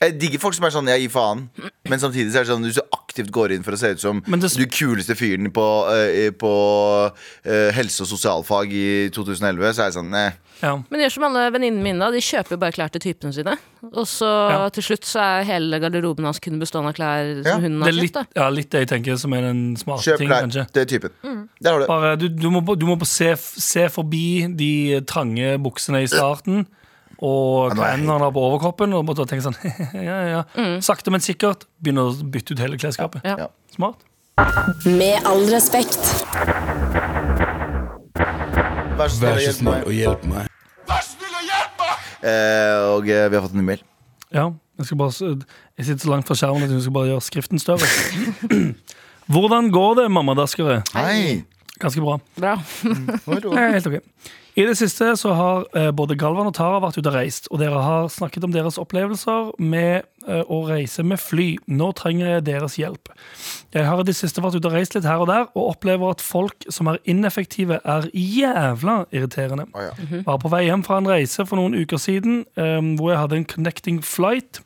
Jeg 0.00 0.14
digger 0.16 0.40
folk 0.40 0.54
som 0.56 0.64
er 0.64 0.70
sånn 0.72 0.86
'jeg 0.88 1.00
gir 1.02 1.10
faen', 1.12 1.48
men 1.84 1.98
samtidig 2.00 2.32
så 2.32 2.40
er 2.40 2.44
det 2.44 2.52
sånn 2.54 2.62
du 2.64 2.72
du 2.72 2.80
aktivt 2.96 3.30
går 3.30 3.52
inn 3.52 3.62
for 3.62 3.72
å 3.72 3.78
se 3.78 3.90
ut 3.92 4.00
som 4.00 4.20
det- 4.24 4.56
du 4.56 4.64
kuleste 4.66 5.12
fyren 5.14 5.50
på, 5.52 5.60
uh, 5.60 6.30
på 6.30 7.12
uh, 7.12 7.70
helse- 7.72 8.00
og 8.00 8.08
sosialfag 8.08 8.72
i 8.72 9.10
2011, 9.10 9.74
så 9.74 9.80
er 9.82 9.90
jeg 9.90 9.98
sånn 9.98 10.14
eh. 10.14 10.32
Ja. 10.62 10.76
Men 10.90 11.00
gjør 11.00 11.12
som 11.12 11.24
alle 11.24 11.50
venninnene 11.52 11.82
mine, 11.82 11.98
da, 11.98 12.10
de 12.10 12.18
kjøper 12.18 12.50
jo 12.50 12.56
bare 12.56 12.72
klær 12.72 12.90
til 12.90 13.00
typene 13.00 13.32
sine. 13.34 13.58
Og 13.92 14.04
så 14.06 14.50
Ja. 14.50 14.68
til 14.70 14.82
slutt 14.82 15.04
så 15.04 15.20
er 15.20 15.44
hele 15.44 15.80
garderoben 15.80 16.24
hans 16.24 16.38
kun 16.38 16.58
bestående 16.60 16.88
av 16.88 16.94
klær 16.94 17.44
som 17.44 17.60
hunden 17.62 17.80
hun 17.80 17.82
har 17.82 17.88
er 17.88 17.92
kjøpt. 17.92 18.12
da. 18.12 18.24
ja, 18.36 18.48
litt 18.50 18.70
det 18.70 18.88
jeg 18.88 19.02
tenker 19.04 19.18
som 19.18 19.32
er 19.34 19.40
den 19.42 19.76
smarte 19.76 20.02
Kjøp 20.04 20.18
ting, 20.18 20.28
klær. 20.28 20.42
kanskje. 20.44 20.66
Det 20.72 20.80
er 20.92 20.98
typen. 20.98 21.10
Mm. 21.24 21.48
Der 21.62 21.72
har 21.72 21.78
du. 21.80 21.86
Bare, 21.86 22.16
du, 22.16 22.28
du, 22.28 22.50
må, 22.50 22.60
du 22.78 22.86
må 22.86 22.96
bare 22.96 23.06
se, 23.06 23.34
se 23.36 23.88
forbi 23.88 24.54
de 24.56 25.00
trange 25.02 25.58
buksene 25.62 26.02
i 26.02 26.06
starten. 26.06 26.66
Og 27.20 27.74
hendene 27.76 28.30
på 28.32 28.44
overkroppen. 28.48 28.94
Og 28.96 29.04
måtte 29.08 29.26
tenke 29.28 29.44
sånn 29.44 29.58
ja, 30.08 30.20
ja. 30.28 30.44
Sakte, 30.84 31.12
men 31.12 31.24
sikkert 31.24 31.66
begynner 31.82 32.10
å 32.10 32.30
bytte 32.32 32.56
ut 32.56 32.62
hele 32.64 32.80
klesskapet. 32.80 33.24
Ja. 33.26 33.46
Ja. 33.46 33.50
Smart. 33.74 34.06
Med 34.86 35.26
all 35.28 35.44
respekt. 35.52 36.00
Vær 39.00 39.08
så 39.08 39.16
snill 39.16 39.28
Vær 39.28 39.36
og 39.36 39.40
så 39.40 39.44
hjelp 39.44 39.58
snill 39.58 39.70
meg. 39.72 39.84
og 39.86 39.94
hjelp 39.96 40.24
meg. 40.32 40.48
Eh, 42.20 42.78
og 42.92 43.06
eh, 43.08 43.28
vi 43.32 43.36
har 43.38 43.44
fått 43.46 43.54
en 43.56 43.62
ny 43.62 43.66
mail. 43.70 43.84
Ja, 44.30 44.50
jeg, 44.78 44.86
skal 44.86 44.98
bare, 45.00 45.30
jeg 45.80 45.86
sitter 45.88 46.04
så 46.04 46.10
langt 46.12 46.28
fra 46.28 46.36
skjermen 46.36 46.66
at 46.66 46.74
jeg 46.74 46.82
skal 46.84 46.94
bare 46.98 47.08
gjøre 47.14 47.24
skriften 47.24 47.62
større. 47.62 47.88
Hvordan 49.32 49.70
går 49.72 50.02
det, 50.02 50.06
mammadaskere? 50.12 50.80
Hei! 50.92 51.40
Ganske 51.80 52.04
bra. 52.04 52.18
Bra. 52.36 52.58
Ja, 53.26 53.70
helt 53.76 53.88
ok. 53.88 54.00
I 54.58 54.64
det 54.66 54.74
siste 54.76 55.12
så 55.16 55.32
har 55.32 55.66
eh, 55.78 55.90
både 55.94 56.16
Galvan 56.18 56.48
og 56.50 56.54
Tara 56.58 56.80
vært 56.82 56.98
ute 56.98 57.08
og 57.08 57.14
reist, 57.14 57.46
og 57.54 57.60
dere 57.62 57.80
har 57.80 58.08
snakket 58.10 58.44
om 58.44 58.52
deres 58.52 58.80
opplevelser 58.82 59.52
med 59.62 60.02
eh, 60.26 60.42
å 60.42 60.58
reise 60.66 61.04
med 61.06 61.22
fly. 61.22 61.54
Nå 61.70 61.92
trenger 61.96 62.34
jeg 62.34 62.46
deres 62.48 62.76
hjelp. 62.80 63.12
Jeg 63.72 63.86
har 63.86 64.02
i 64.02 64.08
det 64.08 64.16
siste 64.18 64.42
vært 64.42 64.58
ute 64.58 64.68
og 64.68 64.74
reist 64.74 64.96
litt 64.98 65.06
her 65.08 65.22
og 65.22 65.30
der, 65.30 65.46
og 65.54 65.76
opplever 65.76 66.16
at 66.16 66.24
folk 66.24 66.66
som 66.68 66.90
er 66.90 66.98
ineffektive, 67.08 67.78
er 67.80 68.10
jævla 68.12 69.04
irriterende. 69.14 69.68
Oh, 69.70 69.86
ja. 69.86 70.22
Var 70.26 70.40
på 70.42 70.52
vei 70.52 70.64
hjem 70.66 70.84
fra 70.86 70.98
en 71.00 71.08
reise 71.08 71.46
for 71.46 71.60
noen 71.60 71.78
uker 71.78 72.02
siden, 72.02 72.42
eh, 72.58 72.80
hvor 72.98 73.14
jeg 73.14 73.22
hadde 73.22 73.40
en 73.40 73.50
connecting 73.54 74.02
flight. 74.04 74.64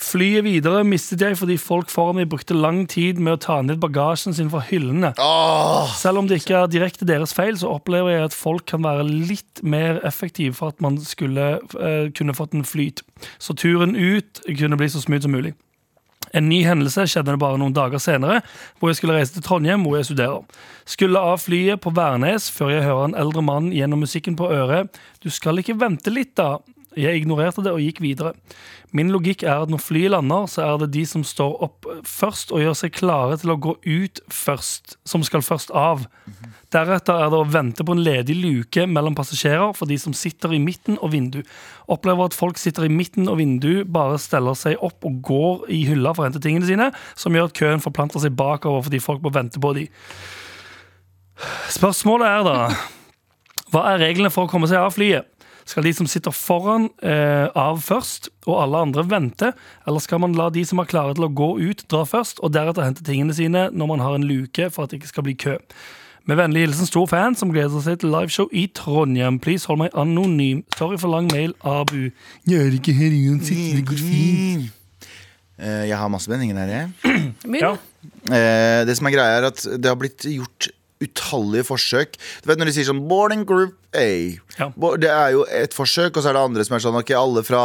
Flyet 0.00 0.42
videre 0.46 0.82
mistet 0.86 1.22
jeg 1.22 1.36
fordi 1.38 1.56
folk 1.60 1.90
foran 1.92 2.18
meg 2.18 2.30
brukte 2.32 2.56
lang 2.56 2.82
tid 2.90 3.20
med 3.22 3.36
å 3.36 3.42
ta 3.44 3.60
ned 3.62 3.78
bagasjen 3.82 4.34
sin 4.34 4.50
fra 4.50 4.62
hyllene. 4.66 5.12
Åh, 5.22 5.92
Selv 5.94 6.18
om 6.22 6.30
det 6.30 6.40
ikke 6.42 6.56
er 6.64 6.72
direkte 6.72 7.06
deres 7.08 7.34
feil, 7.36 7.54
så 7.60 7.70
opplever 7.76 8.10
jeg 8.16 8.28
at 8.28 8.36
folk 8.36 8.66
kan 8.70 8.82
være 8.84 9.06
litt 9.06 9.62
mer 9.62 10.00
effektive 10.06 10.56
for 10.58 10.74
at 10.74 10.82
man 10.82 10.98
skulle 11.02 11.60
eh, 11.78 12.10
kunne 12.16 12.34
fått 12.34 12.56
en 12.58 12.66
flyt. 12.66 13.04
Så 13.38 13.54
turen 13.54 13.94
ut 13.94 14.42
kunne 14.58 14.80
bli 14.80 14.90
så 14.90 15.02
smooth 15.04 15.28
som 15.28 15.36
mulig. 15.36 15.54
En 16.34 16.48
ny 16.50 16.64
hendelse 16.66 17.04
skjedde 17.06 17.36
bare 17.38 17.58
noen 17.60 17.74
dager 17.76 18.00
senere, 18.02 18.40
hvor 18.80 18.90
jeg 18.90 18.98
skulle 18.98 19.14
reise 19.14 19.36
til 19.36 19.44
Trondheim, 19.46 19.84
hvor 19.86 20.00
jeg 20.00 20.08
studerer. 20.08 20.42
Skulle 20.88 21.20
av 21.22 21.38
flyet 21.44 21.82
på 21.84 21.92
Værnes 21.94 22.48
før 22.50 22.72
jeg 22.74 22.86
hører 22.88 23.10
en 23.12 23.18
eldre 23.22 23.44
mann 23.46 23.70
gjennom 23.74 24.02
musikken 24.02 24.34
på 24.38 24.48
øret. 24.50 24.90
Du 25.22 25.30
skal 25.30 25.62
ikke 25.62 25.78
vente 25.78 26.10
litt, 26.10 26.34
da? 26.40 26.56
Jeg 26.98 27.20
ignorerte 27.20 27.62
det 27.64 27.72
og 27.74 27.82
gikk 27.82 28.00
videre. 28.04 28.34
Min 28.94 29.10
logikk 29.10 29.42
er 29.42 29.64
at 29.64 29.70
når 29.72 29.82
flyet 29.82 30.12
lander, 30.14 30.44
så 30.46 30.62
er 30.62 30.76
det 30.84 30.92
de 30.94 31.02
som 31.08 31.24
står 31.26 31.56
opp 31.66 31.88
først 32.06 32.52
og 32.54 32.62
gjør 32.62 32.76
seg 32.78 32.92
klare 32.94 33.38
til 33.42 33.50
å 33.50 33.58
gå 33.58 33.72
ut 33.82 34.20
først, 34.30 34.94
som 35.02 35.24
skal 35.26 35.42
først 35.42 35.72
av. 35.74 36.04
Deretter 36.74 37.18
er 37.18 37.32
det 37.32 37.40
å 37.40 37.48
vente 37.50 37.86
på 37.86 37.96
en 37.96 38.04
ledig 38.06 38.36
luke 38.38 38.86
mellom 38.86 39.16
passasjerer 39.18 39.74
for 39.74 39.90
de 39.90 39.98
som 39.98 40.14
sitter 40.14 40.54
i 40.54 40.62
midten 40.62 41.00
og 41.00 41.10
vindu. 41.16 41.40
Opplever 41.90 42.30
at 42.30 42.38
folk 42.38 42.62
sitter 42.62 42.86
i 42.86 42.92
midten 42.92 43.26
og 43.30 43.40
vindu, 43.42 43.82
bare 43.82 44.20
steller 44.22 44.54
seg 44.58 44.78
opp 44.78 45.02
og 45.06 45.18
går 45.26 45.68
i 45.74 45.82
hylla 45.90 46.14
for 46.14 46.22
å 46.22 46.30
hente 46.30 46.42
tingene 46.44 46.70
sine, 46.70 46.90
som 47.18 47.34
gjør 47.34 47.50
at 47.50 47.58
køen 47.58 47.82
forplanter 47.82 48.22
seg 48.22 48.38
bakover 48.38 48.86
fordi 48.86 49.02
folk 49.02 49.26
må 49.26 49.34
vente 49.34 49.62
på 49.62 49.74
de. 49.74 49.88
Spørsmålet 51.74 52.30
er 52.30 52.44
da 52.46 52.58
Hva 53.74 53.88
er 53.90 54.04
reglene 54.04 54.30
for 54.30 54.46
å 54.46 54.50
komme 54.50 54.70
seg 54.70 54.78
av 54.78 54.94
flyet? 54.94 55.33
Skal 55.64 55.86
de 55.86 55.92
som 55.96 56.06
sitter 56.10 56.34
foran 56.36 56.90
eh, 57.02 57.46
av 57.56 57.78
først, 57.80 58.28
og 58.46 58.58
alle 58.60 58.82
andre 58.84 59.04
vente? 59.08 59.52
Eller 59.88 60.02
skal 60.04 60.20
man 60.20 60.34
la 60.36 60.50
de 60.52 60.64
som 60.68 60.82
er 60.82 60.88
klare 60.90 61.14
til 61.16 61.24
å 61.24 61.32
gå 61.32 61.50
ut, 61.62 61.84
dra 61.88 62.02
først, 62.08 62.42
og 62.44 62.52
deretter 62.52 62.84
hente 62.84 63.04
tingene 63.06 63.32
sine 63.36 63.70
når 63.72 63.90
man 63.94 64.02
har 64.04 64.16
en 64.18 64.26
luke 64.28 64.68
for 64.74 64.84
at 64.84 64.92
det 64.92 65.00
ikke 65.00 65.12
skal 65.14 65.24
bli 65.28 65.36
kø? 65.40 65.56
Med 66.28 66.38
vennlig 66.40 66.62
hilsen 66.64 66.88
stor 66.88 67.04
fan 67.10 67.34
som 67.36 67.50
gleder 67.52 67.82
seg 67.84 67.98
til 68.00 68.08
liveshow 68.12 68.46
i 68.52 68.62
Trondheim. 68.76 69.36
Please 69.44 69.68
hold 69.68 69.82
meg 69.82 69.92
anonym. 70.00 70.62
Sorry 70.76 70.96
for 71.00 71.12
lang 71.12 71.26
mail, 71.32 71.52
Abu. 71.68 72.06
Jeg 72.48 72.60
er 72.68 72.76
ikke 72.78 72.94
her 72.96 73.12
uansett. 73.12 73.60
Det 73.76 73.82
går 73.90 74.00
fint. 74.00 74.70
Eh, 75.60 75.84
Jeg 75.90 75.96
har 76.00 76.08
masse 76.12 76.28
meninger 76.32 76.56
her, 76.56 76.72
jeg. 76.72 77.26
Ja. 77.60 77.74
Eh, 78.32 78.84
det 78.88 78.96
som 78.96 79.06
er 79.08 79.12
greia 79.16 79.36
er 79.42 79.50
at 79.50 79.60
det 79.76 79.84
har 79.92 80.00
blitt 80.00 80.24
gjort 80.32 80.70
utallige 81.04 81.68
forsøk. 81.68 82.18
Du 82.42 82.50
vet 82.50 82.60
når 82.60 82.70
de 82.70 82.76
sier 82.78 82.88
sånn 82.90 83.04
boarding 83.10 83.46
group 83.48 83.78
A. 83.94 84.34
Ja. 84.58 84.66
Det 84.98 85.10
er 85.10 85.28
jo 85.34 85.44
et 85.54 85.74
forsøk, 85.74 86.16
og 86.16 86.24
så 86.24 86.30
er 86.30 86.36
det 86.36 86.42
andre 86.42 86.64
som 86.66 86.74
er 86.76 86.82
sånn 86.82 86.98
ok, 86.98 87.12
alle 87.14 87.44
fra 87.46 87.62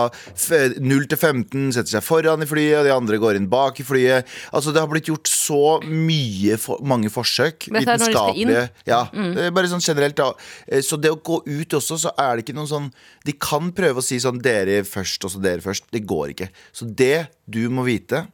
0 0.77 1.07
til 1.09 1.17
15 1.17 1.71
setter 1.73 1.95
seg 1.95 2.05
foran 2.05 2.45
i 2.45 2.47
flyet, 2.49 2.79
og 2.79 2.85
de 2.85 2.93
andre 2.93 3.19
går 3.21 3.39
inn 3.39 3.47
bak 3.49 3.79
i 3.81 3.85
flyet. 3.87 4.29
Altså 4.53 4.73
Det 4.75 4.83
har 4.83 4.91
blitt 4.91 5.09
gjort 5.09 5.29
så 5.29 5.79
mye 5.85 6.57
for, 6.61 6.81
mange 6.85 7.09
forsøk. 7.13 7.69
Mm. 7.69 7.79
Vitenskapelige. 7.79 8.65
Ja, 8.89 9.01
det 9.13 9.47
er 9.47 9.55
bare 9.55 9.71
sånn 9.71 9.83
generelt 9.83 10.19
da. 10.19 10.31
Eh, 10.67 10.83
Så 10.85 10.99
det 11.01 11.11
å 11.13 11.17
gå 11.17 11.41
ut 11.45 11.77
også, 11.79 11.97
så 12.05 12.13
er 12.17 12.35
det 12.37 12.45
ikke 12.45 12.57
noen 12.57 12.69
sånn 12.69 12.91
De 13.25 13.33
kan 13.33 13.71
prøve 13.75 14.01
å 14.01 14.05
si 14.05 14.19
sånn 14.21 14.41
dere 14.41 14.83
først, 14.87 15.25
og 15.25 15.33
så 15.33 15.41
dere 15.41 15.65
først. 15.65 15.89
Det 15.93 16.05
går 16.05 16.35
ikke. 16.35 16.49
Så 16.73 16.85
det 16.85 17.29
du 17.49 17.63
må 17.73 17.85
vite, 17.87 18.27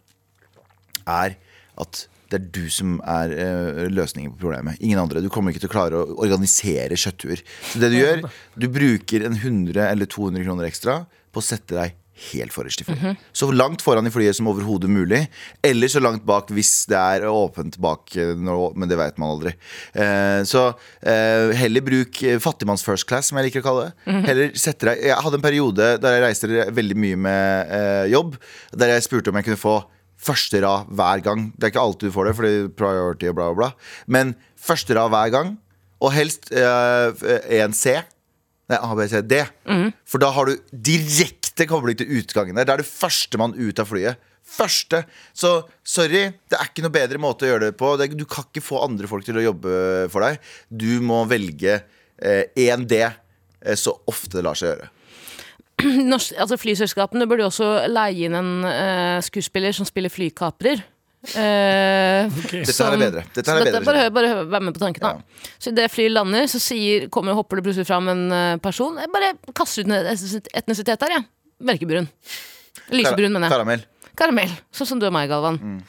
er 1.05 1.37
at 1.79 2.07
det 2.35 2.41
er 2.41 2.47
du 2.55 2.63
som 2.73 2.95
er 3.07 3.33
uh, 3.33 3.83
løsningen 3.91 4.33
på 4.35 4.45
problemet. 4.45 4.79
Ingen 4.83 5.01
andre. 5.01 5.23
Du 5.23 5.31
kommer 5.33 5.53
ikke 5.53 5.65
til 5.65 5.71
å 5.71 5.75
klare 5.75 5.99
å 5.99 6.17
organisere 6.25 6.99
kjøttuer. 6.99 7.43
Så 7.71 7.81
det 7.81 7.93
du 7.93 7.99
gjør, 8.01 8.25
du 8.59 8.71
bruker 8.71 9.27
en 9.27 9.37
100 9.37 9.85
eller 9.87 10.09
200 10.11 10.47
kroner 10.47 10.67
ekstra 10.67 11.03
på 11.31 11.43
å 11.43 11.45
sette 11.45 11.77
deg 11.77 12.01
helt 12.31 12.53
forrest 12.55 12.79
i 12.79 12.85
flyet. 12.87 13.19
Så 13.35 13.49
langt 13.51 13.81
foran 13.83 14.07
i 14.07 14.11
flyet 14.13 14.37
som 14.37 14.47
overhodet 14.47 14.87
mulig. 14.87 15.25
Eller 15.67 15.91
så 15.91 15.99
langt 15.99 16.23
bak 16.27 16.47
hvis 16.55 16.85
det 16.87 16.95
er 16.95 17.25
åpent 17.27 17.75
bak, 17.83 18.07
eh, 18.15 18.31
men 18.39 18.87
det 18.87 18.95
vet 18.99 19.19
man 19.19 19.33
aldri. 19.33 19.51
Eh, 19.91 20.39
så 20.47 20.69
heller 21.03 21.83
bruk 21.83 22.21
fattigmanns 22.43 22.85
first 22.87 23.07
class, 23.09 23.27
som 23.29 23.39
jeg 23.39 23.49
liker 23.49 23.63
å 23.63 23.67
kalle 23.67 23.89
det. 23.89 24.21
Heller 24.29 24.55
sette 24.59 24.87
deg 24.87 25.03
Jeg 25.09 25.23
hadde 25.27 25.41
en 25.41 25.43
periode 25.43 25.89
der 25.99 26.15
jeg 26.15 26.23
reiste 26.23 26.69
veldig 26.79 26.97
mye 27.03 27.19
med 27.27 27.75
jobb, 28.13 28.39
der 28.71 28.95
jeg 28.95 29.07
spurte 29.09 29.33
om 29.33 29.41
jeg 29.41 29.49
kunne 29.49 29.59
få 29.59 29.75
første 30.25 30.61
rad 30.65 30.89
hver 30.97 31.21
gang. 31.25 31.47
Det 31.55 31.67
er 31.67 31.73
ikke 31.73 31.85
alltid 31.85 32.09
du 32.09 32.15
får 32.15 32.29
det, 32.29 32.35
fordi 32.39 32.53
priority 32.81 33.29
og 33.31 33.37
bla, 33.37 33.47
bla, 33.53 33.69
bla. 33.69 33.95
Men 34.11 34.33
første 34.57 34.97
rad 34.97 35.13
hver 35.13 35.33
gang, 35.35 35.55
og 36.03 36.11
helst 36.15 36.49
én 36.51 37.73
C. 37.77 37.95
Nei, 38.65 38.77
A, 38.81 38.93
B, 38.97 39.05
C, 39.09 39.21
D. 39.21 39.43
For 40.09 40.21
da 40.21 40.31
har 40.33 40.49
du 40.49 40.77
direkte 40.85 41.67
kobling 41.69 41.97
til 41.99 42.09
utgangen 42.19 42.57
der. 42.57 42.65
Da 42.65 42.75
er 42.75 42.81
du 42.81 42.87
førstemann 42.89 43.53
ut 43.57 43.81
av 43.81 43.87
flyet. 43.91 44.17
Første. 44.45 45.03
Så 45.33 45.51
sorry, 45.85 46.27
det 46.49 46.57
er 46.57 46.67
ikke 46.69 46.83
noe 46.85 46.93
bedre 46.93 47.21
måte 47.21 47.47
å 47.47 47.51
gjøre 47.53 47.69
det 47.71 47.77
på. 47.79 47.93
Du 48.13 48.25
kan 48.29 48.45
ikke 48.49 48.65
få 48.65 48.81
andre 48.85 49.09
folk 49.09 49.25
til 49.25 49.39
å 49.39 49.45
jobbe 49.47 49.77
for 50.13 50.25
deg. 50.25 50.41
Du 50.69 50.89
må 51.05 51.23
velge 51.29 51.79
én 52.21 52.85
D 52.89 53.01
eh, 53.05 53.77
så 53.77 53.95
ofte 54.07 54.37
det 54.37 54.45
lar 54.45 54.57
seg 54.57 54.73
gjøre. 54.73 54.91
Norsk, 56.11 56.35
altså 56.39 56.57
Flyselskapene 56.59 57.27
burde 57.27 57.43
jo 57.43 57.49
også 57.51 57.69
leie 57.91 58.29
inn 58.29 58.35
en 58.39 58.51
uh, 58.63 59.17
skuespiller 59.25 59.75
som 59.75 59.87
spiller 59.87 60.13
flykaprer. 60.13 60.83
Eh, 61.33 62.29
Dette 62.53 62.73
som- 62.73 62.93
er 62.93 63.01
bedre. 63.01 63.23
Dette 63.33 63.51
er 63.51 63.63
bedre. 63.65 63.81
bare, 63.85 64.03
hør- 64.03 64.13
bare 64.13 64.33
vær 64.45 64.61
med 64.67 64.75
på 64.77 64.83
tanken, 64.83 65.01
da. 65.01 65.49
Så 65.57 65.73
idet 65.73 65.89
flyet 65.91 66.13
lander, 66.13 66.45
så 66.51 66.61
sier, 66.61 67.07
kommer, 67.13 67.33
hopper 67.37 67.59
det 67.59 67.65
plutselig 67.67 67.87
fram 67.89 68.07
en 68.13 68.25
eh, 68.31 68.57
person. 68.63 68.97
Jeg 69.01 69.11
bare 69.13 69.33
kaster 69.57 69.83
ut 69.83 69.91
en 69.91 69.99
etnisitet- 70.05 71.01
her, 71.07 71.17
jeg. 71.19 71.27
Mørkebrun. 71.65 72.09
Lysebrun, 72.93 73.31
mener 73.33 73.47
jeg. 73.47 73.55
Karamell. 73.55 73.85
Karamell. 74.15 74.51
Sånn 74.75 74.93
som 74.93 74.99
du 75.01 75.07
og 75.07 75.15
meg, 75.15 75.29
Galvan. 75.31 75.57
Mm. 75.59 75.79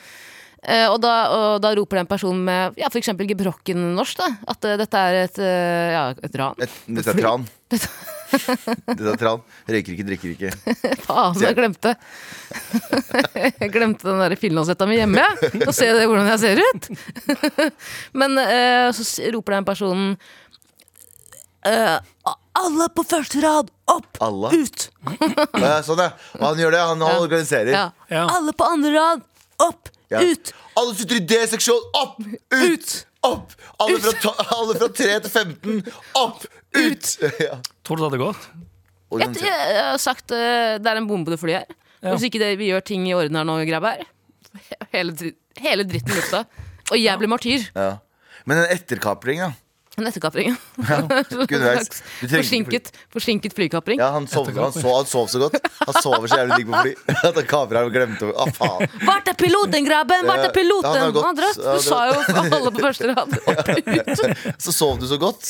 Uh, 0.67 0.89
og, 0.91 0.97
da, 0.99 1.11
og 1.31 1.61
da 1.63 1.71
roper 1.79 2.01
det 2.01 2.01
en 2.07 2.09
person 2.11 2.39
med 2.43 2.79
ja, 2.81 2.89
for 2.91 2.99
eksempel 2.99 3.29
gebrokken 3.31 3.79
norsk 3.95 4.19
da, 4.19 4.27
at 4.51 4.67
uh, 4.67 4.73
dette 4.81 4.99
er 4.99 5.19
et, 5.21 5.37
uh, 5.39 5.91
ja, 5.93 6.01
et 6.27 6.39
ran. 6.41 6.57
Et, 6.65 6.73
dette 6.97 7.13
er 7.13 7.21
tran. 7.21 7.45
Dette 7.71 7.87
er 8.33 9.19
tran. 9.21 9.43
Røyker 9.69 9.95
ikke, 9.95 10.07
drikker 10.09 10.33
ikke. 10.35 10.51
Faen, 11.07 11.39
jeg 11.43 11.57
glemte 11.59 11.95
Jeg 13.61 13.71
glemte 13.75 14.09
den 14.09 14.23
der 14.23 14.37
finlandshetta 14.41 14.89
mi 14.89 14.99
hjemme. 14.99 15.23
jeg. 15.23 15.63
Og 15.67 15.75
se 15.77 15.89
det, 15.93 16.07
hvordan 16.09 16.31
jeg 16.33 16.43
ser 16.43 16.63
ut. 16.63 16.91
Men 18.21 18.39
eh, 18.43 18.91
så 18.97 19.07
roper 19.35 19.59
den 19.59 19.69
personen 19.69 20.13
eh, 21.67 21.97
Alle 22.57 22.89
på 22.95 23.05
første 23.07 23.43
rad! 23.45 23.73
Opp! 23.91 24.21
Alle? 24.25 24.53
Ut! 24.57 24.89
Ja, 25.61 25.77
sånn, 25.87 26.01
ja. 26.03 26.13
Han 26.43 26.59
gjør 26.59 26.75
det. 26.75 26.85
Han 26.93 27.05
organiserer. 27.11 27.75
Ja. 27.75 27.85
Ja. 28.11 28.27
Alle 28.39 28.55
på 28.57 28.67
andre 28.67 28.95
rad! 28.97 29.27
Opp! 29.63 29.93
Ja. 30.11 30.23
Ut! 30.23 30.55
Alle 30.77 30.95
sitter 30.95 31.21
i 31.21 31.27
D-seksjon. 31.27 31.85
Opp! 31.99 32.19
Ut! 32.55 32.97
Opp! 33.27 33.55
Alle 33.83 33.99
fra, 34.01 34.33
alle 34.57 34.77
fra 34.79 34.89
3 34.89 35.17
til 35.25 35.31
15. 35.31 35.81
Opp! 36.21 36.45
Ut! 36.77 37.13
Ja. 37.47 37.59
Tror 37.87 37.97
du 37.99 38.03
det 38.03 38.09
hadde 38.11 38.23
gått? 38.25 38.47
Jeg, 39.17 39.35
jeg, 39.39 39.67
jeg 39.77 39.85
har 39.87 40.01
sagt 40.03 40.33
eh, 40.35 40.77
det 40.83 40.91
er 40.91 40.99
en 41.01 41.07
bombe 41.09 41.31
det 41.33 41.39
flyet 41.41 41.63
her. 41.63 41.77
Ja. 42.03 42.13
Hvis 42.15 42.27
ikke 42.29 42.41
det, 42.43 42.53
vi 42.61 42.71
gjør 42.73 42.83
ting 42.87 43.07
i 43.09 43.15
orden 43.17 43.39
her 43.39 43.47
nå, 43.47 43.59
grabber, 43.69 44.03
hele, 44.95 45.15
dri- 45.17 45.37
hele 45.63 45.87
dritten 45.89 46.13
i 46.13 46.19
lufta. 46.19 46.43
Og 46.91 46.99
jeg 47.01 47.19
blir 47.23 47.31
martyr. 47.31 47.69
Ja. 47.75 47.93
Men 48.47 48.65
en 48.65 48.75
etterkapring, 48.75 49.41
ja. 49.43 49.53
En 49.97 50.05
etterkapring. 50.11 50.53
underveis. 50.77 51.89
Du 52.21 52.27
trenger 52.29 52.37
ikke 52.37 52.37
forsinket, 52.37 52.91
forsinket 53.15 53.55
flykapring. 53.57 54.03
ja 54.03 54.11
han, 54.13 54.27
sov, 54.29 54.51
han, 54.53 54.75
sov, 54.75 54.91
han 54.99 55.09
sov 55.09 55.31
så 55.33 55.41
godt. 55.41 55.57
Han 55.81 55.97
sover 56.05 56.29
så 56.29 56.41
jævlig 56.43 56.59
digg 56.61 56.69
på 56.69 56.83
fly. 56.85 56.93
At 57.31 57.39
han 57.41 57.47
kapra 57.49 57.83
og 57.87 57.95
glemte 57.95 58.29
å 58.29 58.35
ah, 58.45 58.51
faen. 58.59 58.85
Hvor 59.07 59.23
er 59.33 59.39
piloten, 59.41 59.87
grabben? 59.89 60.29
Hvor 60.29 60.43
er 60.45 60.53
piloten? 60.53 60.91
han 60.93 61.07
har 61.07 61.15
gått- 61.17 61.31
Han 61.31 61.41
dratt. 61.41 61.63
han 61.65 61.81
Du 61.81 61.87
sa 61.87 62.03
jo 62.11 62.21
alle 62.59 62.75
på 62.77 62.85
første 62.85 63.15
rad. 63.15 64.59
Så 64.67 64.75
sov 64.77 65.01
du 65.01 65.09
så 65.09 65.17
godt. 65.23 65.49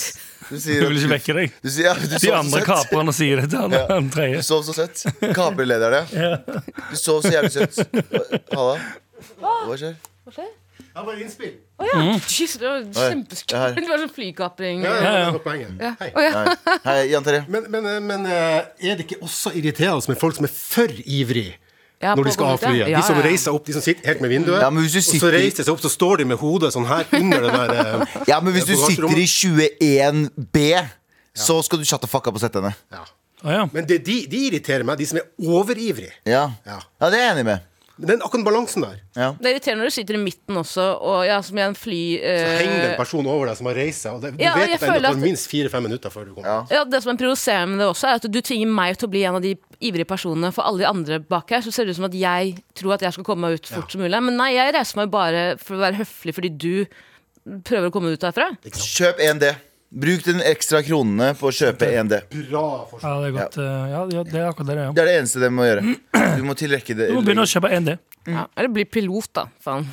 Du 0.51 0.59
sier 0.63 0.81
du 0.83 0.89
vil 0.91 1.01
ikke 1.01 1.13
vekke 1.15 1.37
deg. 1.41 1.57
Du, 1.63 1.71
sier, 1.71 1.89
ja, 1.89 1.95
du 1.99 2.17
De 2.17 2.33
andre 2.37 2.61
kaprene 2.67 3.15
sier 3.17 3.43
det 3.43 3.51
til 3.55 3.65
han, 3.65 3.75
Ja. 3.77 3.87
han 3.95 4.11
Du 4.13 4.43
sov 4.47 4.63
så 4.67 4.77
søtt. 4.77 5.03
Kaperlederen, 5.37 6.07
ja. 6.15 6.37
Du 6.91 6.97
sov 7.01 7.23
så 7.25 7.35
jævlig 7.35 7.53
søtt. 7.57 7.83
Halla. 8.53 8.79
Hva 9.41 9.77
skjer? 9.81 9.99
Ja, 10.97 11.03
bare 11.05 11.21
innspill. 11.21 11.53
Å 11.77 11.85
ja. 11.91 11.97
Jeez, 12.33 12.55
det 12.57 12.65
var 12.71 12.81
Mm. 12.87 12.93
Kjempeskummelt. 12.97 13.77
Det 13.77 13.91
var 13.91 14.01
sånn 14.01 14.13
flykapring. 14.17 14.85
Ja, 14.87 14.95
Ja. 14.97 15.03
ja, 15.05 15.19
ja. 15.19 15.31
det 15.35 15.43
var. 15.45 15.99
Hei. 16.01 16.09
Å, 16.09 16.25
ja. 16.25 16.79
Hei, 16.87 16.97
Jan 17.13 17.27
Terje. 17.27 17.43
Men, 17.53 17.67
men, 17.75 17.89
men 18.07 18.27
eh, 18.31 18.89
er 18.89 18.97
det 18.97 19.05
ikke 19.05 19.19
også 19.27 19.53
irriterende 19.59 20.09
med 20.13 20.21
folk 20.21 20.39
som 20.39 20.49
er 20.49 20.55
for 20.57 20.95
ivrig 21.05 21.51
Ja, 22.03 22.13
når 22.15 22.25
de 22.29 22.33
skal 22.35 22.47
av 22.53 22.59
flyet? 22.61 22.89
ja, 22.93 22.99
De 23.01 23.07
som 23.07 23.19
reiser 23.25 23.55
opp, 23.57 23.65
de 23.67 23.73
som 23.73 23.83
sitter 23.85 24.05
helt 24.11 24.21
med 24.21 24.29
vinduet, 24.35 24.61
Ja, 24.61 24.69
men 24.71 24.85
hvis 24.85 24.93
du 24.93 25.01
og 25.01 25.21
så 25.23 25.31
reiser 25.33 25.63
de 25.63 25.65
seg 25.65 25.73
opp, 25.73 25.81
så 25.81 25.89
står 25.93 26.19
de 26.21 26.27
med 26.29 26.37
hodet 26.43 26.73
sånn 26.75 26.85
her 26.91 27.07
under 27.17 27.47
det 27.47 27.53
der 27.57 27.71
eh, 27.81 28.17
Ja, 28.31 28.41
men 28.45 28.53
hvis 28.53 28.67
du 28.69 28.75
sitter 28.77 29.17
i 29.17 29.25
21B, 29.25 30.67
så 31.37 31.63
skal 31.65 31.81
du 31.81 31.85
shut 31.89 32.01
the 32.05 32.11
fuck 32.11 32.27
up 32.29 32.37
og 32.37 32.43
sette 32.45 32.61
henne. 32.61 32.75
ja. 32.93 33.05
Å, 33.45 33.51
ja. 33.53 33.65
Men 33.71 33.85
det, 33.87 33.99
de, 34.07 34.15
de 34.33 34.39
irriterer 34.49 34.83
meg, 34.89 34.97
de 34.99 35.07
som 35.07 35.19
er 35.21 35.27
overivrige. 35.45 36.15
Ja. 36.27 36.47
Ja. 36.67 36.79
ja, 36.81 37.11
det 37.13 37.19
er 37.21 37.27
jeg 37.27 37.35
enig 37.35 37.45
med. 37.51 37.67
Men 37.99 38.09
den 38.11 38.21
akkurat 38.27 38.45
balansen 38.45 38.83
der, 38.85 38.99
Ja. 39.17 39.31
Det 39.41 39.47
er 39.49 39.55
irriterende 39.55 39.85
når 39.85 39.89
du 39.89 39.95
sitter 39.97 40.15
i 40.19 40.21
midten 40.21 40.57
også, 40.61 40.85
og 41.01 41.23
ja, 41.25 41.39
som 41.41 41.57
i 41.57 41.63
en 41.65 41.75
fly 41.75 42.01
så 42.21 42.51
henger 42.61 42.75
det 42.77 42.85
en 42.85 42.91
eh, 42.91 42.97
person 42.99 43.27
over 43.27 43.47
deg 43.49 43.57
som 43.57 43.67
har 43.71 43.75
reist 43.79 44.03
seg, 44.05 44.13
og 44.19 44.21
det, 44.21 44.33
du 44.37 44.43
Ja, 44.45 44.53
vet 44.55 44.75
at 44.77 44.81
det 45.01 45.05
at- 45.09 45.17
minst 45.23 45.49
fire-fem 45.49 45.83
minutter 45.89 46.11
før 46.13 46.27
du 46.29 46.35
kommer. 46.35 46.47
Ja. 46.51 46.67
ja, 46.71 46.85
Det 46.85 47.01
som 47.03 47.15
er 47.15 47.17
provoserende 47.23 47.71
med 47.73 47.79
det 47.81 47.89
også, 47.89 48.07
er 48.11 48.21
at 48.21 48.29
du 48.31 48.41
tvinger 48.41 48.69
meg 48.69 48.99
til 49.01 49.09
å 49.09 49.11
bli 49.11 49.25
en 49.25 49.35
av 49.41 49.43
de 49.43 49.55
ivrige 49.81 50.05
personene. 50.07 50.53
For 50.53 50.63
alle 50.69 50.79
de 50.85 50.87
andre 50.91 51.21
bak 51.21 51.49
her 51.51 51.61
så 51.65 51.73
ser 51.73 51.85
det 51.89 51.97
ut 51.97 52.01
som 52.03 52.05
at 52.11 52.13
jeg 52.21 52.59
tror 52.75 52.93
at 52.99 53.01
jeg 53.09 53.13
skal 53.17 53.25
komme 53.25 53.49
meg 53.49 53.61
ut 53.61 53.67
fort 53.67 53.91
som 53.91 54.01
mulig. 54.05 54.23
Men 54.29 54.37
nei, 54.37 54.53
jeg 54.57 54.75
reiser 54.77 54.97
meg 55.01 55.11
bare 55.11 55.57
for 55.57 55.77
å 55.77 55.85
være 55.87 55.97
høflig 56.05 56.35
fordi 56.37 56.53
du 56.57 56.87
prøver 57.65 57.89
å 57.89 57.93
komme 57.95 58.13
ut 58.13 58.21
derfra. 58.21 58.51
Kjøp 58.67 59.21
1D. 59.23 59.55
Bruk 59.91 60.25
den 60.27 60.41
ekstra 60.43 60.81
kronene 60.83 61.29
på 61.39 61.47
å 61.49 61.53
kjøpe 61.55 61.87
1D. 61.87 62.19
Bra 62.51 62.65
forslag. 62.91 63.07
Ja, 63.07 63.21
det 63.23 63.29
er 63.29 63.35
godt. 63.37 63.59
eh, 63.59 63.63
Ja, 63.93 64.01
ja, 64.11 64.23
det 64.27 64.35
er 64.41 64.49
akkurat 64.51 64.67
det 64.67 64.75
det 64.77 64.83
er. 64.83 64.93
Det 64.97 65.03
er 65.03 65.07
det 65.07 65.15
eneste 65.21 65.41
de 65.45 65.49
må 65.55 65.63
gjøre. 65.69 65.95
Du 66.37 66.43
må 66.45 66.57
tilrekke 66.59 66.97
det. 66.99 67.07
Du 67.13 67.15
må 67.15 67.23
begynne 67.25 67.47
å 67.47 67.51
kjøpe 67.53 67.71
en 67.73 67.93
Mm. 68.27 68.35
Ja, 68.35 68.47
eller 68.59 68.69
bli 68.75 68.83
pilot, 68.85 69.29
da. 69.39 69.45
Faen. 69.63 69.85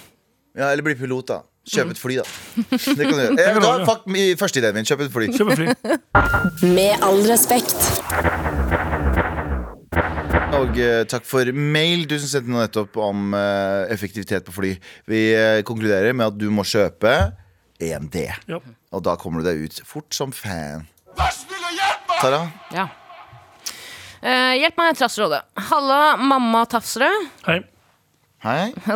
Ja, 0.57 0.71
eller 0.71 0.81
bli 0.81 0.95
pilot, 0.97 1.27
da. 1.27 1.35
Kjøp 1.69 1.91
et 1.93 1.99
fly, 2.01 2.15
da. 2.17 2.23
Det 2.97 3.05
kan 3.05 3.13
du 3.13 3.21
gjøre. 3.21 3.37
Eh, 3.39 3.59
da, 3.61 3.85
fuck 3.85 4.07
mi- 4.09 4.33
første 4.35 4.57
ideen 4.57 4.73
min. 4.73 4.83
Kjøp 4.89 5.03
et 5.05 5.11
fly. 5.13 5.27
Kjøp 5.37 5.51
et 5.53 5.61
fly. 5.61 5.67
Med 6.73 6.97
all 7.05 7.21
respekt. 7.29 7.77
og 10.53 10.77
eh, 10.81 11.03
takk 11.09 11.25
for 11.29 11.45
mail, 11.53 12.03
du 12.09 12.17
som 12.21 12.29
sendte 12.29 12.49
noe 12.51 12.65
nettopp 12.65 12.97
om 13.01 13.33
eh, 13.37 13.85
effektivitet 13.93 14.45
på 14.47 14.53
fly. 14.57 14.73
Vi 15.09 15.21
eh, 15.37 15.61
konkluderer 15.65 16.13
med 16.17 16.27
at 16.33 16.37
du 16.41 16.49
må 16.53 16.65
kjøpe 16.67 17.13
1D. 17.79 18.25
Ja. 18.49 18.59
Og 18.93 19.03
da 19.05 19.15
kommer 19.19 19.41
du 19.43 19.49
deg 19.49 19.63
ut 19.65 19.81
fort 19.87 20.13
som 20.15 20.31
fan. 20.35 20.87
Tara? 22.21 22.45
Ja. 22.71 22.87
Eh, 24.23 24.53
hjelp 24.61 24.77
meg, 24.79 24.95
Trassrådet. 24.95 25.41
Halla, 25.69 26.15
mamma 26.17 26.63
Tafsrud. 26.71 27.25
Hei. 27.47 27.59
Hei? 28.43 28.69
Ja, 28.87 28.95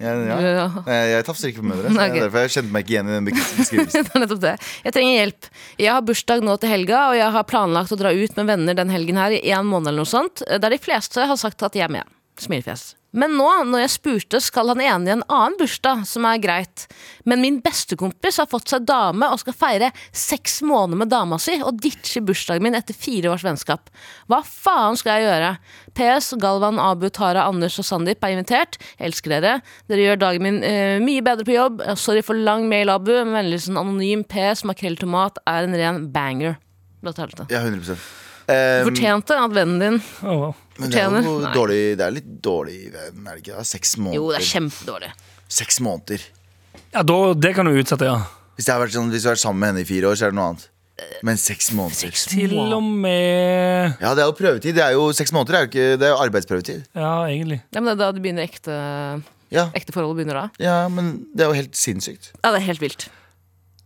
Jeg, 0.00 0.22
ja. 0.28 0.36
Ja. 0.40 0.64
Jeg, 0.86 1.10
jeg 1.12 1.24
tafser 1.28 1.48
ikke 1.52 1.60
på 1.62 1.68
mødre. 1.70 1.90
så 1.92 2.06
jeg- 2.08 2.22
Derfor 2.24 2.42
jeg 2.44 2.52
kjente 2.56 2.72
meg 2.72 2.84
ikke 2.84 2.94
igjen 2.94 3.08
i 3.10 3.14
den 3.16 3.28
beskrivelsen. 3.28 4.08
er 4.14 4.22
nettopp 4.24 4.40
det. 4.42 4.54
Jeg 4.84 4.92
trenger 4.96 5.14
hjelp. 5.18 5.48
Jeg 5.80 5.92
har 5.92 6.02
bursdag 6.08 6.42
nå 6.44 6.56
til 6.60 6.72
helga, 6.72 7.02
og 7.10 7.16
jeg 7.20 7.30
har 7.36 7.46
planlagt 7.48 7.92
å 7.92 8.00
dra 8.00 8.12
ut 8.16 8.36
med 8.40 8.50
venner 8.52 8.76
den 8.80 8.92
helgen 8.92 9.20
her 9.20 9.36
i 9.36 9.52
en 9.52 9.68
måned 9.68 9.92
eller 9.92 10.04
noe 10.04 10.12
sånt, 10.12 10.44
der 10.48 10.72
de 10.76 10.80
fleste 10.80 11.24
har 11.28 11.36
sagt 11.40 11.62
at 11.68 11.76
jeg 11.76 11.84
er 11.88 11.92
med. 12.00 12.04
Smilefjes. 12.40 12.94
Men 13.12 13.34
nå, 13.36 13.48
når 13.68 13.84
jeg 13.84 13.92
spurte, 13.92 14.40
skal 14.40 14.72
han 14.72 14.80
ene 14.80 15.10
i 15.10 15.12
en 15.12 15.24
annen 15.26 15.56
bursdag, 15.60 16.06
som 16.08 16.24
er 16.28 16.40
greit. 16.40 16.86
Men 17.28 17.42
min 17.44 17.58
bestekompis 17.64 18.40
har 18.40 18.48
fått 18.48 18.72
seg 18.72 18.86
dame 18.88 19.28
og 19.28 19.42
skal 19.42 19.56
feire 19.56 19.90
seks 20.16 20.62
måneder 20.64 21.02
med 21.02 21.12
dama 21.12 21.38
si, 21.42 21.58
og 21.60 21.80
ditche 21.84 22.22
bursdagen 22.24 22.64
min 22.64 22.78
etter 22.78 22.96
fire 22.96 23.34
års 23.34 23.44
vennskap. 23.44 23.92
Hva 24.32 24.40
faen 24.46 24.96
skal 24.96 25.20
jeg 25.20 25.28
gjøre? 25.28 25.52
PS, 25.98 26.32
Galvan, 26.40 26.80
Abu, 26.80 27.10
Tara, 27.12 27.44
Anders 27.50 27.76
og 27.82 27.88
Sandeep 27.88 28.24
er 28.24 28.38
invitert. 28.38 28.80
Jeg 28.96 29.12
elsker 29.12 29.36
dere. 29.36 29.54
Dere 29.92 30.08
gjør 30.08 30.24
dagen 30.24 30.48
min 30.48 30.60
uh, 30.64 30.96
mye 31.04 31.24
bedre 31.24 31.46
på 31.48 31.56
jobb. 31.58 31.84
Sorry 32.00 32.24
for 32.24 32.38
lang 32.38 32.64
mail, 32.72 32.92
Abu. 32.94 33.12
Men 33.12 33.42
vennligst 33.42 33.68
en 33.68 33.80
anonym 33.82 34.24
PS, 34.24 34.64
makrell 34.68 34.96
tomat 35.00 35.36
er 35.44 35.68
en 35.68 35.76
ren 35.76 36.04
banger. 36.16 36.56
Ja, 37.52 37.66
100 37.66 37.98
um, 38.52 38.90
Fortjente 38.90 39.38
at 39.38 39.54
vennen 39.56 39.80
din 39.82 39.98
oh, 40.22 40.36
wow. 40.44 40.52
Det 40.76 40.88
er 40.88 41.10
fortjener. 41.10 41.54
Dårlig 41.54 41.80
Det 42.00 42.04
er 42.06 42.14
litt 42.16 42.30
dårlig 42.42 42.78
venn, 42.94 43.26
er 43.26 43.36
det 43.36 43.42
ikke? 43.44 43.56
det? 43.58 43.66
Seks 43.68 43.96
måneder. 44.00 44.18
Jo, 44.18 44.28
det 44.32 44.38
er 44.40 44.46
kjempedårlig. 44.48 45.10
Seks 45.52 45.80
måneder. 45.84 46.24
Ja, 46.92 47.02
da, 47.04 47.18
det 47.36 47.52
kan 47.56 47.68
du 47.68 47.76
utsette, 47.76 48.08
ja. 48.08 48.18
Hvis, 48.56 48.66
det 48.68 48.72
har 48.74 48.80
vært 48.82 48.94
sånn, 48.96 49.10
hvis 49.12 49.24
du 49.24 49.28
har 49.30 49.36
vært 49.36 49.42
sammen 49.44 49.60
med 49.62 49.72
henne 49.72 49.84
i 49.84 49.88
fire 49.88 50.08
år, 50.10 50.16
så 50.18 50.26
er 50.28 50.32
det 50.32 50.38
noe 50.40 50.48
annet. 50.52 50.68
Men 51.26 51.38
seks 51.40 51.70
måneder. 51.74 52.12
Til 52.30 52.52
og 52.60 52.82
med 52.84 53.96
Ja, 54.00 54.12
det 54.14 54.22
er 54.22 54.28
jo 54.28 54.34
prøvetid. 54.38 54.76
Det 54.76 54.82
er 54.84 54.92
jo 54.94 55.08
Seks 55.16 55.32
måneder 55.34 55.56
er 55.56 55.64
jo 55.64 55.70
ikke 55.70 55.86
Det 55.98 56.06
er 56.06 56.12
jo 56.12 56.18
arbeidsprøvetid. 56.22 56.84
Ja, 56.94 57.14
egentlig. 57.26 57.58
Ja, 57.72 57.80
men 57.80 57.88
det 57.90 57.94
er 57.96 58.00
da 58.04 58.10
du 58.14 58.20
begynner 58.22 58.46
ekte, 58.46 58.76
Ja, 59.52 59.64
ekte 59.76 59.94
forhold 59.96 60.14
begynner 60.20 60.38
da. 60.38 60.44
ja, 60.62 60.76
men 60.92 61.26
det 61.34 61.44
er 61.44 61.50
jo 61.50 61.58
helt 61.58 61.74
sinnssykt. 61.76 62.30
Ja, 62.38 62.52
det 62.52 62.60
er 62.60 62.68
helt 62.70 62.84
vilt. 62.84 63.08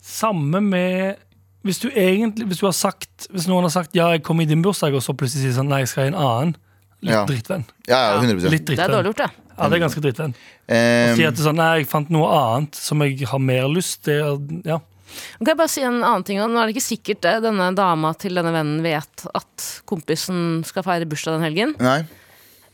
Samme 0.07 0.61
med 0.63 1.23
hvis 1.67 1.81
du 1.83 1.89
egentlig 1.91 2.47
Hvis 2.51 2.61
du 2.63 2.67
har 2.69 2.75
sagt 2.77 3.27
Hvis 3.33 3.49
noen 3.51 3.67
har 3.67 3.73
sagt 3.75 3.95
ja, 3.99 4.13
jeg 4.15 4.23
kommer 4.27 4.47
i 4.47 4.51
din 4.51 4.63
bursdag, 4.65 4.95
og 4.97 5.03
så 5.05 5.15
plutselig 5.17 5.45
sier 5.49 5.57
sånn 5.59 5.69
nei, 5.73 5.83
jeg 5.85 5.91
skal 5.93 6.09
i 6.09 6.13
en 6.15 6.21
annen. 6.23 6.55
Litt 7.05 7.13
Ja. 7.13 7.25
drittvenn. 7.29 7.65
Ja, 7.87 7.99
ja, 8.15 8.21
100 8.23 8.51
Litt 8.51 8.67
Det 8.71 8.79
er 8.79 8.89
dårlig 8.89 9.13
gjort, 9.13 9.25
det. 9.27 9.31
Ja, 9.57 9.69
det 9.69 9.77
er 9.77 9.83
ganske 9.85 10.03
drittvenn. 10.05 10.35
um, 10.35 11.17
Si 11.17 11.25
at 11.25 11.35
det 11.37 11.41
er 11.41 11.49
sånn, 11.51 11.57
nei, 11.61 11.71
jeg 11.81 11.89
fant 11.91 12.11
noe 12.11 12.29
annet 12.33 12.75
som 12.75 13.01
jeg 13.05 13.27
har 13.29 13.39
mer 13.43 13.69
lyst 13.69 14.03
til. 14.09 14.41
Ja. 14.65 14.81
Kan 15.39 15.47
jeg 15.53 15.57
bare 15.61 15.69
si 15.73 15.83
en 15.87 16.03
annen 16.03 16.25
ting? 16.27 16.39
Nå 16.39 16.59
er 16.61 16.67
det 16.69 16.75
ikke 16.77 16.89
sikkert 16.89 17.21
det. 17.25 17.35
Denne 17.45 17.69
dama 17.77 18.13
til 18.19 18.35
denne 18.37 18.53
vennen 18.53 18.83
vet 18.85 19.27
at 19.35 19.67
kompisen 19.87 20.65
skal 20.67 20.83
feire 20.87 21.07
bursdag 21.09 21.39
den 21.39 21.47
helgen. 21.47 21.75
Nei. 21.81 22.01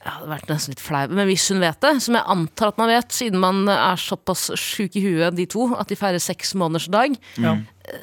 Jeg 0.02 0.10
det 0.10 0.12
hadde 0.16 0.30
vært 0.32 0.48
nesten 0.50 0.72
litt 0.72 0.80
flau. 0.82 1.04
Men 1.14 1.28
hvis 1.28 1.44
hun 1.52 1.60
vet 1.62 1.78
det, 1.84 1.92
som 2.02 2.16
jeg 2.18 2.24
antar 2.26 2.72
at 2.72 2.78
man 2.80 2.90
vet, 2.90 3.12
siden 3.14 3.38
man 3.38 3.60
er 3.70 4.00
såpass 4.02 4.48
sjuk 4.58 4.96
i 4.98 5.02
huet, 5.04 5.36
de 5.38 5.46
to, 5.46 5.68
at 5.78 5.86
de 5.92 5.94
feirer 5.94 6.18
seks 6.22 6.54
måneders 6.58 6.88
dag, 6.90 7.14
Ja. 7.38 7.54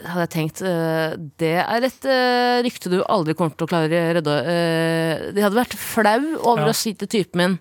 Hadde 0.05 0.25
jeg 0.25 0.31
tenkt 0.35 0.61
eh, 0.65 1.15
det 1.41 1.53
er 1.63 1.85
et 1.87 2.05
eh, 2.07 2.59
rykte 2.65 2.91
du 2.91 2.99
aldri 3.05 3.35
kommer 3.37 3.55
til 3.57 3.67
å 3.67 3.71
klare 3.71 4.01
å 4.03 4.13
redde. 4.19 4.35
Uh, 4.45 5.29
de 5.35 5.43
hadde 5.45 5.57
vært 5.57 5.75
flau 5.79 6.21
over 6.43 6.67
Ja. 6.67 6.73
å 6.73 6.77
si 6.77 6.93
til 6.97 7.09
typen 7.09 7.41
min 7.41 7.57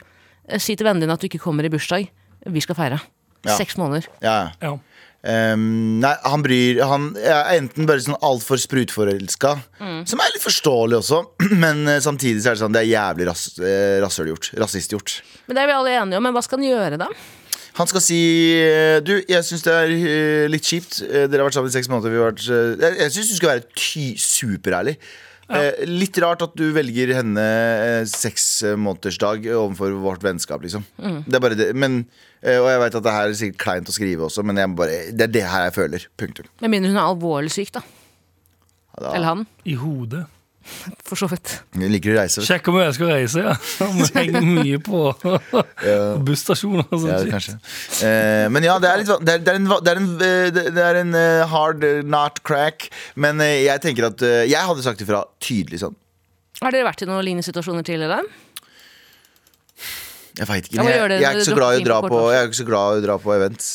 eh, 0.48 0.58
Si 0.60 0.76
til 0.76 0.86
vennen 0.88 1.04
din 1.04 1.12
at 1.14 1.20
du 1.20 1.28
ikke 1.28 1.40
kommer 1.42 1.64
i 1.64 1.72
bursdag. 1.72 2.08
Vi 2.48 2.60
skal 2.64 2.76
feire. 2.78 3.00
Ja. 3.46 3.56
Seks 3.56 3.76
måneder. 3.80 4.08
Ja. 4.24 4.50
ja. 4.60 4.76
Um, 5.18 5.98
nei, 5.98 6.12
han 6.22 6.44
bryr 6.44 6.78
Han 6.86 7.08
er 7.18 7.48
enten 7.56 7.88
bare 7.88 7.98
sånn 8.04 8.14
altfor 8.22 8.60
sprutforelska, 8.62 9.50
som 10.06 10.20
er 10.22 10.30
litt 10.30 10.44
forståelig 10.44 11.00
også, 11.00 11.18
men 11.64 11.82
eh, 11.90 11.98
samtidig 12.04 12.44
så 12.44 12.52
er 12.52 12.54
det 12.54 12.62
sånn 12.62 12.76
Det 12.76 12.84
er 12.84 12.90
jævlig 12.92 13.26
ras, 13.26 13.42
eh, 13.58 13.96
rasshølgjort. 14.04 14.52
Rasistgjort. 14.62 15.16
Men 15.48 15.58
det 15.58 15.64
er 15.64 15.70
vi 15.72 15.74
alle 15.74 15.96
enige 15.98 16.20
om. 16.20 16.28
Men 16.28 16.36
hva 16.38 16.44
skal 16.46 16.62
han 16.62 16.68
gjøre, 16.70 17.00
da? 17.02 17.10
Han 17.78 17.86
skal 17.90 18.02
si 18.02 18.18
eh, 18.58 18.98
Du, 19.06 19.14
jeg 19.30 19.44
syns 19.46 19.62
det 19.66 19.72
er 19.74 19.92
eh, 19.94 20.44
litt 20.50 20.66
kjipt. 20.66 21.00
Eh, 21.06 21.26
Dere 21.30 21.44
har 21.44 21.48
vært 21.48 21.56
sammen 21.58 21.70
i 21.70 21.76
seks 21.76 21.88
måneder. 21.92 22.10
Vi 22.14 22.20
har 22.20 22.32
vært, 22.32 22.44
jeg 22.82 23.00
jeg 23.04 23.14
syns 23.16 23.32
du 23.32 23.36
skal 23.38 23.52
være 23.54 23.66
ty 23.78 24.04
superærlig. 24.18 24.98
Ja. 25.48 25.70
litt 25.88 26.18
rart 26.20 26.42
at 26.44 26.52
du 26.60 26.66
velger 26.76 27.08
henne 27.16 27.40
Seks 28.04 28.42
måneders 28.76 29.16
dag 29.16 29.46
overfor 29.56 29.94
vårt 30.04 30.20
vennskap, 30.26 30.60
liksom. 30.60 30.82
Det 31.24 31.38
er 31.38 31.40
bare 31.40 31.56
det. 31.56 31.68
Men, 31.72 32.02
og 32.44 32.66
jeg 32.68 32.82
vet 32.82 32.98
at 33.00 33.06
det 33.06 33.14
her 33.14 33.30
er 33.30 33.38
sikkert 33.38 33.62
kleint 33.62 33.88
å 33.88 33.94
skrive 33.96 34.26
også, 34.26 34.44
men 34.44 34.60
jeg 34.60 34.74
bare, 34.76 34.98
det 35.16 35.24
er 35.24 35.32
det 35.38 35.46
her 35.48 35.64
jeg 35.70 35.76
føler. 35.78 36.04
Punktum. 36.20 36.50
Med 36.60 36.74
mindre 36.74 36.92
hun 36.92 37.00
er 37.00 37.08
alvorlig 37.14 37.54
syk, 37.54 37.72
da. 37.78 37.80
Da- 39.00 39.14
Eller 39.14 39.30
han. 39.30 39.46
I 39.64 39.78
hodet. 39.80 40.26
For 41.06 41.18
så 41.18 41.28
vidt. 41.30 41.54
Jeg 41.78 41.90
liker 41.92 42.14
å 42.14 42.18
reise. 42.20 42.42
Sjekk 42.46 42.68
om 42.70 42.78
jeg 42.80 42.96
skal 42.96 43.10
reise, 43.12 43.44
ja. 43.44 43.54
Vi 43.98 44.08
henger 44.14 44.46
mye 44.46 44.80
på, 44.84 45.02
på 45.22 45.38
busstasjoner 46.28 46.86
og. 46.86 47.06
Ja, 47.08 47.20
sånn. 47.22 47.30
kanskje. 47.32 47.54
Eh, 48.06 48.46
men 48.54 48.66
ja, 48.66 48.76
det 48.82 48.90
er, 48.90 49.02
litt, 49.02 49.12
det 49.26 49.36
er, 49.38 49.44
det 49.46 49.54
er 49.54 49.60
en, 49.60 49.70
det 49.70 49.92
er 49.92 50.02
en, 50.02 50.10
eh, 50.26 50.60
det 50.78 50.84
er 50.84 51.00
en 51.02 51.14
eh, 51.18 51.46
hard 51.52 51.86
eh, 51.88 52.02
not 52.06 52.42
crack. 52.46 52.88
Men 53.18 53.42
jeg 53.44 53.82
tenker 53.84 54.10
at 54.10 54.22
Jeg 54.22 54.60
hadde 54.70 54.84
sagt 54.84 55.02
ifra 55.04 55.24
tydelig 55.42 55.82
sånn. 55.84 55.96
Har 56.62 56.74
dere 56.74 56.88
vært 56.88 57.04
i 57.04 57.08
noen 57.08 57.24
lignende 57.26 57.46
situasjoner 57.46 57.86
tidligere? 57.86 58.22
Jeg 60.38 60.46
vet 60.46 60.68
ikke, 60.68 60.78
Jeg, 60.78 60.86
jeg, 60.86 61.10
jeg, 61.18 61.26
er 61.26 61.36
ikke 61.38 61.50
så 61.50 61.58
glad 61.58 61.76
i 61.76 61.82
å 61.82 61.86
dra 61.86 61.98
på 62.04 62.10
på 62.12 62.22
Jeg 62.30 62.38
er 62.40 62.48
ikke 62.48 62.60
så 62.60 62.66
glad 62.68 62.88
i 62.96 63.00
å 63.00 63.04
dra 63.08 63.18
på 63.22 63.34
events. 63.34 63.70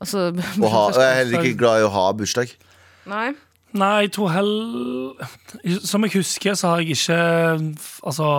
Altså, 0.00 0.26
Og, 0.62 0.66
ha, 0.72 0.82
og 0.88 0.96
jeg 0.96 1.06
er 1.06 1.18
heller 1.20 1.44
ikke 1.44 1.60
glad 1.60 1.82
i 1.82 1.86
å 1.86 1.92
ha 1.92 2.04
bursdag. 2.16 2.52
Nei. 3.10 3.28
Nei, 3.78 4.02
jeg 4.02 4.12
tror 4.16 4.32
heller 4.34 5.28
Som 5.86 6.02
jeg 6.02 6.16
husker, 6.16 6.56
så 6.58 6.72
har 6.72 6.80
jeg 6.82 6.96
ikke 6.96 7.18
Altså 8.02 8.30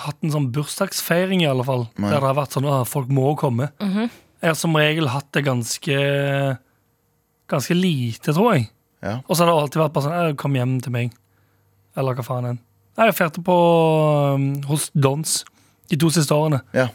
hatt 0.00 0.20
en 0.22 0.30
sånn 0.30 0.50
bursdagsfeiring, 0.54 1.40
i 1.42 1.48
alle 1.50 1.64
fall. 1.66 1.88
Nei. 1.98 2.12
Der 2.12 2.20
det 2.22 2.28
har 2.28 2.36
vært 2.38 2.54
sånn 2.54 2.68
at 2.70 2.86
folk 2.88 3.08
må 3.10 3.32
komme. 3.40 3.70
Jeg 3.80 4.46
har 4.52 4.54
som 4.56 4.76
regel 4.78 5.08
hatt 5.10 5.26
det 5.34 5.42
ganske 5.48 5.96
Ganske 7.50 7.74
lite, 7.74 8.30
tror 8.36 8.54
jeg. 8.54 8.68
Ja. 9.02 9.16
Og 9.26 9.34
så 9.34 9.42
har 9.42 9.50
det 9.50 9.56
alltid 9.64 9.80
vært 9.82 9.94
bare 9.96 10.04
sånn 10.06 10.18
«Eh, 10.20 10.34
Kom 10.38 10.54
hjem 10.54 10.76
til 10.84 10.94
meg. 10.94 11.16
Eller 11.98 12.14
hva 12.14 12.22
faen 12.24 12.46
enn. 12.52 12.60
Jeg 13.00 13.16
feirte 13.16 13.42
på 13.42 13.56
um, 14.36 14.44
hos 14.68 14.90
Dons 14.94 15.40
de 15.90 15.98
to 15.98 16.10
siste 16.14 16.36
årene. 16.36 16.60
Ja. 16.76 16.86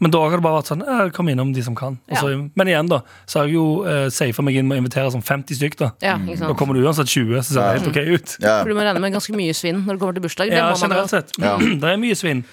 Men 0.00 0.10
da 0.14 0.20
har 0.24 0.32
det 0.32 0.42
bare 0.44 0.58
vært 0.62 0.70
sånn 0.72 0.82
«Eh, 0.82 1.10
Kom 1.12 1.28
innom 1.28 1.50
de 1.52 1.62
som 1.62 1.74
kan. 1.76 1.98
Så, 2.16 2.30
Men 2.56 2.70
igjen, 2.72 2.88
da, 2.88 3.02
så 3.28 3.40
har 3.42 3.50
jeg 3.50 3.58
jo 3.58 3.64
uh, 3.84 4.08
safa 4.08 4.42
meg 4.46 4.56
inn 4.56 4.68
med 4.68 4.78
å 4.78 4.82
invitere 4.84 5.10
sånn 5.12 5.24
50 5.26 5.58
stykk. 5.60 5.76
Da 5.82 5.90
Ja, 6.00 6.14
ikke 6.18 6.48
Da 6.48 6.54
kommer 6.56 6.74
det 6.78 6.84
uansett 6.88 7.10
20, 7.12 7.42
så 7.44 7.52
ser 7.52 7.60
det 7.60 7.80
helt 7.82 7.90
ok 7.92 8.00
ut. 8.16 8.36
Ja. 8.40 8.54
For 8.62 8.72
du 8.72 8.78
må 8.78 8.86
regne 8.86 9.02
med 9.04 9.12
ganske 9.12 9.36
mye 9.36 9.52
svinn 9.56 9.82
når 9.84 9.98
det 9.98 10.00
kommer 10.00 10.16
til 10.16 10.24
bursdag. 10.24 10.50
Det 10.54 10.56
Ja, 10.56 10.70
generelt 10.74 11.12
sett. 11.12 11.34
Det 11.84 11.92
er 11.92 12.00
mye 12.00 12.16
svinn. 12.16 12.44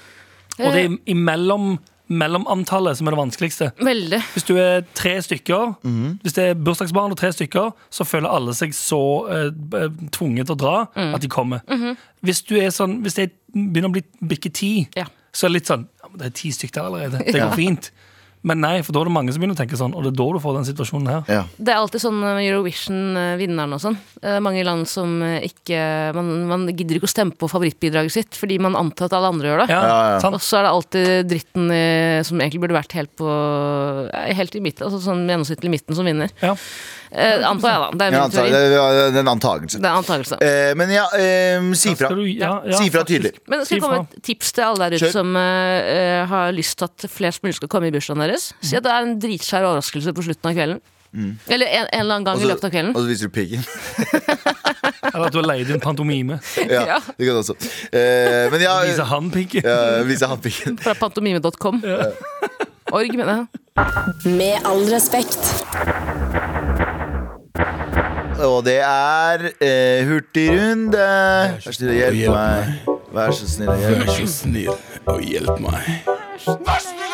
Og 0.57 0.73
det 0.73 0.83
er 0.87 0.97
imellom 1.13 1.77
mellomantallet 2.07 2.95
som 2.97 3.07
er 3.09 3.11
det 3.15 3.19
vanskeligste. 3.19 3.65
Veldig. 3.83 4.19
Hvis 4.33 4.45
du 4.47 4.53
er 4.57 4.85
tre 4.95 5.17
stykker, 5.21 5.73
hvis 6.23 6.35
det 6.37 6.45
er 6.51 6.53
bursdagsbarn 6.55 7.11
og 7.11 7.19
tre 7.19 7.33
stykker, 7.35 7.73
så 7.91 8.05
føler 8.07 8.31
alle 8.31 8.53
seg 8.55 8.71
så 8.75 8.99
eh, 9.27 9.49
tvunget 10.15 10.47
til 10.47 10.55
å 10.55 10.59
dra 10.61 10.75
at 10.95 11.19
de 11.23 11.27
kommer. 11.31 11.63
Hvis 12.23 12.41
du 12.47 12.55
er 12.59 12.71
sånn, 12.71 13.01
hvis 13.03 13.17
det 13.19 13.27
begynner 13.53 13.91
å 13.91 13.95
bli 13.97 14.03
bikke 14.35 14.53
ti, 14.55 14.71
Ja. 14.95 15.03
Så 15.37 15.45
er 15.45 15.51
det 15.51 15.59
litt 15.59 15.69
sånn 15.69 15.83
ja, 15.85 16.09
men 16.09 16.21
Det 16.21 16.29
er 16.31 16.35
ti 16.39 16.49
stykker 16.55 16.79
der 16.79 16.87
allerede. 16.89 17.19
Det 17.27 17.41
går 17.41 17.57
fint. 17.59 17.91
Men 18.47 18.61
nei, 18.63 18.75
for 18.85 18.95
da 18.95 19.01
er 19.03 19.09
det 19.09 19.13
mange 19.17 19.33
som 19.35 19.41
begynner 19.43 19.57
å 19.57 19.59
tenke 19.59 19.79
sånn, 19.79 19.93
og 19.97 20.05
det 20.05 20.13
er 20.13 20.17
da 20.21 20.27
du 20.37 20.39
får 20.43 20.57
den 20.59 20.67
situasjonen 20.69 21.09
her. 21.11 21.21
Ja. 21.31 21.41
Det 21.57 21.73
er 21.73 21.81
alltid 21.81 22.03
sånn 22.03 22.19
med 22.21 22.39
Eurovision-vinneren 22.45 23.75
og 23.75 23.81
sånn. 23.83 23.97
Det 24.21 24.35
er 24.37 24.43
mange 24.45 24.63
land 24.67 24.87
som 24.89 25.17
eh, 25.25 25.45
ikke 25.49 25.81
man, 26.17 26.31
man 26.49 26.65
gidder 26.71 26.99
ikke 26.99 27.09
å 27.09 27.11
stemme 27.11 27.35
på 27.37 27.49
favorittbidraget 27.51 28.13
sitt 28.15 28.37
fordi 28.39 28.59
man 28.63 28.77
antar 28.79 29.09
at 29.09 29.17
alle 29.17 29.31
andre 29.33 29.51
gjør 29.51 29.63
det. 29.65 29.69
Ja, 29.73 29.81
Ja, 29.87 29.97
ja. 30.17 30.31
Og 30.37 30.41
så 30.43 30.59
er 30.59 30.67
det 30.67 30.73
alltid 30.75 31.31
dritten 31.31 31.71
eh, 31.73 32.21
som 32.27 32.39
egentlig 32.41 32.63
burde 32.65 32.77
vært 32.77 32.95
helt 32.97 33.13
på 33.19 33.27
eh, 33.27 34.33
Helt 34.37 34.55
i 34.57 34.61
midten, 34.61 34.85
altså 34.87 34.99
sånn 35.01 35.25
gjennomsnittlig 35.29 35.71
midten 35.73 35.97
som 35.97 36.05
vinner. 36.07 36.31
Ja. 36.43 36.53
Eh, 37.09 37.39
antar 37.47 37.71
jeg, 37.71 37.79
da. 37.79 37.87
Det 37.97 38.05
er 38.07 38.13
min 38.13 38.33
teori. 38.33 38.49
det 38.51 38.59
er 38.67 38.97
det 39.13 39.15
er 39.15 39.23
en 39.23 39.31
antakelse. 39.31 39.79
Det 39.79 39.87
er 39.87 39.95
antakelse. 40.01 40.37
Eh, 40.43 40.71
men 40.77 40.91
ja, 40.91 41.05
eh, 41.15 41.67
si 41.79 41.93
fra. 41.97 42.09
Ja, 42.27 42.51
ja, 42.67 42.77
Si 42.81 42.89
fra 42.93 43.03
tydelig. 43.07 43.31
Men 43.47 43.63
skal 43.63 43.77
vi 43.77 43.79
jeg 43.79 43.85
komme 43.85 44.01
med 44.03 44.17
et 44.19 44.25
tips 44.27 44.51
til 44.57 44.65
alle 44.67 44.89
der 44.89 44.97
ute 44.99 45.11
som 45.15 45.31
eh, 45.39 45.91
eh, 45.93 46.25
har 46.29 46.51
lyst 46.55 46.77
til 46.81 46.89
at 46.89 47.07
flest 47.09 47.45
mulig 47.45 47.55
skal 47.61 47.71
komme 47.71 47.89
i 47.89 47.93
bursdagen 47.95 48.21
deres? 48.25 48.36
Si 48.61 48.75
at 48.77 48.83
det 48.85 48.91
er 48.93 49.05
en 49.07 49.17
dritskjær 49.21 49.65
overraskelse 49.67 50.13
på 50.17 50.23
slutten 50.29 50.51
av 50.51 50.55
kvelden. 50.57 50.79
Eller 51.49 51.65
en, 51.71 51.85
en 51.87 51.99
eller 52.03 52.13
annen 52.17 52.25
gang 52.27 52.35
Også, 52.37 52.45
i 52.45 52.49
løpet 52.51 52.65
av 52.67 52.71
kvelden. 52.75 52.91
Og 52.93 53.01
så 53.01 53.07
viser 53.09 53.29
du 53.29 53.33
piggen. 53.33 53.63
Eller 55.13 55.25
at 55.29 55.33
du 55.33 55.39
har 55.39 55.47
leid 55.47 55.69
inn 55.73 55.79
pantomime. 55.81 56.37
Ja, 56.69 56.83
Ja. 56.85 56.97
det 57.17 57.25
kan 57.25 57.33
du 57.33 57.39
også. 57.41 57.55
Eh, 57.89 58.51
men 58.53 58.61
ja, 58.61 58.75
Vise 58.89 59.05
han 59.09 59.31
piggen. 59.33 59.63
ja 59.65 60.03
Vise 60.05 60.29
han 60.29 60.41
piggen. 60.43 60.77
Fra 60.83 60.93
pantomime.com. 60.99 61.79
Org, 62.91 63.15
mener 63.17 63.33
jeg. 63.33 64.35
Med 64.37 64.67
all 64.67 64.83
respekt. 64.91 65.41
Og 68.37 68.59
det 68.67 68.77
er 68.85 69.47
eh, 69.57 70.05
hurtigrunde. 70.05 71.01
Vær 71.01 71.57
så 71.65 71.73
snill, 71.73 71.95
hjelp 71.97 72.35
meg. 72.35 72.93
Vær 73.17 73.33
så 73.33 73.49
snill. 73.49 73.73
hjelp. 73.81 74.05
Vær 74.05 74.13
så 74.19 74.29
snill 74.35 74.73
og 75.09 75.25
hjelp 75.25 75.63
meg. 75.65 77.06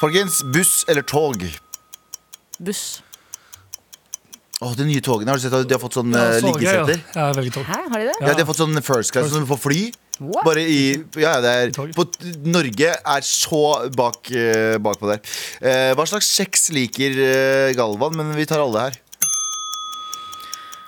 Folkens, 0.00 0.40
buss 0.54 0.84
eller 0.88 1.02
tog? 1.04 1.42
Buss. 2.58 3.02
Åh, 4.60 4.72
De 4.76 4.84
nye 4.84 5.00
togene, 5.04 5.32
har 5.32 5.40
du 5.40 5.42
sett 5.44 5.56
at 5.56 5.68
de 5.68 5.76
har 5.76 5.80
fått 5.80 5.96
sånn 5.96 6.12
Ja, 6.12 6.22
eh, 6.34 6.38
så 6.40 6.46
ja. 6.46 6.52
liggesetter? 6.54 7.02
Ja, 7.16 7.26
veldig 7.36 7.52
tog. 7.54 7.66
Hæ, 7.68 7.80
har 7.88 7.98
de 8.00 8.06
det? 8.08 8.14
Ja, 8.20 8.32
de 8.32 8.42
har 8.42 8.48
fått 8.48 8.60
sånn 8.60 8.80
first 8.84 9.12
class 9.12 9.30
som 9.32 9.44
på 9.48 9.58
fly. 9.60 9.82
What? 10.20 10.44
Bare 10.44 10.60
i 10.68 10.80
Ja, 11.20 11.38
det 11.40 11.52
er 11.52 11.70
på, 11.96 12.04
Norge 12.44 12.90
er 12.92 13.24
så 13.24 13.60
bak, 13.96 14.28
uh, 14.32 14.76
bakpå 14.84 15.08
der. 15.08 15.22
Uh, 15.64 15.92
hva 15.96 16.04
slags 16.08 16.28
kjeks 16.36 16.68
liker 16.76 17.16
uh, 17.16 17.68
Galvan? 17.76 18.16
Men 18.18 18.34
vi 18.36 18.44
tar 18.48 18.60
alle 18.60 18.88
her. 18.88 18.98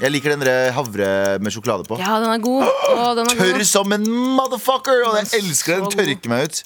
Jeg 0.02 0.10
liker 0.16 0.34
den 0.34 0.42
der 0.44 0.72
havre 0.76 1.08
med 1.40 1.54
sjokolade 1.54 1.86
på. 1.88 1.96
Ja, 2.00 2.16
den 2.20 2.32
er 2.32 2.40
god. 2.42 2.64
Å, 2.66 3.12
den 3.16 3.28
er 3.30 3.38
Tørr 3.38 3.60
god. 3.60 3.68
som 3.70 3.92
en 3.94 4.08
motherfucker! 4.36 5.04
Og 5.06 5.20
jeg 5.20 5.28
er 5.28 5.36
elsker 5.44 5.78
den. 5.78 5.92
Tørker 5.94 6.32
meg 6.32 6.48
ut. 6.48 6.62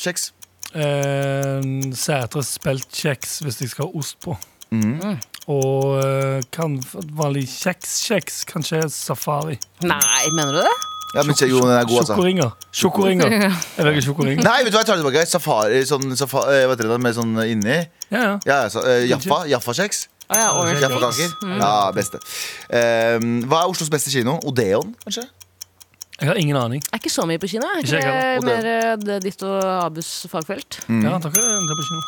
Kjeks. 0.00 0.30
Eh, 0.74 1.92
Sætre 1.98 2.44
speltkjeks 2.46 3.40
hvis 3.44 3.60
jeg 3.64 3.72
skal 3.72 3.88
ha 3.88 3.98
ost 3.98 4.20
på. 4.22 4.36
Mm. 4.70 5.18
Og 5.50 5.98
eh, 6.04 6.42
kan 6.54 6.76
vanlig 7.18 7.48
kjeks-kjeks. 7.50 8.44
Kanskje 8.50 8.84
safari. 8.94 9.58
Nei, 9.82 10.30
mener 10.36 10.60
du 10.60 10.62
det? 10.62 10.76
Ja, 11.10 11.24
men 11.26 11.34
jo, 11.34 11.58
den 11.64 11.72
er 11.74 11.88
god, 11.88 12.04
altså. 12.04 12.14
Sjokoringer. 12.14 12.50
Sjokoringer. 12.70 13.32
Jeg 13.34 13.86
velger 13.88 14.04
sjokoringer. 14.06 14.44
Nei, 14.46 14.60
vet 14.62 14.70
du 14.70 14.76
hva, 14.76 14.84
jeg 14.84 14.90
tar 14.92 15.00
det 15.00 15.02
tilbake. 15.02 15.26
Safari 15.26 15.82
sånn, 15.88 16.14
safari 16.18 16.60
eh, 16.60 16.68
hva 16.70 16.76
heter 16.76 16.92
det, 16.92 17.00
med 17.02 17.16
sånn 17.18 17.34
inni. 17.48 17.80
Ja, 18.12 18.22
ja. 18.22 18.32
Ja, 18.46 18.60
så, 18.70 18.84
eh, 18.86 19.08
Jaffa. 19.10 19.42
Jaffa-kjeks. 19.50 20.04
Å 20.30 20.38
ja, 20.38 20.46
Jaffa-kaker. 20.54 20.84
Jaffakaker. 20.84 21.56
Ja, 21.58 21.74
beste. 21.96 22.22
Eh, 22.70 23.16
hva 23.50 23.64
er 23.64 23.72
Oslos 23.74 23.90
beste 23.90 24.14
kino? 24.14 24.36
Odeon, 24.46 24.94
kanskje? 25.02 25.26
Jeg 26.20 26.28
har 26.28 26.36
ingen 26.36 26.56
aning. 26.60 26.82
Er 26.92 27.00
ikke 27.00 27.12
så 27.12 27.24
mye 27.28 27.40
på 27.40 27.48
Kina. 27.48 27.70
Er 27.78 27.84
Ikke 27.84 27.96
ikke 28.00 28.12
det 28.12 28.44
mer 28.44 28.66
eh, 28.68 28.96
det 29.00 29.18
ditt 29.24 29.42
og 29.46 29.56
Abus 29.86 30.10
fagfelt? 30.28 30.80
Ja, 30.88 31.14
takk, 31.22 31.32
det 31.38 31.44
er 31.46 31.78
på 31.78 31.86
kino. 31.86 32.00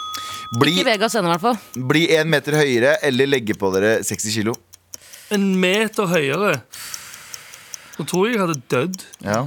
Bli, 0.60 0.74
Ikke 0.76 0.84
Vegas 0.90 1.14
ennå, 1.16 1.30
i 1.30 1.36
hvert 1.38 1.46
fall. 1.46 1.84
bli 1.88 2.02
en 2.18 2.28
meter 2.28 2.58
høyere 2.60 2.96
eller 3.08 3.30
legge 3.30 3.56
på 3.56 3.70
dere 3.72 3.94
60 4.04 4.34
kilo. 4.36 4.54
En 5.32 5.46
meter 5.62 6.10
høyere. 6.12 6.58
Da 7.96 8.04
tror 8.04 8.26
jeg 8.28 8.36
jeg 8.36 8.42
hadde 8.44 8.58
dødd. 8.74 9.06
Ja. 9.24 9.40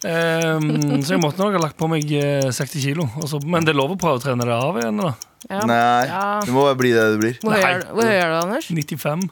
Um, 0.00 1.02
så 1.04 1.12
jeg 1.12 1.20
måtte 1.20 1.42
nok 1.44 1.58
ha 1.58 1.60
lagt 1.66 1.76
på 1.76 1.88
meg 1.92 2.08
eh, 2.16 2.46
60 2.48 2.80
kilo. 2.86 3.04
Også, 3.20 3.42
men 3.44 3.66
det 3.68 3.74
er 3.74 3.80
lov 3.82 3.92
å 3.92 3.98
prøve 4.00 4.16
å 4.16 4.24
trene 4.24 4.46
det 4.48 4.56
av 4.56 4.78
igjen. 4.80 5.02
da 5.04 5.10
Ja. 5.50 5.60
Nei, 5.68 6.06
Ja. 6.08 6.22
du 6.44 6.52
må 6.56 6.64
bare 6.64 6.78
bli 6.80 6.92
det 6.96 7.04
du 7.12 7.18
blir. 7.20 7.36
Er, 7.44 7.84
hvor 7.92 8.08
høy 8.08 8.16
er 8.16 8.32
du, 8.32 8.36
Anders? 8.40 8.70
95. 8.72 9.28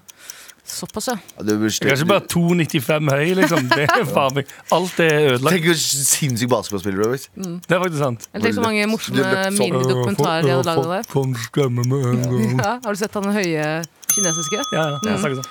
Såpass, 0.79 1.09
ja. 1.11 1.17
Ja, 1.37 1.43
Du 1.49 1.53
er 1.67 1.69
ikke 1.69 2.07
bare 2.07 2.23
2,95 2.31 3.11
høy, 3.11 3.35
liksom. 3.41 3.69
Det 3.73 3.85
er 3.91 4.05
faen 4.09 4.35
meg 4.39 4.47
Alt 4.77 5.01
er 5.03 5.17
ødelagt. 5.35 5.55
Tenk 5.57 5.69
hvor 5.69 5.79
sinnssyk 5.83 6.51
basketballspiller 6.53 6.99
du 7.03 7.05
er. 7.07 7.13
blitt. 7.17 7.29
Det 7.69 7.77
er 7.77 7.83
faktisk 7.83 8.03
sant. 8.05 8.27
Jeg 8.33 8.43
tenker 8.45 8.59
så 8.61 8.65
mange 8.67 8.87
morsomme 8.93 9.45
minidokumentarer 9.59 10.43
de 10.47 10.53
hadde 10.55 10.67
lagd 10.71 10.85
av 10.85 10.93
det. 10.95 11.01
Kan 11.13 11.35
stemme 11.47 11.87
med 11.91 12.09
en 12.13 12.23
gang. 12.31 12.59
Ja, 12.63 12.73
har 12.85 12.93
du 12.95 13.01
sett 13.03 13.15
han 13.19 13.31
høye 13.35 13.69
kinesiske? 14.15 14.61
Ja, 14.73 14.85
ja, 14.89 14.99
Mm. 14.99 15.23
sånn. 15.25 15.49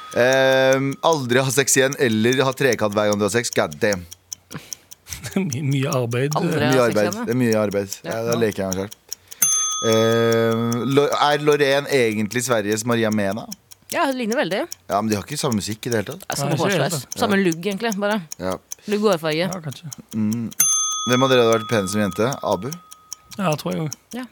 Um, 0.78 0.92
aldri 1.12 1.44
ha 1.44 1.52
sex 1.52 1.76
igjen 1.78 1.96
eller 2.00 2.44
ha 2.48 2.54
trekant 2.58 2.94
hver 2.96 3.10
gang 3.12 3.20
du 3.20 3.26
har 3.28 3.34
sex. 3.34 3.50
God 3.54 3.76
damn. 3.82 4.06
My- 5.36 5.62
Mye 5.62 5.92
arbeid. 5.92 6.36
Aldri. 6.36 6.60
Mye 6.72 6.82
arbeid. 6.88 7.12
Det 7.26 7.34
er 7.36 7.40
mye 7.44 7.58
arbeid. 7.60 7.98
Ja, 8.04 8.16
Ja. 8.18 8.24
da 8.32 8.40
leker 8.40 8.64
jeg 8.64 8.72
meg 8.72 8.78
sjøl. 8.82 8.96
Uh, 9.78 11.06
er 11.22 11.38
Lorén 11.46 11.86
egentlig 11.94 12.42
Sveriges 12.48 12.82
Maria 12.86 13.12
Mena? 13.14 13.44
Ja, 13.94 14.06
det 14.10 14.18
ligner 14.20 14.36
veldig. 14.42 14.62
Ja, 14.90 14.98
men 15.02 15.10
de 15.10 15.16
har 15.16 15.24
ikke 15.24 15.38
samme 15.40 15.56
musikk 15.62 15.86
i 15.88 15.92
det 15.94 16.02
hele 16.02 16.10
tatt. 16.12 16.26
Ja, 16.28 16.36
Samme 16.36 16.56
Nei, 16.56 16.58
ikke 16.60 16.72
helt, 16.74 16.94
hårsveis. 16.94 17.06
da. 17.14 17.20
Samme 17.22 17.38
lugg, 17.40 17.62
egentlig. 17.72 17.94
Bare 18.02 18.18
Ja. 18.40 18.58
Lugg 18.88 19.06
og 19.06 19.12
hårfarge. 19.14 19.48
Ja, 19.48 19.60
kanskje. 19.64 19.92
Hvem 21.08 21.24
av 21.24 21.30
dere 21.32 21.44
hadde 21.46 21.54
vært 21.56 21.70
pen 21.72 21.88
som 21.88 22.02
jente? 22.02 22.28
Abu? 22.44 22.68
Ja, 23.38 23.54
tror 23.56 23.74
jeg 23.74 23.82
òg. 23.88 24.28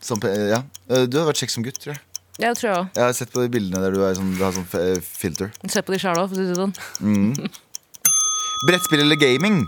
Som, 0.00 0.18
pe- 0.20 0.32
ja. 0.50 0.62
Eh, 0.88 1.06
Du 1.06 1.18
hadde 1.20 1.28
vært 1.30 1.38
kjekk 1.44 1.50
som 1.54 1.62
gutt, 1.62 1.78
tror 1.78 1.92
jeg. 1.94 2.00
Ja, 2.40 2.48
det 2.54 2.58
tror 2.58 2.68
jeg 2.70 2.78
òg. 2.80 2.88
Jeg 2.96 3.04
har 3.04 3.12
sett 3.12 3.30
på 3.32 3.42
de 3.44 3.48
bildene 3.52 3.80
der 3.84 3.90
du, 3.94 4.02
er 4.02 4.14
sånn, 4.14 4.34
du 4.36 4.42
har 4.42 4.52
sånn 4.52 4.66
fe- 4.66 5.00
filter. 5.00 5.52
Se 5.68 5.82
på 5.82 5.92
de 5.92 5.98
sjæl 6.02 6.16
òg, 6.18 6.28
for 6.30 6.34
å 6.34 6.40
si 6.40 6.46
det 6.50 6.56
sånn. 6.56 6.74
Mm. 7.00 7.50
Brettspill 8.66 9.00
eller 9.06 9.16
gaming? 9.20 9.66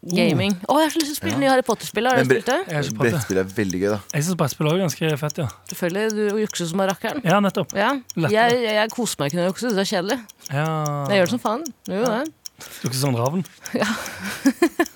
Gaming. 0.00 0.54
Å, 0.64 0.78
jeg 0.80 0.86
har 0.88 0.92
så 0.94 1.00
lyst 1.02 1.10
til 1.10 1.12
å 1.12 1.18
spille 1.18 1.38
nye 1.42 1.50
Harry 1.52 1.64
Potter-spill. 1.66 2.06
Har 2.08 2.16
Men 2.16 2.24
du 2.28 2.30
bre- 2.32 2.38
spilt 2.40 2.46
det? 2.48 2.58
Jeg 2.70 2.76
har 2.78 2.86
ikke 2.86 2.96
prøvd 2.96 3.04
det. 3.04 3.12
Brettspill 3.18 3.40
er 3.42 3.50
veldig 3.58 3.80
gøy, 3.82 3.88
da. 3.92 3.98
Jeg 4.14 4.24
syns 4.24 4.38
brettspill 4.40 4.68
også 4.70 4.78
er 4.78 4.84
ganske 4.86 5.10
fett, 5.20 5.40
ja. 5.42 5.48
Selvfølgelig. 5.68 6.04
Du 6.16 6.38
jukser 6.40 6.70
som 6.70 6.80
bare 6.80 6.94
rakkeren. 6.94 7.20
Ja, 7.28 7.40
nettopp. 7.44 7.74
Ja. 7.76 7.90
Jeg, 8.16 8.30
jeg, 8.32 8.76
jeg 8.78 8.90
koser 8.94 9.20
meg 9.20 9.28
ikke 9.28 9.40
når 9.40 9.44
jeg 9.44 9.52
jukser. 9.52 9.74
Det 9.76 9.84
er 9.84 9.90
kjedelig. 9.92 10.18
Ja. 10.48 10.68
Jeg 11.12 11.20
gjør 11.20 11.28
det 11.28 11.34
som 11.36 11.42
faen. 11.44 11.66
Du 11.84 11.92
gjør 11.92 12.00
jo 12.06 12.14
det. 12.14 12.24
Du 12.60 12.88
er 12.88 12.90
ikke 12.94 13.02
sånn 13.04 13.20
ravn. 13.20 13.44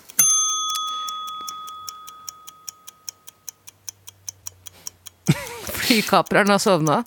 Flykapreren 5.72 6.50
har 6.50 6.59
sovna. 6.59 7.02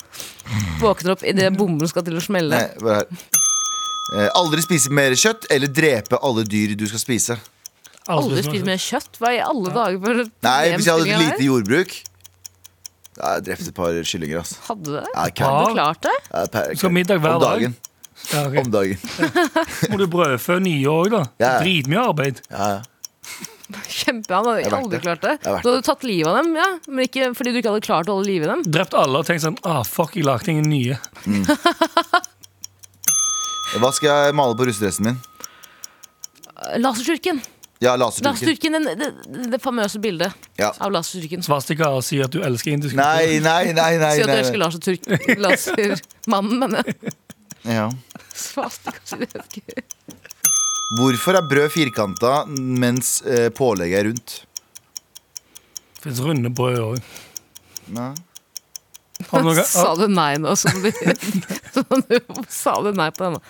Våkner 0.82 1.12
opp 1.16 1.24
idet 1.28 1.52
bomben 1.58 1.90
skal 1.90 2.06
til 2.08 2.18
å 2.20 2.24
smelle. 2.24 2.56
Nei, 2.56 2.82
bare 2.82 3.02
her. 3.02 3.34
Eh, 4.16 4.30
aldri 4.40 4.64
spise 4.64 4.92
mer 4.96 5.12
kjøtt 5.20 5.50
eller 5.52 5.68
drepe 5.76 6.20
alle 6.24 6.46
dyr 6.48 6.76
du 6.80 6.86
skal 6.88 7.02
spise. 7.02 7.36
Aldri 8.14 8.42
spise 8.46 8.66
mer 8.68 8.78
kjøtt? 8.82 9.14
Hva 9.20 9.30
i 9.36 9.40
alle 9.44 9.70
dager 9.76 10.00
for 10.04 10.14
Nei, 10.48 10.62
hvis 10.76 10.86
jeg 10.88 10.94
hadde 10.94 11.08
et 11.12 11.22
lite 11.26 11.44
jordbruk 11.48 11.92
ja, 13.18 13.26
Jeg 13.36 13.42
drepte 13.50 13.68
et 13.72 13.76
par 13.78 13.92
kyllinger, 14.12 14.38
ass. 14.44 14.52
Hadde 14.70 14.84
du 14.86 14.92
det? 14.96 15.04
Ja, 15.10 15.14
Hadde 15.26 15.64
du 15.68 15.74
klart 15.74 16.02
det? 16.06 16.16
ja, 16.32 16.40
per- 16.54 16.70
Skal 16.78 16.92
middag 16.96 17.18
hver 17.24 17.34
Om 17.38 17.42
dag? 17.42 17.50
dagen. 17.66 17.74
Ja, 18.32 18.40
ok. 18.48 18.56
Om 18.64 18.70
dagen. 18.74 18.98
Må 19.92 19.96
du 20.02 20.06
brødfø 20.12 20.54
nye 20.64 20.88
òg, 20.90 21.08
da? 21.14 21.22
Ja, 21.42 21.48
ja. 21.48 21.52
Dritmye 21.66 22.02
arbeid. 22.12 22.36
Ja, 22.54 22.66
ja. 22.78 22.82
Kjempe, 23.92 24.32
Han 24.32 24.46
hadde 24.48 24.62
Jeg 24.64 24.72
aldri 24.78 24.96
det. 24.96 25.02
klart 25.04 25.22
det. 25.26 25.34
Jeg 25.44 25.50
har 25.50 25.54
vært 25.58 25.66
Du 25.66 25.70
hadde 25.74 25.84
tatt 25.90 26.04
livet 26.08 26.30
av 26.32 26.36
dem, 26.40 26.50
ja, 26.56 26.68
men 26.88 27.02
ikke 27.10 27.24
fordi 27.36 27.52
du 27.52 27.58
ikke 27.60 27.72
hadde 27.74 27.84
klart 27.90 28.08
å 28.08 28.12
holde 28.16 28.30
liv 28.32 28.42
i 28.46 28.48
dem. 28.48 28.62
Drept 28.78 28.94
alle 28.96 29.16
og 29.20 29.26
tenkt 29.28 29.44
sånn 29.44 29.58
ah, 29.68 29.82
fuck, 29.84 30.16
jeg 30.16 30.24
lagde 30.30 30.48
ingen 30.54 30.70
nye. 30.72 30.96
Hva 33.78 33.90
skal 33.94 34.08
jeg 34.30 34.38
male 34.40 34.56
på 34.58 34.64
russedressen 34.70 35.04
min? 35.10 35.18
Laserstyrken. 36.82 37.38
Ja, 37.80 37.92
laserstyrken. 37.96 38.32
Laserstyrken, 38.32 38.74
den- 38.74 39.00
det, 39.00 39.10
det, 39.36 39.52
det 39.52 39.60
famøse 39.62 40.00
bildet 40.02 40.34
Ja. 40.58 40.72
av 40.82 40.92
laserstyrken. 40.96 41.44
Svastika 41.46 41.92
og 41.94 42.04
si 42.04 42.18
at 42.26 42.32
du 42.34 42.40
elsker 42.42 42.74
indisk 42.74 42.96
Nei, 42.98 43.38
nei, 43.44 43.72
nei. 43.78 43.92
nei, 44.02 44.14
Si 44.18 44.24
at 44.26 44.32
du 44.32 44.38
elsker 44.40 44.62
laserturk- 44.64 45.38
lasermannen, 45.44 46.58
mener 46.64 46.84
jeg. 46.90 47.14
Ja. 47.68 47.90
Svastika, 48.34 48.98
sier 49.06 49.28
jeg 49.30 49.62
ikke. 49.62 49.84
Hvorfor 50.98 51.36
er 51.38 51.46
brød 51.52 51.70
firkanta 51.74 52.34
mens 52.48 53.20
eh, 53.28 53.50
pålegget 53.54 54.00
er 54.00 54.08
rundt? 54.10 54.36
Det 55.98 56.06
fins 56.08 56.22
runde 56.24 56.50
brød 56.56 56.80
òg. 56.80 57.02
Har 57.98 59.64
Sa 59.68 59.94
du 60.00 60.06
nei 60.14 60.38
nå? 60.42 60.54
Som 60.60 60.82
du, 60.84 60.90
som 61.74 62.04
du 62.08 62.18
sa 62.54 62.76
du 62.86 62.92
nei 62.96 63.10
på 63.12 63.26
denne? 63.28 63.42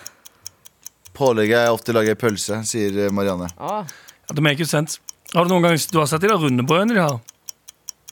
Pålegget 1.18 1.64
er 1.66 1.72
ofte 1.74 1.94
laget 1.96 2.16
i 2.16 2.20
pølse, 2.20 2.60
sier 2.68 3.04
eh, 3.06 3.10
Marianne. 3.14 3.48
Ah. 3.58 3.84
Det 4.34 4.44
make 4.44 4.66
sense. 4.68 5.00
Har 5.34 5.44
du 5.44 5.52
noen 5.52 5.64
gang 5.68 5.76
du 5.92 5.98
har 6.00 6.06
sett 6.08 6.22
de 6.24 6.28
der 6.30 6.40
runde 6.40 6.64
brødene 6.66 6.96
de 6.96 7.02
har? 7.04 7.18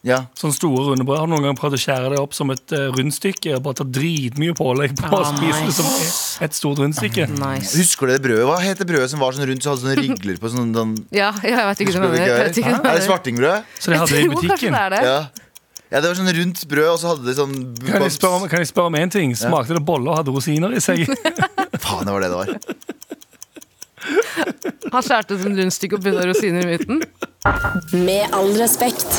Ja. 0.06 0.20
Sånne 0.38 0.54
store 0.54 0.82
runde 0.92 1.02
brød. 1.06 1.18
Har 1.18 1.26
du 1.26 1.32
noen 1.32 1.46
gang 1.48 1.56
prøvd 1.58 1.74
å 1.74 1.80
skjære 1.82 2.10
det 2.12 2.18
opp 2.22 2.34
som 2.36 2.52
et 2.54 2.74
uh, 2.76 2.84
rundstykke 2.94 3.56
og 3.56 3.62
bare 3.64 3.78
ta 3.80 3.86
dritmye 3.96 4.54
pålegg 4.54 4.92
på 5.00 5.08
og 5.08 5.24
Ah, 5.24 5.32
spise 5.32 5.64
det 5.66 5.72
som 5.74 6.44
et 6.46 6.54
stort 6.54 6.78
rundstykke? 6.82 7.26
Nice. 7.40 7.72
Husker 7.80 8.06
du 8.06 8.12
det 8.14 8.20
brødet? 8.22 8.44
Hva 8.46 8.58
het 8.62 8.78
det 8.78 8.86
brødet 8.86 9.08
som 9.10 9.24
var 9.24 9.34
sånn 9.34 9.48
rundt, 9.50 9.64
så 9.66 9.72
hadde 9.72 9.82
sånne 9.82 9.96
rigler 9.98 10.38
på 10.42 10.52
sånn, 10.52 10.70
den... 10.76 10.92
Ja, 11.16 11.32
ja, 11.42 11.56
jeg 11.56 11.66
vet 11.72 11.82
ikke 11.86 12.04
hva 12.04 12.12
det 12.14 12.22
er. 12.22 12.46
Er 12.52 12.86
det 13.00 13.02
svartingbrød? 13.08 13.74
Så 13.82 13.90
de 13.96 13.98
hadde 14.04 14.14
det 14.14 14.22
i 14.28 14.30
butikken. 14.36 14.76
det 14.78 14.84
er 14.84 14.94
det. 14.94 15.02
Ja. 15.08 15.18
ja, 15.90 15.98
det 16.04 16.04
var 16.12 16.20
sånn 16.20 16.32
rundt 16.38 16.62
brød, 16.70 16.90
og 16.92 17.00
så 17.02 17.10
hadde 17.14 17.26
det 17.26 17.36
sånn 17.40 17.56
Kan 17.88 18.06
jeg 18.06 18.14
spørre 18.20 18.42
om, 18.44 18.46
kan 18.52 18.62
jeg 18.62 18.70
spørre 18.70 18.92
om 18.92 19.00
en 19.02 19.16
ting? 19.16 19.34
Smakte 19.42 19.74
det 19.80 19.82
boller 19.90 20.12
og 20.14 20.20
hadde 20.20 20.36
rosiner 20.36 20.76
i 20.76 20.84
seg? 20.86 21.02
Faen, 21.82 22.06
det 22.06 22.14
var 22.14 22.22
det 22.22 22.30
det 22.30 22.38
var. 22.44 22.54
Han 24.92 25.02
skjærte 25.04 25.36
ut 25.36 25.46
en 25.48 25.56
rundstykke 25.58 25.98
og 25.98 26.04
putta 26.06 26.26
rosiner 26.28 26.64
i 26.66 26.76
midten. 26.76 27.02
Med 28.06 28.34
all 28.36 28.52
respekt. 28.60 29.10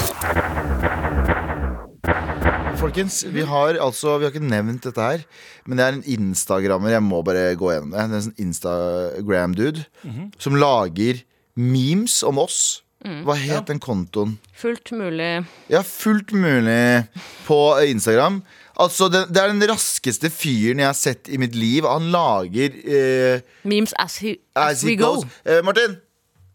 Folkens, 2.78 3.24
vi 3.34 3.42
har 3.50 3.80
altså 3.82 4.18
Vi 4.20 4.28
har 4.28 4.34
ikke 4.36 4.44
nevnt 4.46 4.86
dette 4.86 5.02
her, 5.02 5.24
men 5.66 5.80
det 5.80 5.86
er 5.86 5.96
en 5.98 6.04
instagrammer. 6.18 6.94
Jeg 6.94 7.04
må 7.06 7.24
bare 7.26 7.56
gå 7.58 7.72
gjennom 7.74 7.94
det. 7.94 7.98
Det 7.98 8.04
er 8.04 8.20
en 8.20 8.28
sånn 8.28 8.44
Instagram-dude 8.48 9.86
som 10.38 10.60
lager 10.62 11.24
memes 11.58 12.20
om 12.28 12.38
oss. 12.44 12.60
Hva 13.26 13.36
het 13.40 13.70
den 13.70 13.80
kontoen? 13.80 14.36
Fullt 14.58 14.92
mulig. 14.98 15.46
Ja, 15.72 15.82
fullt 15.86 16.34
mulig 16.36 17.06
på 17.48 17.60
Instagram. 17.88 18.42
Altså, 18.80 19.08
det, 19.10 19.24
det 19.34 19.42
er 19.42 19.48
den 19.54 19.64
raskeste 19.72 20.30
fyren 20.30 20.80
jeg 20.84 20.86
har 20.92 20.98
sett 20.98 21.30
i 21.34 21.38
mitt 21.42 21.56
liv. 21.58 21.86
Han 21.90 22.12
lager 22.14 22.76
eh, 22.86 23.40
Memes 23.66 23.94
as, 23.98 24.18
he, 24.22 24.36
as, 24.56 24.84
As 24.84 24.86
we 24.86 24.96
go. 25.00 25.16
Eh, 25.46 25.64
Martin! 25.66 25.98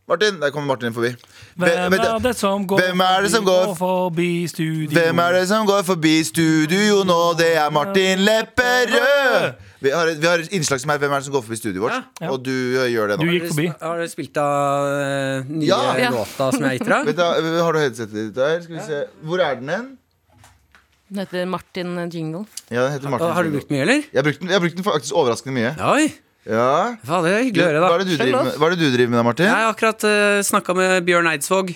Martin, 0.08 0.40
Der 0.42 0.50
kommer 0.50 0.66
Martin 0.74 0.92
forbi. 0.94 1.12
Hvem, 1.56 1.68
Hvem 1.88 1.94
er 2.02 2.18
det 2.24 2.32
som 2.36 2.64
går, 2.68 2.80
Hvem 2.82 3.00
er 3.00 3.20
det 3.22 3.30
som 3.30 3.44
går- 3.46 3.74
forbi 3.78 4.46
studio? 4.50 4.90
hvem 4.90 5.18
er 5.18 5.32
det 5.38 5.44
som 5.48 5.66
går 5.66 5.82
forbi 5.86 6.14
studio 6.26 7.02
nå? 7.06 7.18
Det 7.38 7.52
er 7.56 7.70
Martin 7.70 8.18
Lepperød! 8.26 9.52
Vi 9.82 9.90
har, 9.90 10.06
vi 10.20 10.26
har 10.26 10.38
et 10.42 10.52
innslag 10.54 10.80
som 10.82 10.90
er 10.94 10.98
Hvem 11.02 11.10
er 11.14 11.22
det 11.22 11.24
som 11.26 11.34
går 11.34 11.42
forbi 11.46 11.56
studioet 11.58 11.82
vårt? 11.86 12.10
Ja. 12.20 12.28
Og 12.30 12.44
du 12.44 12.52
eh, 12.82 12.90
gjør 12.92 13.12
det 13.14 13.18
Du 13.22 13.24
nå. 13.26 13.32
gikk 13.38 13.48
forbi. 13.54 13.66
Har 13.82 13.98
du 14.02 14.08
spilt 14.12 14.36
av 14.42 14.86
eh, 14.92 15.48
nye 15.50 15.66
Ja. 15.70 15.80
Ja. 15.98 16.10
låta 16.14 16.50
som 16.54 16.66
jeg 16.68 16.78
gitt 16.80 16.92
deg? 16.92 17.14
Du, 17.16 17.24
har 17.62 17.72
du 17.72 17.78
headsetet 17.82 18.14
ditt 18.18 18.34
der? 18.36 18.60
Skal 18.66 18.76
vi 18.78 18.86
se. 18.86 19.00
Hvor 19.26 19.42
er 19.42 19.58
den 19.62 19.68
hen? 19.74 19.88
Den 21.12 21.20
heter 21.26 21.44
Martin 21.50 21.90
Jingle. 22.08 22.46
Ja, 22.72 22.86
den 22.88 22.94
heter 22.96 23.10
Martin. 23.12 23.32
Har 23.36 23.44
du 23.44 23.50
brukt 23.52 23.72
mye, 23.72 23.82
eller? 23.84 24.04
Jeg 24.08 24.16
har 24.22 24.24
brukt 24.24 24.40
den, 24.40 24.48
jeg 24.48 24.56
har 24.56 24.62
brukt 24.64 24.76
den 24.80 24.86
faktisk 24.86 25.16
overraskende 25.20 25.56
mye. 25.58 25.72
Oi! 25.92 26.06
Ja. 26.42 26.96
Faen, 27.06 27.22
det 27.22 27.32
er 27.36 27.42
hyggelig 27.46 27.62
å 27.62 27.66
høre, 27.68 27.80
Hva 27.84 27.88
da. 27.92 27.94
er 27.94 28.00
det 28.02 28.06
du 28.08 28.16
driver 28.18 28.46
med, 28.48 28.54
hva 28.58 28.66
er 28.66 28.72
det 28.74 28.78
du 28.80 28.94
driver 28.96 29.10
med 29.12 29.18
da, 29.20 29.24
Martin? 29.28 29.46
Jeg 29.46 29.54
har 29.54 29.68
akkurat 29.76 30.06
uh, 30.08 30.38
snakka 30.48 30.74
med 30.74 31.04
Bjørn 31.06 31.28
Eidsvåg 31.30 31.70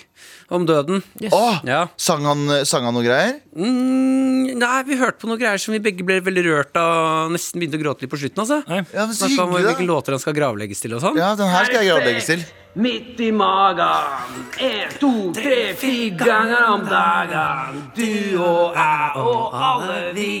om 0.57 0.65
døden. 0.67 1.03
Åh, 1.29 1.61
Ja. 1.69 1.77
sang, 1.95 2.25
han, 2.27 2.41
sang 2.67 2.83
han 2.89 2.97
noe 2.97 3.05
greier? 3.05 3.37
Mm, 3.55 4.57
nei, 4.59 4.73
vi 4.89 4.97
hørte 4.99 5.21
på 5.21 5.29
noen 5.31 5.39
greier 5.39 5.61
som 5.63 5.71
vi 5.77 5.79
begge 5.85 6.03
ble 6.03 6.17
veldig 6.25 6.43
rørt 6.49 6.75
av. 6.81 7.29
Nesten 7.31 7.61
begynte 7.61 7.79
å 7.79 7.83
gråte 7.85 8.03
litt 8.03 8.11
på 8.11 8.19
slutten. 8.19 8.43
altså. 8.43 8.59
Ja, 8.67 9.05
men 9.05 9.15
Så 9.15 9.29
Snakka 9.29 9.45
om 9.47 9.55
hvilke 9.55 9.87
låter 9.87 10.17
han 10.17 10.19
skal 10.25 10.35
gravlegges 10.35 10.83
til 10.83 10.97
og 10.97 11.05
sånn. 11.05 11.15
Ja, 11.21 11.31
den 11.39 11.47
her 11.53 11.69
skal 11.69 11.79
jeg 11.85 11.93
gravlegges 11.93 12.27
til. 12.33 12.43
Midt 12.77 13.19
i 13.19 13.31
magen. 13.31 14.05
En, 14.61 14.91
to, 15.01 15.09
tre, 15.33 15.73
fire 15.73 16.09
ganger 16.13 16.67
om 16.69 16.83
dagen. 16.85 17.79
Du 17.97 18.37
og 18.37 18.75
jeg 18.77 19.15
og 19.17 19.55
alle 19.57 19.95
vi. 20.13 20.33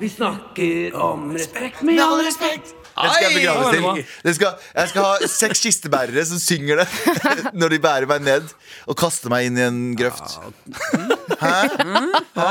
Vi 0.00 0.08
snakker 0.08 0.96
om 0.96 1.26
respekt 1.36 1.82
med 1.84 2.00
all 2.00 2.22
respekt. 2.24 2.72
Den 2.96 3.12
skal 3.12 3.26
jeg 3.26 3.36
begraves 3.42 3.76
til. 3.76 4.32
Skal, 4.38 4.64
jeg 4.78 4.92
skal 4.94 5.06
ha 5.10 5.28
seks 5.34 5.62
kistebærere 5.66 6.24
som 6.28 6.40
synger 6.40 6.82
det 6.82 6.88
når 7.60 7.76
de 7.76 7.82
bærer 7.84 8.08
meg 8.08 8.24
ned 8.24 8.48
og 8.88 8.96
kaster 8.96 9.32
meg 9.32 9.50
inn 9.50 9.60
i 9.60 9.64
en 9.68 9.84
grøft. 9.96 10.40
Hæ? 11.44 11.54
Hæ? 12.40 12.50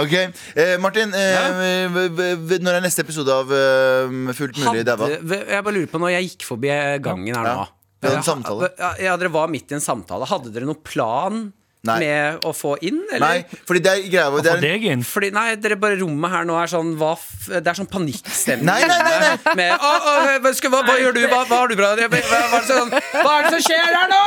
Ok, 0.00 0.16
eh, 0.16 0.74
Martin. 0.80 1.12
Eh, 1.12 2.56
når 2.56 2.72
er 2.72 2.84
neste 2.88 3.04
episode 3.04 3.36
av 3.36 3.52
eh, 3.52 4.34
Fullt 4.36 4.64
mulig 4.64 4.88
daua? 4.88 5.12
Jeg 5.12 5.64
bare 5.64 5.76
lurer 5.76 5.92
på 5.92 6.00
når 6.00 6.16
jeg 6.16 6.30
gikk 6.32 6.52
forbi 6.54 6.76
gangen 7.04 7.34
her 7.36 7.52
nå 7.52 7.72
Vi 8.04 8.10
hadde 8.10 8.20
en 8.20 8.26
samtale. 8.26 8.70
Ja, 8.78 8.94
ja, 9.08 9.18
dere 9.20 9.32
var 9.34 9.52
midt 9.52 9.72
i 9.72 9.78
en 9.78 9.84
samtale. 9.84 10.28
Hadde 10.28 10.52
dere 10.54 10.68
noen 10.68 10.82
plan 10.84 11.46
Nei. 11.84 11.98
med 12.00 12.44
å 12.48 12.52
få 12.56 12.74
inn, 12.84 13.02
eller? 13.12 13.24
Nei, 13.24 13.60
fordi 13.68 13.82
det 13.84 13.92
er 13.92 14.04
greia. 14.08 14.42
Det 14.44 14.52
er 14.54 14.62
deg 14.62 14.86
inn. 14.88 15.04
Fordi, 15.04 15.30
nei, 15.36 15.46
dere 15.60 15.76
bare 15.80 15.98
rommet 16.00 16.32
her 16.32 16.46
nå 16.48 16.56
er 16.60 16.70
sånn 16.72 16.94
hva 17.00 17.12
f 17.16 17.48
Det 17.50 17.60
er 17.60 17.76
sånn 17.76 17.90
panikkstemning. 17.92 18.68
Nei, 18.68 18.86
nei, 18.88 19.00
nei, 19.04 19.18
nei. 19.24 19.56
Med, 19.60 19.74
å, 19.76 19.90
å, 19.96 20.14
hva, 20.44 20.52
hva, 20.52 20.84
hva 20.88 21.00
gjør 21.00 21.18
du? 21.18 21.24
Hva, 21.28 21.42
hva 21.48 21.64
har 21.64 21.72
du 21.72 21.76
bra? 21.80 21.92
Hva, 21.98 22.08
hva, 22.08 22.22
hva, 22.30 22.62
er 22.62 22.70
det 22.70 22.70
sånn, 22.70 22.94
hva 23.18 23.34
er 23.34 23.48
det 23.48 23.52
som 23.58 23.66
skjer 23.68 23.98
her 23.98 24.08
nå?! 24.12 24.24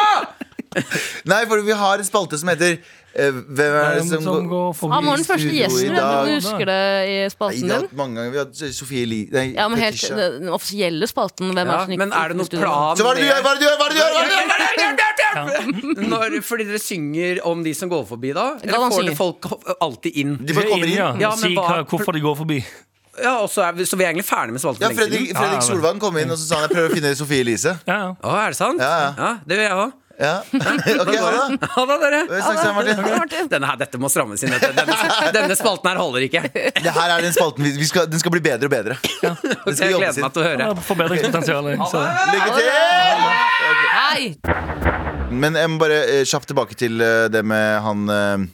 nei, 1.31 1.41
for 1.49 1.61
vi 1.65 1.75
har 1.75 2.01
en 2.01 2.07
spalte 2.07 2.37
som 2.39 2.49
heter 2.51 2.75
eh, 3.17 3.31
Hvem 3.31 3.75
er 3.79 3.95
det 3.97 4.03
som, 4.09 4.23
går 4.27 4.43
går 4.51 4.73
forbi 4.77 4.93
Han 4.97 5.07
var 5.09 5.17
den 5.21 5.27
første 5.27 5.53
gjesten 5.55 5.91
i 5.91 5.95
dag. 5.97 6.27
Du 6.27 6.33
husker 6.35 6.69
det 6.69 6.79
i 7.09 7.15
spalten 7.33 7.71
din? 7.71 7.87
mange 7.97 8.19
ganger. 8.19 8.31
Vi 8.35 8.41
har 8.41 8.45
hatt 8.49 8.75
Sofie 8.77 9.05
Li... 9.09 9.19
Nei, 9.33 9.45
Ja, 9.57 9.67
men 9.71 9.81
helt 9.81 9.97
Fetisha. 9.97 10.29
Den 10.37 10.51
offisielle 10.53 11.09
spalten. 11.09 11.53
Hvem 11.55 11.63
er 11.63 11.71
det 11.71 11.79
som 11.87 11.95
ikke 11.95 12.03
men 12.05 12.13
er 12.19 12.33
det 12.33 12.39
noen 12.41 12.51
plan 12.53 12.97
Så 12.99 13.07
hva 13.07 13.13
er 13.13 13.19
det 13.19 13.25
du 13.25 13.29
gjør? 13.31 13.41
Hva 13.47 13.51
er 13.51 13.57
det 13.57 13.63
du 13.63 13.67
gjør? 13.67 13.77
Hva 13.81 13.87
er 13.87 13.93
det 13.93 13.97
du 13.97 14.01
gjør? 14.03 14.11
Hva 14.17 14.57
er 14.57 14.63
det 14.63 14.71
du 14.73 14.83
gjør? 14.83 16.07
Når, 16.07 16.37
fordi 16.47 16.65
dere 16.69 16.79
synger 16.81 17.39
om 17.45 17.63
de 17.65 17.73
som 17.77 17.89
går 17.91 18.03
forbi 18.09 18.31
da? 18.37 18.45
Eller 18.63 18.79
får 18.87 18.95
synge? 19.01 19.09
det 19.11 19.17
folk 19.19 19.47
alltid 19.83 20.19
inn? 20.23 20.35
De 20.41 20.55
bare 20.57 20.69
kommer 20.71 20.87
inn. 20.89 20.97
Ja, 20.97 21.09
Ja, 21.21 21.31
men 21.35 21.43
si 21.43 21.55
hva- 21.57 21.67
hva, 21.67 21.83
hvorfor 21.91 22.15
de 22.15 22.21
går 22.23 22.37
forbi. 22.39 22.59
Ja, 23.17 23.35
og 23.41 23.49
så 23.49 23.63
er 23.65 23.73
vi, 23.73 23.85
så 23.89 23.97
vi 23.97 24.05
er 24.05 24.11
egentlig 24.11 24.27
ferdig 24.27 24.53
med 24.53 24.61
spalten 24.61 24.83
Ja, 24.85 24.89
for 24.93 25.01
lenge 25.01 25.09
Fredrik, 25.09 25.29
siden. 25.31 25.37
Fredrik 25.41 25.63
Solvang 25.65 25.99
kom 26.01 26.17
inn 26.21 26.29
og 26.29 26.37
så 26.37 26.45
sa 26.51 26.59
han 26.59 26.67
jeg 26.67 26.75
prøver 26.75 26.91
å 26.91 26.97
finne 26.99 27.13
Sofie 27.17 27.41
Elise. 27.41 27.73
Ja, 27.87 27.95
ja. 28.03 28.11
Å, 28.21 28.33
er 28.43 28.53
det 28.53 28.59
sant? 28.59 28.81
Ja, 28.83 28.91
ja. 29.17 29.31
det 29.49 29.57
gjør 29.57 29.65
jeg 29.65 29.79
òg. 29.85 29.95
Ja. 30.17 30.41
Ok, 31.01 31.11
ha 31.13 31.29
det. 31.49 31.67
Ha 31.75 31.83
det, 31.85 31.95
dere. 32.01 32.19
Vi 32.31 32.39
snakkes 32.41 32.63
igjen, 32.87 33.01
Martin. 33.19 33.49
Denne, 33.51 33.67
her, 33.69 33.77
dette 33.77 33.99
må 34.01 34.09
strammes 34.09 34.41
inn. 34.43 34.49
Dette, 34.55 34.71
denne, 34.73 34.95
denne 35.35 35.57
spalten 35.59 35.91
her 35.91 35.99
holder 36.01 36.25
ikke. 36.25 36.41
Det 36.53 36.93
her 36.95 37.13
er 37.13 37.21
den 37.21 37.35
spalten 37.35 37.67
vi, 37.67 37.73
vi 37.77 37.85
skal, 37.89 38.07
Den 38.09 38.21
skal 38.23 38.33
bli 38.33 38.41
bedre 38.47 38.65
og 38.65 38.73
bedre. 38.73 38.97
Den 39.21 39.35
Så 39.37 39.75
skal 39.77 39.91
jeg 39.91 39.93
jobbes 39.93 40.17
gleder 40.17 40.17
inn. 40.17 40.25
meg 40.25 40.33
til 40.33 40.41
å 40.41 40.47
høre. 40.47 40.69
Ja, 40.71 40.85
Forbedringspotensial. 40.89 41.69
Så. 41.93 42.01
Lykke 42.33 42.49
til! 42.57 42.69
Hei! 43.93 44.23
Men 45.37 45.57
jeg 45.59 45.69
må 45.73 45.77
bare 45.81 45.97
eh, 46.07 46.23
kjapt 46.27 46.47
tilbake 46.49 46.77
til 46.79 47.01
eh, 47.03 47.27
det 47.33 47.43
med 47.45 47.67
han 47.85 48.07
eh, 48.09 48.47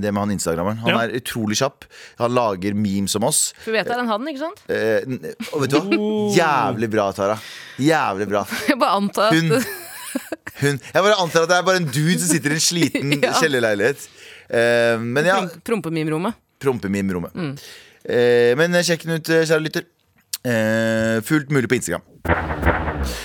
det 0.00 0.12
med 0.14 0.22
han 0.22 0.32
Instagrammeren. 0.32 0.78
Han 0.84 0.94
Ja. 0.94 1.00
er 1.02 1.16
utrolig 1.18 1.58
kjapp. 1.60 1.84
Han 2.22 2.32
lager 2.36 2.72
memes 2.78 3.16
om 3.18 3.26
oss. 3.28 3.40
For 3.66 3.74
vet 3.74 3.88
det 3.90 3.96
er 3.98 4.04
en 4.04 4.08
han, 4.14 4.28
ikke 4.32 4.44
sant? 4.46 4.62
Eh, 4.70 5.02
n- 5.04 5.34
og 5.50 5.64
vet 5.66 5.74
du 5.74 5.78
hva? 5.82 6.00
Jævlig 6.38 6.88
bra, 6.94 7.08
Tara. 7.16 7.36
Jævlig 7.82 8.30
bra. 8.30 8.46
Jeg 8.70 8.78
bare 8.80 8.96
antar 9.02 9.28
at 9.28 9.36
Hun, 9.36 9.60
hun 10.64 10.78
Jeg 10.80 11.04
bare 11.06 11.18
antar 11.22 11.46
at 11.46 11.52
det 11.52 11.58
er 11.58 11.66
bare 11.66 11.80
en 11.82 11.88
dude 11.90 12.18
som 12.20 12.30
sitter 12.30 12.54
i 12.54 12.58
en 12.58 12.64
sliten 12.64 13.14
Ja. 13.24 13.32
kjellerleilighet. 13.40 14.08
Uh, 14.50 14.96
men 15.02 15.28
ja, 15.30 15.38
Prompemimrommet. 15.66 16.34
Prompemimrommet. 16.60 17.32
prompemim-rommet. 17.32 17.68
Eh, 18.00 18.52
men 18.58 18.74
sjekk 18.84 19.04
den 19.06 19.20
ut, 19.20 19.28
kjære 19.28 19.62
lytter. 19.64 19.84
Uh, 20.40 21.20
fullt 21.24 21.50
mulig 21.52 21.68
på 21.68 21.76
Instagram. 21.76 22.04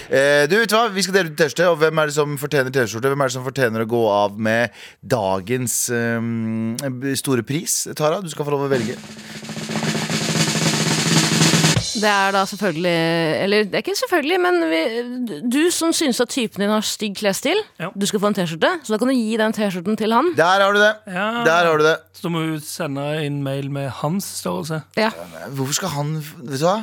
Uh, 0.05 0.43
du 0.51 0.55
vet 0.59 0.71
hva, 0.71 0.85
Vi 0.93 1.03
skal 1.03 1.15
dele 1.17 1.31
ut 1.31 1.37
T-skjorte, 1.39 1.67
og 1.71 1.79
hvem 1.81 1.99
er 2.01 2.11
det 2.11 2.15
som 2.15 2.35
fortjener 2.39 2.71
T-skjorte? 2.75 3.11
Hvem 3.11 3.23
er 3.23 3.31
det 3.31 3.35
som 3.37 3.45
fortjener 3.47 3.83
å 3.85 3.89
gå 3.91 4.01
av 4.11 4.39
med 4.39 4.75
dagens 5.01 5.77
um, 5.91 6.75
store 7.19 7.43
pris? 7.47 7.85
Tara, 7.97 8.21
du 8.23 8.31
skal 8.31 8.47
få 8.47 8.55
lov 8.55 8.67
å 8.67 8.71
velge. 8.71 8.95
Det 11.95 12.09
er 12.11 12.31
da 12.35 12.41
selvfølgelig 12.49 12.93
Eller 13.45 13.63
det 13.69 13.77
er 13.79 13.83
ikke 13.85 13.95
selvfølgelig, 13.97 14.39
men 14.43 14.57
vi, 14.71 15.39
du 15.49 15.59
som 15.71 15.93
syns 15.95 16.19
at 16.21 16.29
typen 16.33 16.61
din 16.65 16.69
har 16.73 16.83
stygg 16.85 17.15
klesstil, 17.21 17.57
Ja. 17.79 17.89
du 17.95 18.05
skal 18.05 18.19
få 18.19 18.27
en 18.31 18.35
T-skjorte. 18.37 18.71
Så 18.83 18.93
da 18.95 18.97
kan 19.01 19.07
du 19.11 19.13
gi 19.15 19.37
den 19.39 19.53
T-skjorten 19.55 19.97
til 19.97 20.11
han. 20.15 20.33
Der 20.37 20.59
har 20.65 20.73
du 20.75 20.79
det. 20.81 20.93
Ja. 21.07 21.27
Der 21.47 21.69
har 21.69 21.77
du 21.77 21.83
det. 21.85 21.95
Så 22.19 22.29
må 22.33 22.41
du 22.45 22.59
sende 22.59 23.05
inn 23.25 23.41
mail 23.45 23.69
med 23.71 23.89
hans 24.01 24.25
størrelse. 24.41 24.81
Ja. 24.97 25.11
Hvorfor 25.55 25.73
skal 25.79 25.89
han 25.95 26.15
Vet 26.19 26.59
du 26.59 26.65
hva? 26.65 26.75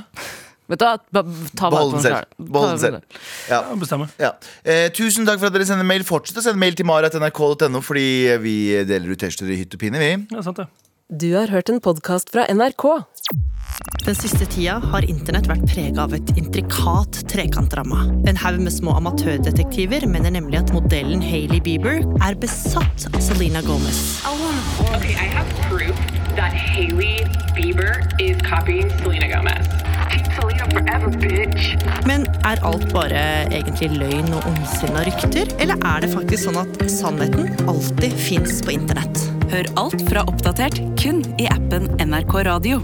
Vet 0.73 0.79
du 0.81 0.85
hva, 0.87 0.97
ba- 1.13 1.23
ta 1.59 1.69
vare 1.69 1.75
Behold 1.75 1.91
på 1.93 1.97
den 1.97 1.99
den 1.99 2.03
selv. 2.07 2.15
selv. 2.17 2.53
Behold 2.53 2.71
den 2.71 2.79
selv. 2.79 2.93
vare 2.93 3.01
på 3.01 3.13
den. 3.13 3.51
Ja. 3.51 3.59
Ja, 3.69 3.75
bestemmer. 3.83 4.13
Ja. 4.23 4.31
Eh, 4.65 4.89
tusen 4.95 5.27
takk 5.29 5.41
for 5.43 5.51
at 5.51 5.53
dere 5.59 5.67
sender 5.69 5.85
mail. 5.85 6.05
Fortsett 6.09 6.39
å 6.39 6.45
sende 6.47 6.63
mail 6.63 6.75
til 6.79 6.87
mara.nrk.no, 6.89 7.83
fordi 7.85 8.07
vi 8.41 8.55
deler 8.89 9.13
ut 9.13 9.19
T-skjorter 9.21 9.53
i 9.53 9.59
hytt 9.65 9.75
og 9.77 9.81
pine, 9.83 9.99
vi. 10.01 10.13
Ja, 10.33 10.41
sant 10.47 10.57
det. 10.63 10.69
Du 11.13 11.27
har 11.37 11.51
hørt 11.53 11.69
en 11.69 11.81
podkast 11.85 12.31
fra 12.33 12.47
NRK. 12.49 12.87
Den 14.03 14.17
siste 14.19 14.47
tida 14.51 14.81
har 14.93 15.05
internett 15.07 15.47
vært 15.47 15.63
prega 15.71 16.03
av 16.05 16.15
et 16.17 16.33
intrikat 16.35 17.21
trekantdrama. 17.31 18.09
En 18.27 18.39
haug 18.43 18.59
med 18.65 18.75
små 18.75 18.97
amatørdetektiver 18.99 20.09
mener 20.11 20.35
nemlig 20.35 20.59
at 20.59 20.73
modellen 20.75 21.23
Hailey 21.23 21.63
Bieber 21.63 22.03
er 22.27 22.39
besatt 22.43 23.07
av 23.13 23.21
Selena 23.23 23.63
Gomez. 23.63 24.03
Okay, 24.91 25.15
I 25.15 25.31
have 25.31 25.47
proof 25.69 25.95
that 26.35 26.51
Haley 26.51 27.23
Bieber 27.55 28.03
Selena 28.19 29.31
Gomez. 29.31 29.71
Selena 30.35 30.67
forever. 30.73 31.13
Men 32.09 32.27
er 32.49 32.63
alt 32.67 32.87
bare 32.93 33.23
egentlig 33.55 33.91
løgn 34.01 34.33
og 34.35 34.47
ondsinna 34.51 35.05
rykter, 35.07 35.51
eller 35.63 35.79
er 35.95 36.03
det 36.03 36.11
faktisk 36.15 36.49
sånn 36.49 36.59
at 36.65 36.87
sannheten 36.91 37.53
alltid 37.71 38.17
fins 38.19 38.63
på 38.65 38.75
internett? 38.75 39.27
Hør 39.53 39.69
alt 39.85 40.03
fra 40.09 40.25
Oppdatert 40.27 40.81
kun 40.99 41.23
i 41.39 41.47
appen 41.53 41.91
NRK 42.03 42.41
Radio. 42.49 42.81